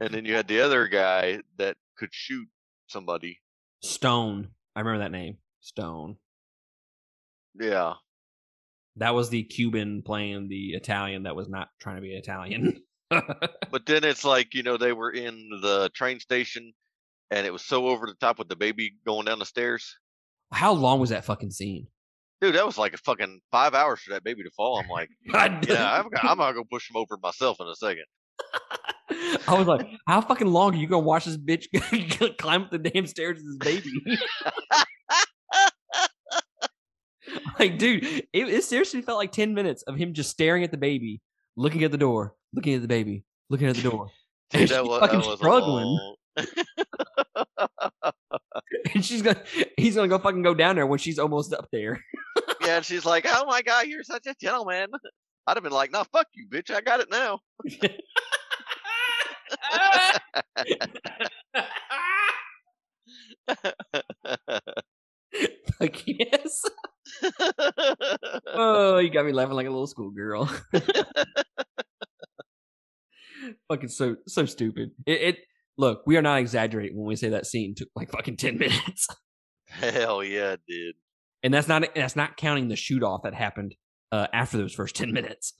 and 0.00 0.14
then 0.14 0.24
you 0.24 0.34
had 0.34 0.46
the 0.46 0.60
other 0.60 0.86
guy 0.86 1.40
that 1.58 1.76
could 1.98 2.10
shoot 2.12 2.46
somebody. 2.86 3.40
stone. 3.82 4.50
I 4.76 4.80
remember 4.80 5.00
that 5.00 5.10
name. 5.10 5.38
Stone. 5.60 6.18
Yeah, 7.60 7.94
that 8.96 9.14
was 9.14 9.30
the 9.30 9.42
cuban 9.44 10.02
playing 10.04 10.48
the 10.48 10.70
italian 10.70 11.24
that 11.24 11.36
was 11.36 11.48
not 11.48 11.68
trying 11.80 11.96
to 11.96 12.02
be 12.02 12.14
italian 12.14 12.80
but 13.10 13.86
then 13.86 14.04
it's 14.04 14.24
like 14.24 14.54
you 14.54 14.62
know 14.62 14.76
they 14.76 14.92
were 14.92 15.10
in 15.10 15.50
the 15.62 15.90
train 15.94 16.20
station, 16.20 16.72
and 17.32 17.44
it 17.44 17.52
was 17.52 17.64
so 17.64 17.88
over 17.88 18.06
the 18.06 18.14
top 18.20 18.38
with 18.38 18.48
the 18.48 18.54
baby 18.54 18.92
going 19.04 19.24
down 19.24 19.40
the 19.40 19.44
stairs. 19.44 19.96
how 20.52 20.72
long 20.72 21.00
was 21.00 21.10
that 21.10 21.24
fucking 21.24 21.50
scene 21.50 21.88
Dude, 22.40 22.54
that 22.54 22.64
was 22.64 22.78
like 22.78 22.94
a 22.94 22.98
fucking 22.98 23.40
five 23.50 23.74
hours 23.74 24.00
for 24.00 24.14
that 24.14 24.24
baby 24.24 24.42
to 24.42 24.50
fall. 24.56 24.80
I'm 24.80 24.88
like, 24.88 25.10
yeah, 25.68 26.00
I'm, 26.00 26.08
I'm 26.22 26.38
gonna 26.38 26.54
go 26.54 26.64
push 26.64 26.88
him 26.88 26.96
over 26.96 27.18
myself 27.22 27.58
in 27.60 27.66
a 27.66 27.74
second. 27.74 28.04
I 29.46 29.58
was 29.58 29.66
like, 29.66 29.86
how 30.06 30.22
fucking 30.22 30.46
long 30.46 30.74
are 30.74 30.78
you 30.78 30.86
gonna 30.86 31.04
watch 31.04 31.26
this 31.26 31.36
bitch 31.36 31.66
climb 32.38 32.62
up 32.62 32.70
the 32.70 32.78
damn 32.78 33.06
stairs 33.06 33.42
with 33.42 33.60
this 33.60 33.82
baby? 33.82 34.18
like, 37.58 37.78
dude, 37.78 38.04
it, 38.04 38.28
it 38.32 38.64
seriously 38.64 39.02
felt 39.02 39.18
like 39.18 39.32
10 39.32 39.54
minutes 39.54 39.82
of 39.82 39.96
him 39.96 40.12
just 40.12 40.30
staring 40.30 40.64
at 40.64 40.70
the 40.70 40.76
baby, 40.76 41.20
looking 41.56 41.84
at 41.84 41.92
the 41.92 41.98
door, 41.98 42.34
looking 42.52 42.74
at 42.74 42.82
the 42.82 42.88
baby, 42.88 43.24
looking 43.48 43.68
at 43.68 43.76
the 43.76 43.82
door. 43.82 44.08
Dude, 44.50 44.62
And 44.62 44.70
that 44.70 44.80
she's 44.80 44.88
was, 44.88 45.00
fucking 45.00 45.20
that 45.20 45.28
was 45.28 45.38
struggling. 45.38 46.14
And 48.94 49.04
she's 49.04 49.22
gonna 49.22 49.40
he's 49.76 49.94
gonna 49.94 50.08
go 50.08 50.18
fucking 50.18 50.42
go 50.42 50.54
down 50.54 50.74
there 50.74 50.86
when 50.86 50.98
she's 50.98 51.18
almost 51.20 51.52
up 51.52 51.68
there. 51.70 52.02
yeah, 52.62 52.76
and 52.78 52.84
she's 52.84 53.04
like, 53.04 53.24
"Oh 53.28 53.44
my 53.46 53.62
god, 53.62 53.86
you're 53.86 54.02
such 54.02 54.26
a 54.26 54.34
gentleman." 54.40 54.88
I'd 55.46 55.56
have 55.56 55.62
been 55.62 55.72
like, 55.72 55.92
"No, 55.92 56.02
fuck 56.12 56.26
you, 56.34 56.48
bitch. 56.48 56.74
I 56.74 56.80
got 56.80 56.98
it 57.00 57.08
now." 57.10 57.38
like, 65.80 66.02
yes. 66.06 66.62
Oh, 68.46 68.98
you 68.98 69.10
got 69.10 69.26
me 69.26 69.32
laughing 69.32 69.54
like 69.54 69.66
a 69.66 69.70
little 69.70 69.86
schoolgirl. 69.86 70.48
fucking 73.68 73.88
so 73.88 74.16
so 74.26 74.44
stupid. 74.46 74.90
It, 75.06 75.20
it 75.22 75.38
look, 75.76 76.02
we 76.06 76.16
are 76.16 76.22
not 76.22 76.38
exaggerating 76.38 76.96
when 76.96 77.06
we 77.06 77.16
say 77.16 77.30
that 77.30 77.46
scene 77.46 77.74
took 77.74 77.88
like 77.94 78.10
fucking 78.10 78.36
ten 78.36 78.58
minutes, 78.58 79.06
Hell 79.66 80.22
yeah, 80.24 80.56
did. 80.68 80.94
and 81.42 81.52
that's 81.54 81.68
not 81.68 81.84
that's 81.94 82.16
not 82.16 82.36
counting 82.36 82.68
the 82.68 82.76
shoot 82.76 83.02
off 83.02 83.22
that 83.22 83.34
happened 83.34 83.74
uh, 84.12 84.26
after 84.32 84.58
those 84.58 84.74
first 84.74 84.96
ten 84.96 85.12
minutes. 85.12 85.54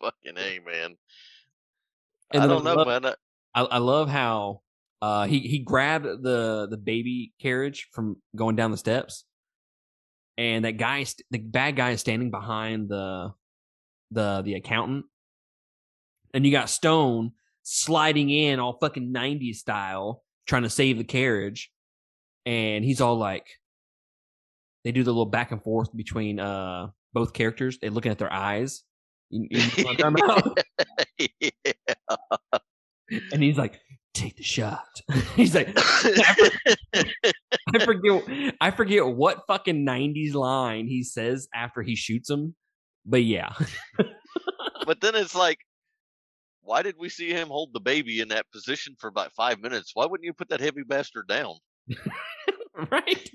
Fucking 0.00 0.36
a 0.38 0.58
man. 0.60 0.96
And 2.32 2.42
I 2.42 2.46
don't 2.46 2.64
know, 2.64 2.74
love- 2.74 3.02
man. 3.02 3.14
I, 3.54 3.62
I 3.62 3.78
love 3.78 4.08
how 4.08 4.62
uh, 5.02 5.26
he 5.26 5.40
he 5.40 5.58
grabbed 5.58 6.04
the 6.04 6.66
the 6.70 6.76
baby 6.76 7.32
carriage 7.40 7.88
from 7.92 8.16
going 8.36 8.56
down 8.56 8.70
the 8.70 8.76
steps, 8.76 9.24
and 10.36 10.64
that 10.64 10.76
guy, 10.76 11.06
the 11.30 11.38
bad 11.38 11.76
guy, 11.76 11.90
is 11.90 12.00
standing 12.00 12.30
behind 12.30 12.88
the 12.88 13.32
the 14.10 14.42
the 14.42 14.54
accountant, 14.54 15.06
and 16.34 16.44
you 16.44 16.52
got 16.52 16.68
Stone 16.68 17.32
sliding 17.62 18.28
in 18.28 18.60
all 18.60 18.76
fucking 18.78 19.12
'90s 19.12 19.56
style, 19.56 20.22
trying 20.46 20.64
to 20.64 20.70
save 20.70 20.98
the 20.98 21.04
carriage, 21.04 21.70
and 22.44 22.84
he's 22.84 23.00
all 23.00 23.16
like, 23.16 23.46
they 24.84 24.92
do 24.92 25.02
the 25.02 25.10
little 25.10 25.24
back 25.26 25.50
and 25.50 25.62
forth 25.62 25.94
between 25.96 26.38
uh 26.38 26.88
both 27.14 27.32
characters. 27.32 27.78
They're 27.80 27.90
looking 27.90 28.12
at 28.12 28.18
their 28.18 28.32
eyes. 28.32 28.82
You, 29.30 29.46
you 29.50 29.58
know 29.58 29.90
what 29.90 30.04
I'm 30.04 30.14
talking 30.16 30.42
about? 30.42 30.58
yeah. 31.40 32.58
and 33.32 33.42
he's 33.42 33.56
like, 33.56 33.80
"Take 34.14 34.36
the 34.36 34.42
shot." 34.42 34.86
he's 35.36 35.54
like, 35.54 35.72
I 35.76 36.48
forget, 37.84 38.54
I 38.60 38.70
forget 38.70 39.06
what 39.06 39.46
fucking 39.46 39.84
'90s 39.86 40.34
line 40.34 40.86
he 40.86 41.02
says 41.02 41.48
after 41.54 41.82
he 41.82 41.96
shoots 41.96 42.30
him, 42.30 42.54
but 43.04 43.24
yeah, 43.24 43.52
but 44.86 45.00
then 45.00 45.14
it's 45.14 45.34
like, 45.34 45.58
why 46.62 46.82
did 46.82 46.96
we 46.98 47.08
see 47.08 47.30
him 47.30 47.48
hold 47.48 47.70
the 47.72 47.80
baby 47.80 48.20
in 48.20 48.28
that 48.28 48.50
position 48.52 48.94
for 48.98 49.08
about 49.08 49.32
five 49.32 49.60
minutes? 49.60 49.90
Why 49.94 50.06
wouldn't 50.06 50.24
you 50.24 50.32
put 50.32 50.48
that 50.50 50.60
heavy 50.60 50.82
bastard 50.82 51.28
down? 51.28 51.54
right? 52.90 53.30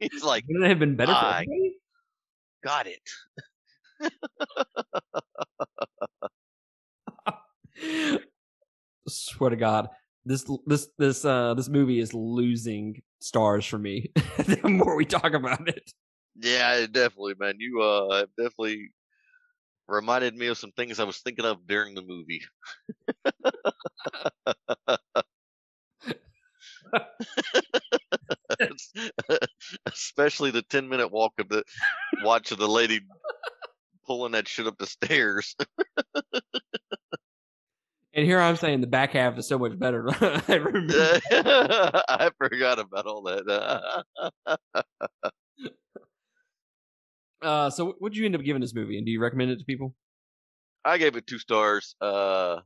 He's 0.00 0.24
like, 0.24 0.44
Wouldn't 0.48 0.66
it 0.66 0.68
have 0.68 0.78
been 0.78 0.96
better 0.96 1.12
for 1.12 1.18
I- 1.18 1.42
everybody? 1.42 1.76
got 2.62 2.86
it. 2.86 3.00
Swear 9.08 9.50
to 9.50 9.56
God, 9.56 9.88
this 10.24 10.44
this 10.66 10.88
this 10.98 11.24
uh 11.24 11.54
this 11.54 11.68
movie 11.68 12.00
is 12.00 12.14
losing 12.14 13.02
stars 13.20 13.66
for 13.66 13.78
me. 13.78 14.10
the 14.38 14.60
more 14.64 14.96
we 14.96 15.04
talk 15.04 15.34
about 15.34 15.68
it, 15.68 15.92
Yeah, 16.40 16.86
definitely, 16.86 17.34
man. 17.38 17.56
You 17.58 17.82
uh 17.82 18.26
definitely 18.36 18.90
reminded 19.86 20.34
me 20.34 20.46
of 20.48 20.58
some 20.58 20.72
things 20.72 20.98
I 20.98 21.04
was 21.04 21.18
thinking 21.18 21.44
of 21.44 21.66
during 21.66 21.94
the 21.94 22.02
movie. 22.02 22.42
Especially 29.86 30.50
the 30.50 30.62
ten 30.62 30.88
minute 30.88 31.12
walk 31.12 31.34
of 31.38 31.48
the 31.48 31.62
watch 32.22 32.52
of 32.52 32.58
the 32.58 32.68
lady 32.68 33.00
pulling 34.06 34.32
that 34.32 34.48
shit 34.48 34.66
up 34.66 34.78
the 34.78 34.86
stairs. 34.86 35.54
And 38.14 38.24
here 38.24 38.40
I'm 38.40 38.56
saying 38.56 38.80
the 38.80 38.86
back 38.86 39.10
half 39.12 39.38
is 39.38 39.48
so 39.48 39.58
much 39.58 39.78
better. 39.78 40.08
I. 40.10 40.32
I 42.08 42.30
forgot 42.38 42.78
about 42.78 43.06
all 43.06 43.22
that. 43.22 44.04
Uh, 47.42 47.68
so 47.68 47.84
what 47.84 48.00
would 48.00 48.16
you 48.16 48.24
end 48.24 48.34
up 48.34 48.42
giving 48.42 48.62
this 48.62 48.74
movie, 48.74 48.96
and 48.96 49.04
do 49.04 49.12
you 49.12 49.20
recommend 49.20 49.50
it 49.50 49.58
to 49.58 49.66
people? 49.66 49.94
I 50.82 50.96
gave 50.96 51.14
it 51.14 51.26
two 51.26 51.38
stars. 51.38 51.94
Uh, 52.00 52.60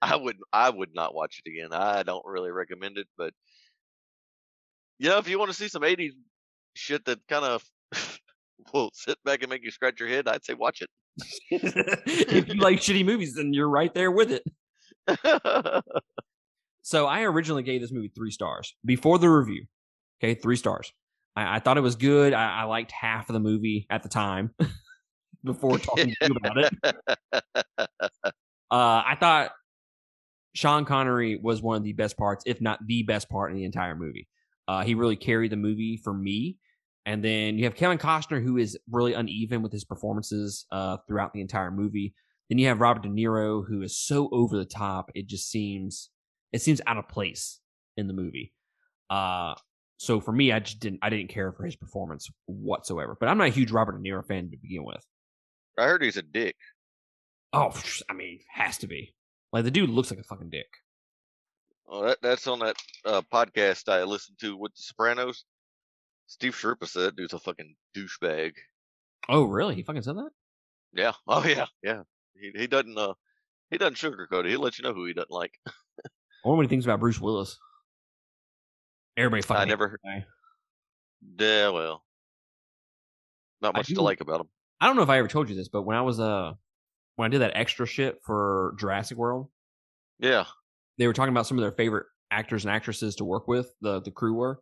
I 0.00 0.16
would 0.16 0.38
I 0.52 0.68
would 0.68 0.92
not 0.92 1.14
watch 1.14 1.40
it 1.44 1.48
again. 1.48 1.68
I 1.72 2.02
don't 2.02 2.26
really 2.26 2.50
recommend 2.50 2.98
it, 2.98 3.06
but 3.16 3.32
you 4.98 5.08
know, 5.08 5.18
if 5.18 5.28
you 5.28 5.38
want 5.38 5.52
to 5.52 5.56
see 5.56 5.68
some 5.68 5.82
'80s 5.82 6.14
shit 6.74 7.04
that 7.04 7.20
kind 7.28 7.44
of 7.44 7.62
will 8.72 8.90
sit 8.92 9.18
back 9.24 9.42
and 9.42 9.50
make 9.50 9.62
you 9.62 9.70
scratch 9.70 10.00
your 10.00 10.08
head, 10.08 10.26
I'd 10.26 10.44
say 10.44 10.54
watch 10.54 10.82
if 11.50 12.48
you 12.48 12.54
like 12.54 12.78
shitty 12.78 13.04
movies, 13.04 13.34
then 13.34 13.52
you're 13.52 13.68
right 13.68 13.92
there 13.94 14.10
with 14.10 14.30
it. 14.32 14.42
So 16.82 17.06
I 17.06 17.22
originally 17.22 17.62
gave 17.62 17.80
this 17.80 17.92
movie 17.92 18.10
three 18.14 18.32
stars 18.32 18.74
before 18.84 19.18
the 19.18 19.30
review. 19.30 19.66
Okay, 20.22 20.34
three 20.34 20.56
stars. 20.56 20.92
I, 21.36 21.56
I 21.56 21.58
thought 21.60 21.78
it 21.78 21.82
was 21.82 21.96
good. 21.96 22.34
I, 22.34 22.62
I 22.62 22.64
liked 22.64 22.90
half 22.90 23.28
of 23.28 23.34
the 23.34 23.40
movie 23.40 23.86
at 23.88 24.02
the 24.02 24.08
time 24.08 24.52
before 25.44 25.78
talking 25.78 26.14
to 26.20 26.28
you 26.28 26.36
about 26.36 26.58
it. 26.58 27.88
Uh, 28.70 29.04
I 29.06 29.18
thought 29.20 29.50
Sean 30.54 30.86
Connery 30.86 31.36
was 31.36 31.60
one 31.60 31.76
of 31.76 31.84
the 31.84 31.92
best 31.92 32.16
parts, 32.16 32.42
if 32.46 32.62
not 32.62 32.78
the 32.86 33.02
best 33.02 33.28
part 33.28 33.50
in 33.50 33.58
the 33.58 33.66
entire 33.66 33.94
movie. 33.94 34.28
Uh, 34.66 34.82
he 34.82 34.94
really 34.94 35.14
carried 35.14 35.52
the 35.52 35.58
movie 35.58 36.00
for 36.02 36.14
me. 36.14 36.56
And 37.04 37.24
then 37.24 37.58
you 37.58 37.64
have 37.64 37.74
Kevin 37.74 37.98
Costner, 37.98 38.42
who 38.42 38.56
is 38.56 38.78
really 38.90 39.12
uneven 39.12 39.62
with 39.62 39.72
his 39.72 39.84
performances 39.84 40.66
uh, 40.70 40.98
throughout 41.08 41.32
the 41.32 41.40
entire 41.40 41.70
movie. 41.70 42.14
Then 42.48 42.58
you 42.58 42.68
have 42.68 42.80
Robert 42.80 43.02
De 43.02 43.08
Niro, 43.08 43.64
who 43.66 43.82
is 43.82 43.98
so 43.98 44.28
over 44.30 44.56
the 44.56 44.64
top, 44.64 45.10
it 45.14 45.26
just 45.26 45.50
seems 45.50 46.10
it 46.52 46.60
seems 46.60 46.80
out 46.86 46.98
of 46.98 47.08
place 47.08 47.60
in 47.96 48.06
the 48.06 48.12
movie. 48.12 48.52
Uh, 49.10 49.54
so 49.96 50.20
for 50.20 50.32
me, 50.32 50.52
I 50.52 50.60
just 50.60 50.80
didn't 50.80 51.00
I 51.02 51.10
didn't 51.10 51.30
care 51.30 51.52
for 51.52 51.64
his 51.64 51.76
performance 51.76 52.28
whatsoever. 52.46 53.16
But 53.18 53.28
I'm 53.28 53.38
not 53.38 53.48
a 53.48 53.50
huge 53.50 53.72
Robert 53.72 54.02
De 54.02 54.08
Niro 54.08 54.26
fan 54.26 54.50
to 54.50 54.56
begin 54.56 54.84
with. 54.84 55.04
I 55.78 55.84
heard 55.84 56.02
he's 56.02 56.16
a 56.16 56.22
dick. 56.22 56.56
Oh, 57.52 57.72
I 58.08 58.12
mean, 58.12 58.40
has 58.52 58.78
to 58.78 58.86
be. 58.86 59.14
Like 59.52 59.64
the 59.64 59.70
dude 59.70 59.90
looks 59.90 60.10
like 60.10 60.20
a 60.20 60.24
fucking 60.24 60.50
dick. 60.50 60.66
Oh, 61.88 62.06
that, 62.06 62.18
that's 62.22 62.46
on 62.46 62.60
that 62.60 62.76
uh, 63.04 63.22
podcast 63.32 63.88
I 63.88 64.04
listened 64.04 64.38
to 64.40 64.56
with 64.56 64.74
The 64.74 64.82
Sopranos. 64.82 65.44
Steve 66.32 66.54
Schirripa 66.54 66.88
said 66.88 67.02
that 67.02 67.16
dude's 67.16 67.34
a 67.34 67.38
fucking 67.38 67.74
douchebag. 67.94 68.52
Oh, 69.28 69.44
really? 69.44 69.74
He 69.74 69.82
fucking 69.82 70.00
said 70.02 70.16
that? 70.16 70.30
Yeah. 70.94 71.12
Oh 71.28 71.44
yeah. 71.46 71.66
Yeah. 71.82 72.02
He 72.34 72.52
he 72.58 72.66
doesn't 72.66 72.96
uh 72.96 73.12
he 73.70 73.76
doesn't 73.76 73.96
sugarcoat 73.96 74.46
it. 74.46 74.50
He'll 74.50 74.60
let 74.60 74.78
you 74.78 74.82
know 74.84 74.94
who 74.94 75.04
he 75.04 75.12
doesn't 75.12 75.30
like. 75.30 75.52
I 75.66 76.48
when 76.48 76.62
he 76.62 76.68
thinks 76.68 76.86
about 76.86 77.00
Bruce 77.00 77.20
Willis. 77.20 77.58
Everybody 79.16 79.42
fucking. 79.42 79.60
I 79.60 79.64
never. 79.66 79.98
guy. 80.02 80.24
Yeah. 81.38 81.68
Well. 81.68 82.02
Not 83.60 83.76
much 83.76 83.88
to 83.88 84.00
like 84.02 84.22
about 84.22 84.40
him. 84.40 84.48
I 84.80 84.86
don't 84.86 84.96
know 84.96 85.02
if 85.02 85.10
I 85.10 85.18
ever 85.18 85.28
told 85.28 85.48
you 85.50 85.54
this, 85.54 85.68
but 85.68 85.82
when 85.82 85.96
I 85.98 86.02
was 86.02 86.18
uh 86.18 86.52
when 87.16 87.26
I 87.26 87.28
did 87.28 87.42
that 87.42 87.52
extra 87.56 87.86
shit 87.86 88.20
for 88.24 88.74
Jurassic 88.78 89.18
World, 89.18 89.48
Yeah. 90.18 90.44
they 90.96 91.06
were 91.06 91.12
talking 91.12 91.32
about 91.34 91.46
some 91.46 91.58
of 91.58 91.62
their 91.62 91.72
favorite 91.72 92.06
actors 92.30 92.64
and 92.64 92.74
actresses 92.74 93.16
to 93.16 93.24
work 93.24 93.46
with. 93.48 93.70
The 93.82 94.00
the 94.00 94.10
crew 94.10 94.32
were, 94.34 94.60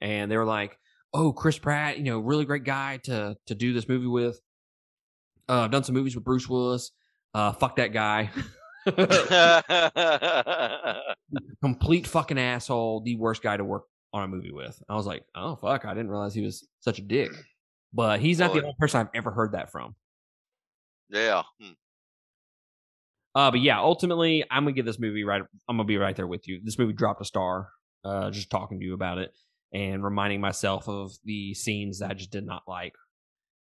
and 0.00 0.30
they 0.30 0.36
were 0.36 0.44
like, 0.44 0.78
"Oh, 1.12 1.32
Chris 1.32 1.58
Pratt, 1.58 1.98
you 1.98 2.04
know, 2.04 2.18
really 2.18 2.44
great 2.44 2.64
guy 2.64 2.98
to 3.04 3.36
to 3.46 3.54
do 3.54 3.72
this 3.72 3.88
movie 3.88 4.06
with. 4.06 4.40
Uh, 5.48 5.62
I've 5.62 5.70
done 5.70 5.84
some 5.84 5.94
movies 5.94 6.14
with 6.14 6.24
Bruce 6.24 6.48
Willis. 6.48 6.92
Uh, 7.34 7.52
fuck 7.52 7.76
that 7.76 7.92
guy." 7.92 8.30
complete 11.60 12.06
fucking 12.06 12.38
asshole, 12.38 13.00
the 13.00 13.16
worst 13.16 13.42
guy 13.42 13.56
to 13.56 13.64
work 13.64 13.84
on 14.12 14.22
a 14.22 14.28
movie 14.28 14.52
with. 14.52 14.80
I 14.88 14.94
was 14.94 15.06
like, 15.06 15.24
oh 15.34 15.56
fuck, 15.56 15.84
I 15.84 15.94
didn't 15.94 16.10
realize 16.10 16.34
he 16.34 16.42
was 16.42 16.66
such 16.80 16.98
a 16.98 17.02
dick. 17.02 17.30
But 17.92 18.20
he's 18.20 18.38
not 18.38 18.52
the 18.52 18.60
only 18.60 18.74
person 18.78 19.00
I've 19.00 19.08
ever 19.14 19.30
heard 19.30 19.52
that 19.52 19.72
from. 19.72 19.94
yeah. 21.10 21.42
Hmm. 21.60 21.72
Uh, 23.34 23.50
but 23.50 23.60
yeah, 23.60 23.78
ultimately, 23.78 24.44
I'm 24.50 24.64
gonna 24.64 24.72
give 24.72 24.86
this 24.86 24.98
movie 24.98 25.24
right. 25.24 25.42
I'm 25.68 25.76
gonna 25.76 25.84
be 25.84 25.98
right 25.98 26.16
there 26.16 26.26
with 26.26 26.48
you. 26.48 26.60
This 26.62 26.78
movie 26.78 26.94
dropped 26.94 27.20
a 27.20 27.24
star. 27.24 27.68
Uh, 28.04 28.30
just 28.30 28.50
talking 28.50 28.78
to 28.78 28.84
you 28.84 28.94
about 28.94 29.18
it 29.18 29.32
and 29.72 30.02
reminding 30.04 30.40
myself 30.40 30.88
of 30.88 31.12
the 31.24 31.54
scenes 31.54 31.98
that 32.00 32.10
I 32.10 32.14
just 32.14 32.30
did 32.30 32.46
not 32.46 32.62
like. 32.66 32.94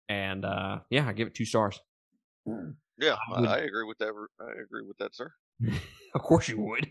And 0.10 0.44
uh, 0.46 0.80
yeah, 0.90 1.08
I 1.08 1.14
give 1.14 1.28
it 1.28 1.36
two 1.36 1.46
stars. 1.46 1.80
Yeah. 3.00 3.16
I 3.32 3.34
I, 3.36 3.40
would- 3.42 3.50
I 3.50 3.58
agree 3.60 3.86
with 3.86 3.98
that. 4.00 4.14
I 4.40 4.52
agree 4.62 4.86
with 4.88 4.98
that, 4.98 5.16
sir. 5.16 5.32
of 6.16 6.22
course 6.22 6.48
you 6.50 6.60
would. 6.60 6.88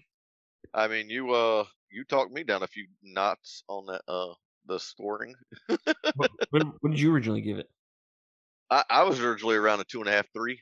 I 0.74 0.88
mean, 0.88 1.10
you 1.10 1.32
uh, 1.32 1.64
you 1.90 2.04
talked 2.04 2.32
me 2.32 2.44
down 2.44 2.62
a 2.62 2.66
few 2.66 2.86
knots 3.02 3.64
on 3.68 3.86
that 3.86 4.00
uh, 4.08 4.32
the 4.66 4.78
scoring. 4.78 5.34
what, 5.66 5.80
what, 6.50 6.62
what 6.80 6.90
did 6.90 7.00
you 7.00 7.12
originally 7.12 7.42
give 7.42 7.58
it? 7.58 7.68
I, 8.70 8.84
I 8.88 9.02
was 9.02 9.20
originally 9.20 9.56
around 9.56 9.80
a 9.80 9.84
two 9.84 10.00
and 10.00 10.08
a 10.08 10.12
half, 10.12 10.26
three, 10.32 10.60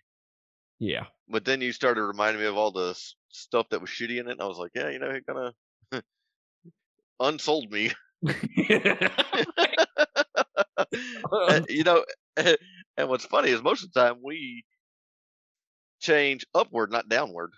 Yeah. 0.81 1.05
but 1.29 1.45
then 1.45 1.61
you 1.61 1.71
started 1.71 2.03
reminding 2.03 2.43
me 2.43 2.49
of 2.49 2.57
all 2.57 2.73
the 2.73 2.99
stuff 3.29 3.69
that 3.71 3.81
was 3.81 3.91
shitty 3.91 4.19
in 4.19 4.27
it. 4.27 4.33
And 4.33 4.41
I 4.43 4.47
was 4.47 4.59
like, 4.59 4.73
yeah, 4.75 4.89
you 4.91 4.99
know, 4.99 5.13
he 5.13 5.21
kind 5.21 5.53
of 5.93 6.03
unsold 7.21 7.71
me. 7.71 7.93
Uh, 11.31 11.61
you 11.69 11.85
know, 11.85 12.05
and 12.37 13.09
what's 13.09 13.25
funny 13.25 13.51
is 13.51 13.63
most 13.63 13.85
of 13.85 13.93
the 13.93 14.01
time 14.01 14.17
we 14.25 14.65
change 16.01 16.45
upward, 16.55 16.91
not 16.91 17.09
downward. 17.09 17.53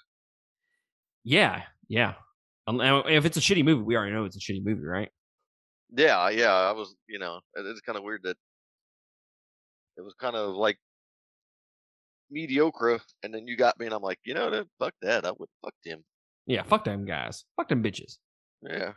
yeah, 1.25 1.63
yeah. 1.89 2.15
Um, 2.67 2.81
if 2.81 3.25
it's 3.25 3.37
a 3.37 3.41
shitty 3.41 3.65
movie, 3.65 3.83
we 3.83 3.97
already 3.97 4.13
know 4.13 4.25
it's 4.25 4.37
a 4.37 4.41
shitty 4.41 4.65
movie, 4.65 4.85
right? 4.85 5.09
Yeah, 5.95 6.29
yeah. 6.31 6.53
I 6.53 6.73
was, 6.73 6.95
you 7.09 7.19
know, 7.19 7.41
it's 7.55 7.81
kind 7.81 7.97
of 7.99 8.05
weird 8.05 8.23
that 8.25 8.37
it 9.97 10.03
was 10.03 10.15
kind 10.21 10.37
of 10.37 10.55
like 10.55 10.79
mediocre, 12.31 13.01
and 13.23 13.35
then 13.35 13.47
you 13.47 13.57
got 13.57 13.79
me, 13.79 13.87
and 13.87 13.95
I'm 13.95 14.03
like, 14.03 14.19
you 14.25 14.35
know, 14.35 14.65
fuck 14.79 14.95
that. 15.03 15.25
I 15.25 15.33
would 15.39 15.49
fuck 15.65 15.75
him. 15.85 16.05
Yeah, 16.47 16.63
fuck 16.63 16.85
them 16.85 17.05
guys. 17.05 17.45
Fuck 17.57 17.69
them 17.69 17.83
bitches. 17.83 18.19
Yeah. 18.63 18.93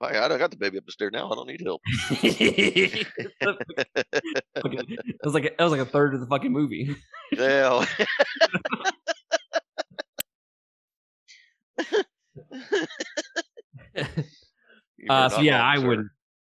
I, 0.00 0.18
I 0.18 0.38
got 0.38 0.50
the 0.50 0.56
baby 0.56 0.78
up 0.78 0.84
the 0.84 0.92
stair 0.92 1.10
now. 1.10 1.30
I 1.30 1.34
don't 1.34 1.48
need 1.48 1.62
help. 1.62 1.80
it 2.22 3.06
was 5.24 5.34
like 5.34 5.44
a, 5.44 5.50
that 5.56 5.64
was 5.64 5.72
like 5.72 5.80
a 5.80 5.86
third 5.86 6.14
of 6.14 6.20
the 6.20 6.26
fucking 6.26 6.52
movie. 6.52 6.94
yeah. 7.32 7.84
Uh, 15.08 15.28
so 15.28 15.40
yeah, 15.40 15.62
I 15.62 15.78
wouldn't. 15.78 16.08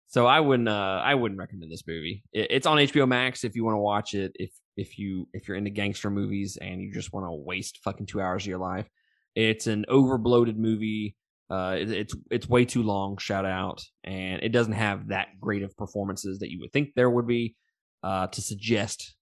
So 0.06 0.26
I 0.26 0.40
wouldn't. 0.40 0.68
Uh, 0.68 1.02
I 1.04 1.14
wouldn't 1.14 1.38
recommend 1.38 1.70
this 1.70 1.86
movie. 1.86 2.22
It, 2.32 2.46
it's 2.50 2.66
on 2.66 2.78
HBO 2.78 3.06
Max 3.06 3.44
if 3.44 3.56
you 3.56 3.64
want 3.64 3.74
to 3.74 3.80
watch 3.80 4.14
it. 4.14 4.32
If 4.36 4.52
if 4.76 4.98
you 4.98 5.28
if 5.32 5.48
you're 5.48 5.56
into 5.56 5.70
gangster 5.70 6.10
movies 6.10 6.56
and 6.60 6.80
you 6.80 6.92
just 6.92 7.12
want 7.12 7.26
to 7.26 7.32
waste 7.32 7.80
fucking 7.84 8.06
two 8.06 8.20
hours 8.20 8.44
of 8.44 8.46
your 8.46 8.58
life, 8.58 8.88
it's 9.34 9.66
an 9.66 9.84
overbloated 9.88 10.56
movie. 10.56 11.16
Uh, 11.50 11.76
it, 11.78 11.90
it's 11.90 12.16
it's 12.30 12.48
way 12.48 12.64
too 12.64 12.82
long. 12.82 13.18
Shout 13.18 13.44
out, 13.44 13.82
and 14.02 14.42
it 14.42 14.50
doesn't 14.50 14.72
have 14.72 15.08
that 15.08 15.28
great 15.40 15.62
of 15.62 15.76
performances 15.76 16.38
that 16.38 16.50
you 16.50 16.60
would 16.60 16.72
think 16.72 16.90
there 16.94 17.10
would 17.10 17.26
be. 17.26 17.56
Uh, 18.02 18.26
to 18.26 18.42
suggest 18.42 19.16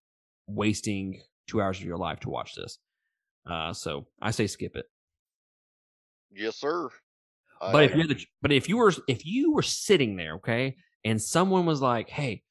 wasting 0.48 1.22
two 1.46 1.62
hours 1.62 1.78
of 1.78 1.84
your 1.84 1.96
life 1.96 2.18
to 2.18 2.28
watch 2.28 2.56
this. 2.56 2.78
Uh, 3.48 3.72
so 3.72 4.08
I 4.20 4.32
say 4.32 4.48
skip 4.48 4.74
it. 4.74 4.86
Yes, 6.32 6.56
sir. 6.56 6.88
But 7.60 7.84
if 7.84 7.94
you're 7.94 8.06
the, 8.08 8.20
but 8.40 8.50
if 8.50 8.68
you 8.68 8.76
were 8.76 8.92
if 9.06 9.24
you 9.24 9.52
were 9.52 9.62
sitting 9.62 10.16
there, 10.16 10.34
okay, 10.34 10.76
and 11.04 11.22
someone 11.22 11.64
was 11.64 11.80
like, 11.80 12.08
"Hey, 12.08 12.42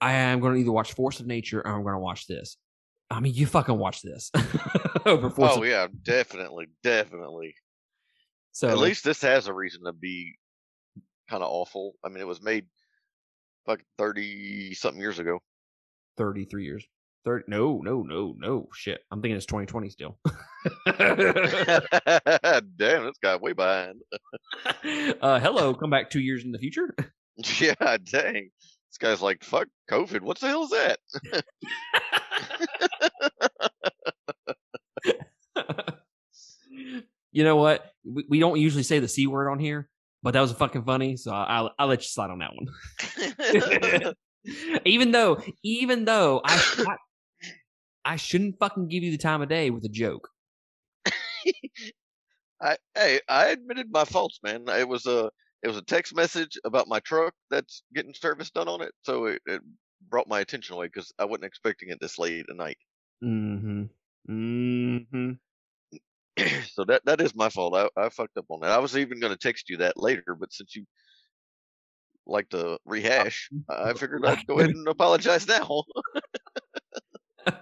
I 0.00 0.14
am 0.14 0.40
going 0.40 0.54
to 0.54 0.60
either 0.60 0.72
watch 0.72 0.94
Force 0.94 1.20
of 1.20 1.26
Nature 1.26 1.60
or 1.60 1.68
I'm 1.68 1.82
going 1.84 1.94
to 1.94 2.00
watch 2.00 2.26
this," 2.26 2.56
I 3.08 3.20
mean, 3.20 3.34
you 3.34 3.46
fucking 3.46 3.78
watch 3.78 4.02
this 4.02 4.32
over 5.06 5.30
Force. 5.30 5.52
Oh 5.54 5.62
yeah, 5.62 5.86
definitely, 6.02 6.66
definitely. 6.82 7.54
So 8.54 8.68
At 8.68 8.78
least 8.78 9.04
this 9.04 9.20
has 9.22 9.48
a 9.48 9.52
reason 9.52 9.84
to 9.84 9.92
be 9.92 10.36
kind 11.28 11.42
of 11.42 11.50
awful. 11.50 11.94
I 12.04 12.08
mean, 12.08 12.20
it 12.20 12.26
was 12.26 12.40
made 12.40 12.66
like 13.66 13.84
thirty 13.98 14.72
something 14.74 15.00
years 15.00 15.18
ago. 15.18 15.40
33 16.16 16.64
years. 16.64 16.86
30, 17.24 17.46
no, 17.48 17.80
no, 17.82 18.02
no, 18.02 18.36
no. 18.38 18.68
Shit. 18.72 19.00
I'm 19.10 19.20
thinking 19.20 19.36
it's 19.36 19.46
2020 19.46 19.90
still. 19.90 20.16
Damn, 22.78 23.04
this 23.04 23.18
guy 23.20 23.34
way 23.36 23.52
behind. 23.52 24.00
uh, 25.20 25.40
hello, 25.40 25.74
come 25.74 25.90
back 25.90 26.10
two 26.10 26.20
years 26.20 26.44
in 26.44 26.52
the 26.52 26.58
future. 26.58 26.94
Yeah, 27.58 27.96
dang. 28.04 28.50
This 28.60 28.98
guy's 29.00 29.20
like, 29.20 29.42
fuck 29.42 29.66
COVID. 29.90 30.20
What 30.20 30.38
the 30.38 30.46
hell 30.46 30.62
is 30.62 30.70
that? 35.56 35.94
You 37.34 37.42
know 37.42 37.56
what? 37.56 37.84
We, 38.06 38.24
we 38.28 38.38
don't 38.38 38.58
usually 38.58 38.84
say 38.84 39.00
the 39.00 39.08
C 39.08 39.26
word 39.26 39.50
on 39.50 39.58
here, 39.58 39.88
but 40.22 40.30
that 40.30 40.40
was 40.40 40.52
fucking 40.52 40.84
funny. 40.84 41.16
So 41.16 41.32
I'll, 41.32 41.72
I'll 41.78 41.88
let 41.88 42.00
you 42.00 42.08
slide 42.08 42.30
on 42.30 42.38
that 42.38 42.52
one. 42.54 44.14
even 44.84 45.10
though, 45.10 45.42
even 45.64 46.04
though 46.04 46.40
I, 46.44 46.84
I, 46.86 48.12
I 48.12 48.16
shouldn't 48.16 48.58
fucking 48.60 48.86
give 48.86 49.02
you 49.02 49.10
the 49.10 49.18
time 49.18 49.42
of 49.42 49.48
day 49.48 49.70
with 49.70 49.84
a 49.84 49.88
joke. 49.88 50.30
I 52.62 52.76
hey, 52.94 53.20
I 53.28 53.46
admitted 53.46 53.88
my 53.90 54.04
faults, 54.04 54.38
man. 54.44 54.64
It 54.68 54.88
was 54.88 55.06
a 55.06 55.28
it 55.64 55.68
was 55.68 55.76
a 55.76 55.82
text 55.82 56.14
message 56.14 56.56
about 56.64 56.86
my 56.86 57.00
truck 57.00 57.34
that's 57.50 57.82
getting 57.94 58.14
service 58.14 58.50
done 58.50 58.68
on 58.68 58.80
it, 58.80 58.92
so 59.02 59.26
it, 59.26 59.42
it 59.46 59.60
brought 60.08 60.28
my 60.28 60.38
attention 60.38 60.76
away 60.76 60.86
because 60.86 61.12
I 61.18 61.24
wasn't 61.24 61.46
expecting 61.46 61.88
it 61.88 61.98
this 62.00 62.16
late 62.16 62.46
at 62.48 62.56
night. 62.56 62.78
Mm-hmm. 63.24 63.84
Mm-hmm. 64.30 65.32
so 66.72 66.84
that 66.84 67.04
that 67.04 67.20
is 67.20 67.34
my 67.34 67.48
fault. 67.48 67.74
I, 67.74 67.88
I 68.00 68.08
fucked 68.08 68.36
up 68.36 68.46
on 68.48 68.60
that. 68.60 68.70
I 68.70 68.78
was 68.78 68.96
even 68.96 69.20
going 69.20 69.32
to 69.32 69.38
text 69.38 69.70
you 69.70 69.78
that 69.78 69.96
later, 69.96 70.34
but 70.38 70.52
since 70.52 70.74
you 70.74 70.84
like 72.26 72.48
to 72.50 72.78
rehash, 72.84 73.50
I 73.68 73.92
figured 73.94 74.24
I'd 74.26 74.46
go 74.46 74.58
ahead 74.58 74.70
and 74.70 74.88
apologize 74.88 75.46
now. 75.46 75.84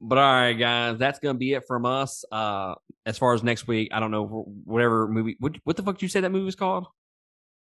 but 0.00 0.18
all 0.18 0.32
right, 0.32 0.52
guys, 0.52 0.98
that's 0.98 1.18
gonna 1.18 1.38
be 1.38 1.54
it 1.54 1.66
from 1.66 1.86
us. 1.86 2.24
Uh, 2.30 2.74
as 3.04 3.18
far 3.18 3.34
as 3.34 3.42
next 3.42 3.66
week, 3.66 3.88
I 3.92 4.00
don't 4.00 4.10
know 4.10 4.26
whatever 4.64 5.08
movie. 5.08 5.36
What, 5.40 5.56
what 5.64 5.76
the 5.76 5.82
fuck 5.82 5.96
did 5.96 6.02
you 6.02 6.08
say 6.08 6.20
that 6.20 6.30
movie 6.30 6.44
was 6.44 6.56
called? 6.56 6.86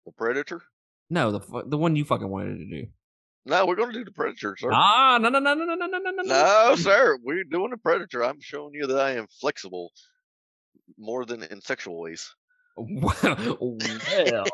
the 0.07 0.13
Predator? 0.13 0.63
No, 1.09 1.33
the 1.33 1.65
the 1.67 1.79
one 1.79 1.97
you 1.97 2.05
fucking 2.05 2.29
wanted 2.29 2.59
to 2.59 2.67
do. 2.67 2.87
No, 3.47 3.65
we're 3.67 3.77
going 3.77 3.93
to 3.93 3.99
do 3.99 4.05
the 4.05 4.13
Predator, 4.13 4.57
sir. 4.59 4.71
Ah, 4.73 5.19
no, 5.21 5.29
no, 5.31 5.39
no, 5.39 5.55
no, 5.55 5.65
no, 5.65 5.75
no, 5.75 5.87
no, 5.87 5.99
no, 5.99 6.11
no. 6.11 6.23
No, 6.23 6.77
sir, 6.77 7.19
we're 7.23 7.45
doing 7.45 7.71
the 7.71 7.79
Predator. 7.79 8.23
I'm 8.23 8.41
showing 8.41 8.75
you 8.75 8.87
that 8.87 9.01
I 9.01 9.13
am 9.13 9.27
flexible 9.41 9.91
more 10.99 11.25
than 11.25 11.43
in 11.45 11.61
sexual 11.61 11.99
ways. 11.99 12.35
well, 12.77 13.15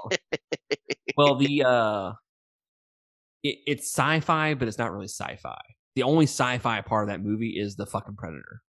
well, 1.17 1.35
the 1.37 1.65
uh, 1.65 2.13
it, 3.43 3.59
it's 3.67 3.93
sci-fi, 3.93 4.55
but 4.55 4.69
it's 4.69 4.79
not 4.79 4.93
really 4.93 5.09
sci-fi. 5.09 5.61
The 5.95 6.03
only 6.03 6.25
sci-fi 6.25 6.81
part 6.83 7.05
of 7.05 7.09
that 7.09 7.23
movie 7.23 7.59
is 7.59 7.77
the 7.77 7.87
fucking 7.87 8.17
predator. 8.17 8.63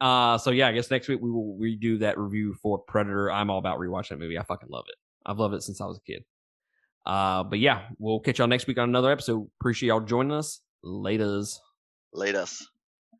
Uh, 0.00 0.36
so 0.38 0.50
yeah, 0.50 0.68
I 0.68 0.72
guess 0.72 0.90
next 0.90 1.08
week 1.08 1.20
we 1.22 1.30
will 1.30 1.58
redo 1.60 2.00
that 2.00 2.18
review 2.18 2.54
for 2.62 2.78
Predator. 2.78 3.30
I'm 3.30 3.50
all 3.50 3.58
about 3.58 3.78
rewatching 3.78 4.10
that 4.10 4.18
movie. 4.18 4.38
I 4.38 4.42
fucking 4.42 4.68
love 4.70 4.84
it. 4.88 4.96
I've 5.24 5.38
loved 5.38 5.54
it 5.54 5.62
since 5.62 5.80
I 5.80 5.86
was 5.86 5.96
a 5.96 6.02
kid. 6.02 6.22
Uh, 7.06 7.44
but 7.44 7.58
yeah, 7.60 7.82
we'll 7.98 8.20
catch 8.20 8.38
y'all 8.38 8.48
next 8.48 8.66
week 8.66 8.78
on 8.78 8.88
another 8.88 9.12
episode. 9.12 9.48
Appreciate 9.60 9.88
y'all 9.88 10.00
joining 10.00 10.32
us. 10.32 10.60
Laters. 10.84 11.58
Late 12.12 12.34
us. 12.34 12.66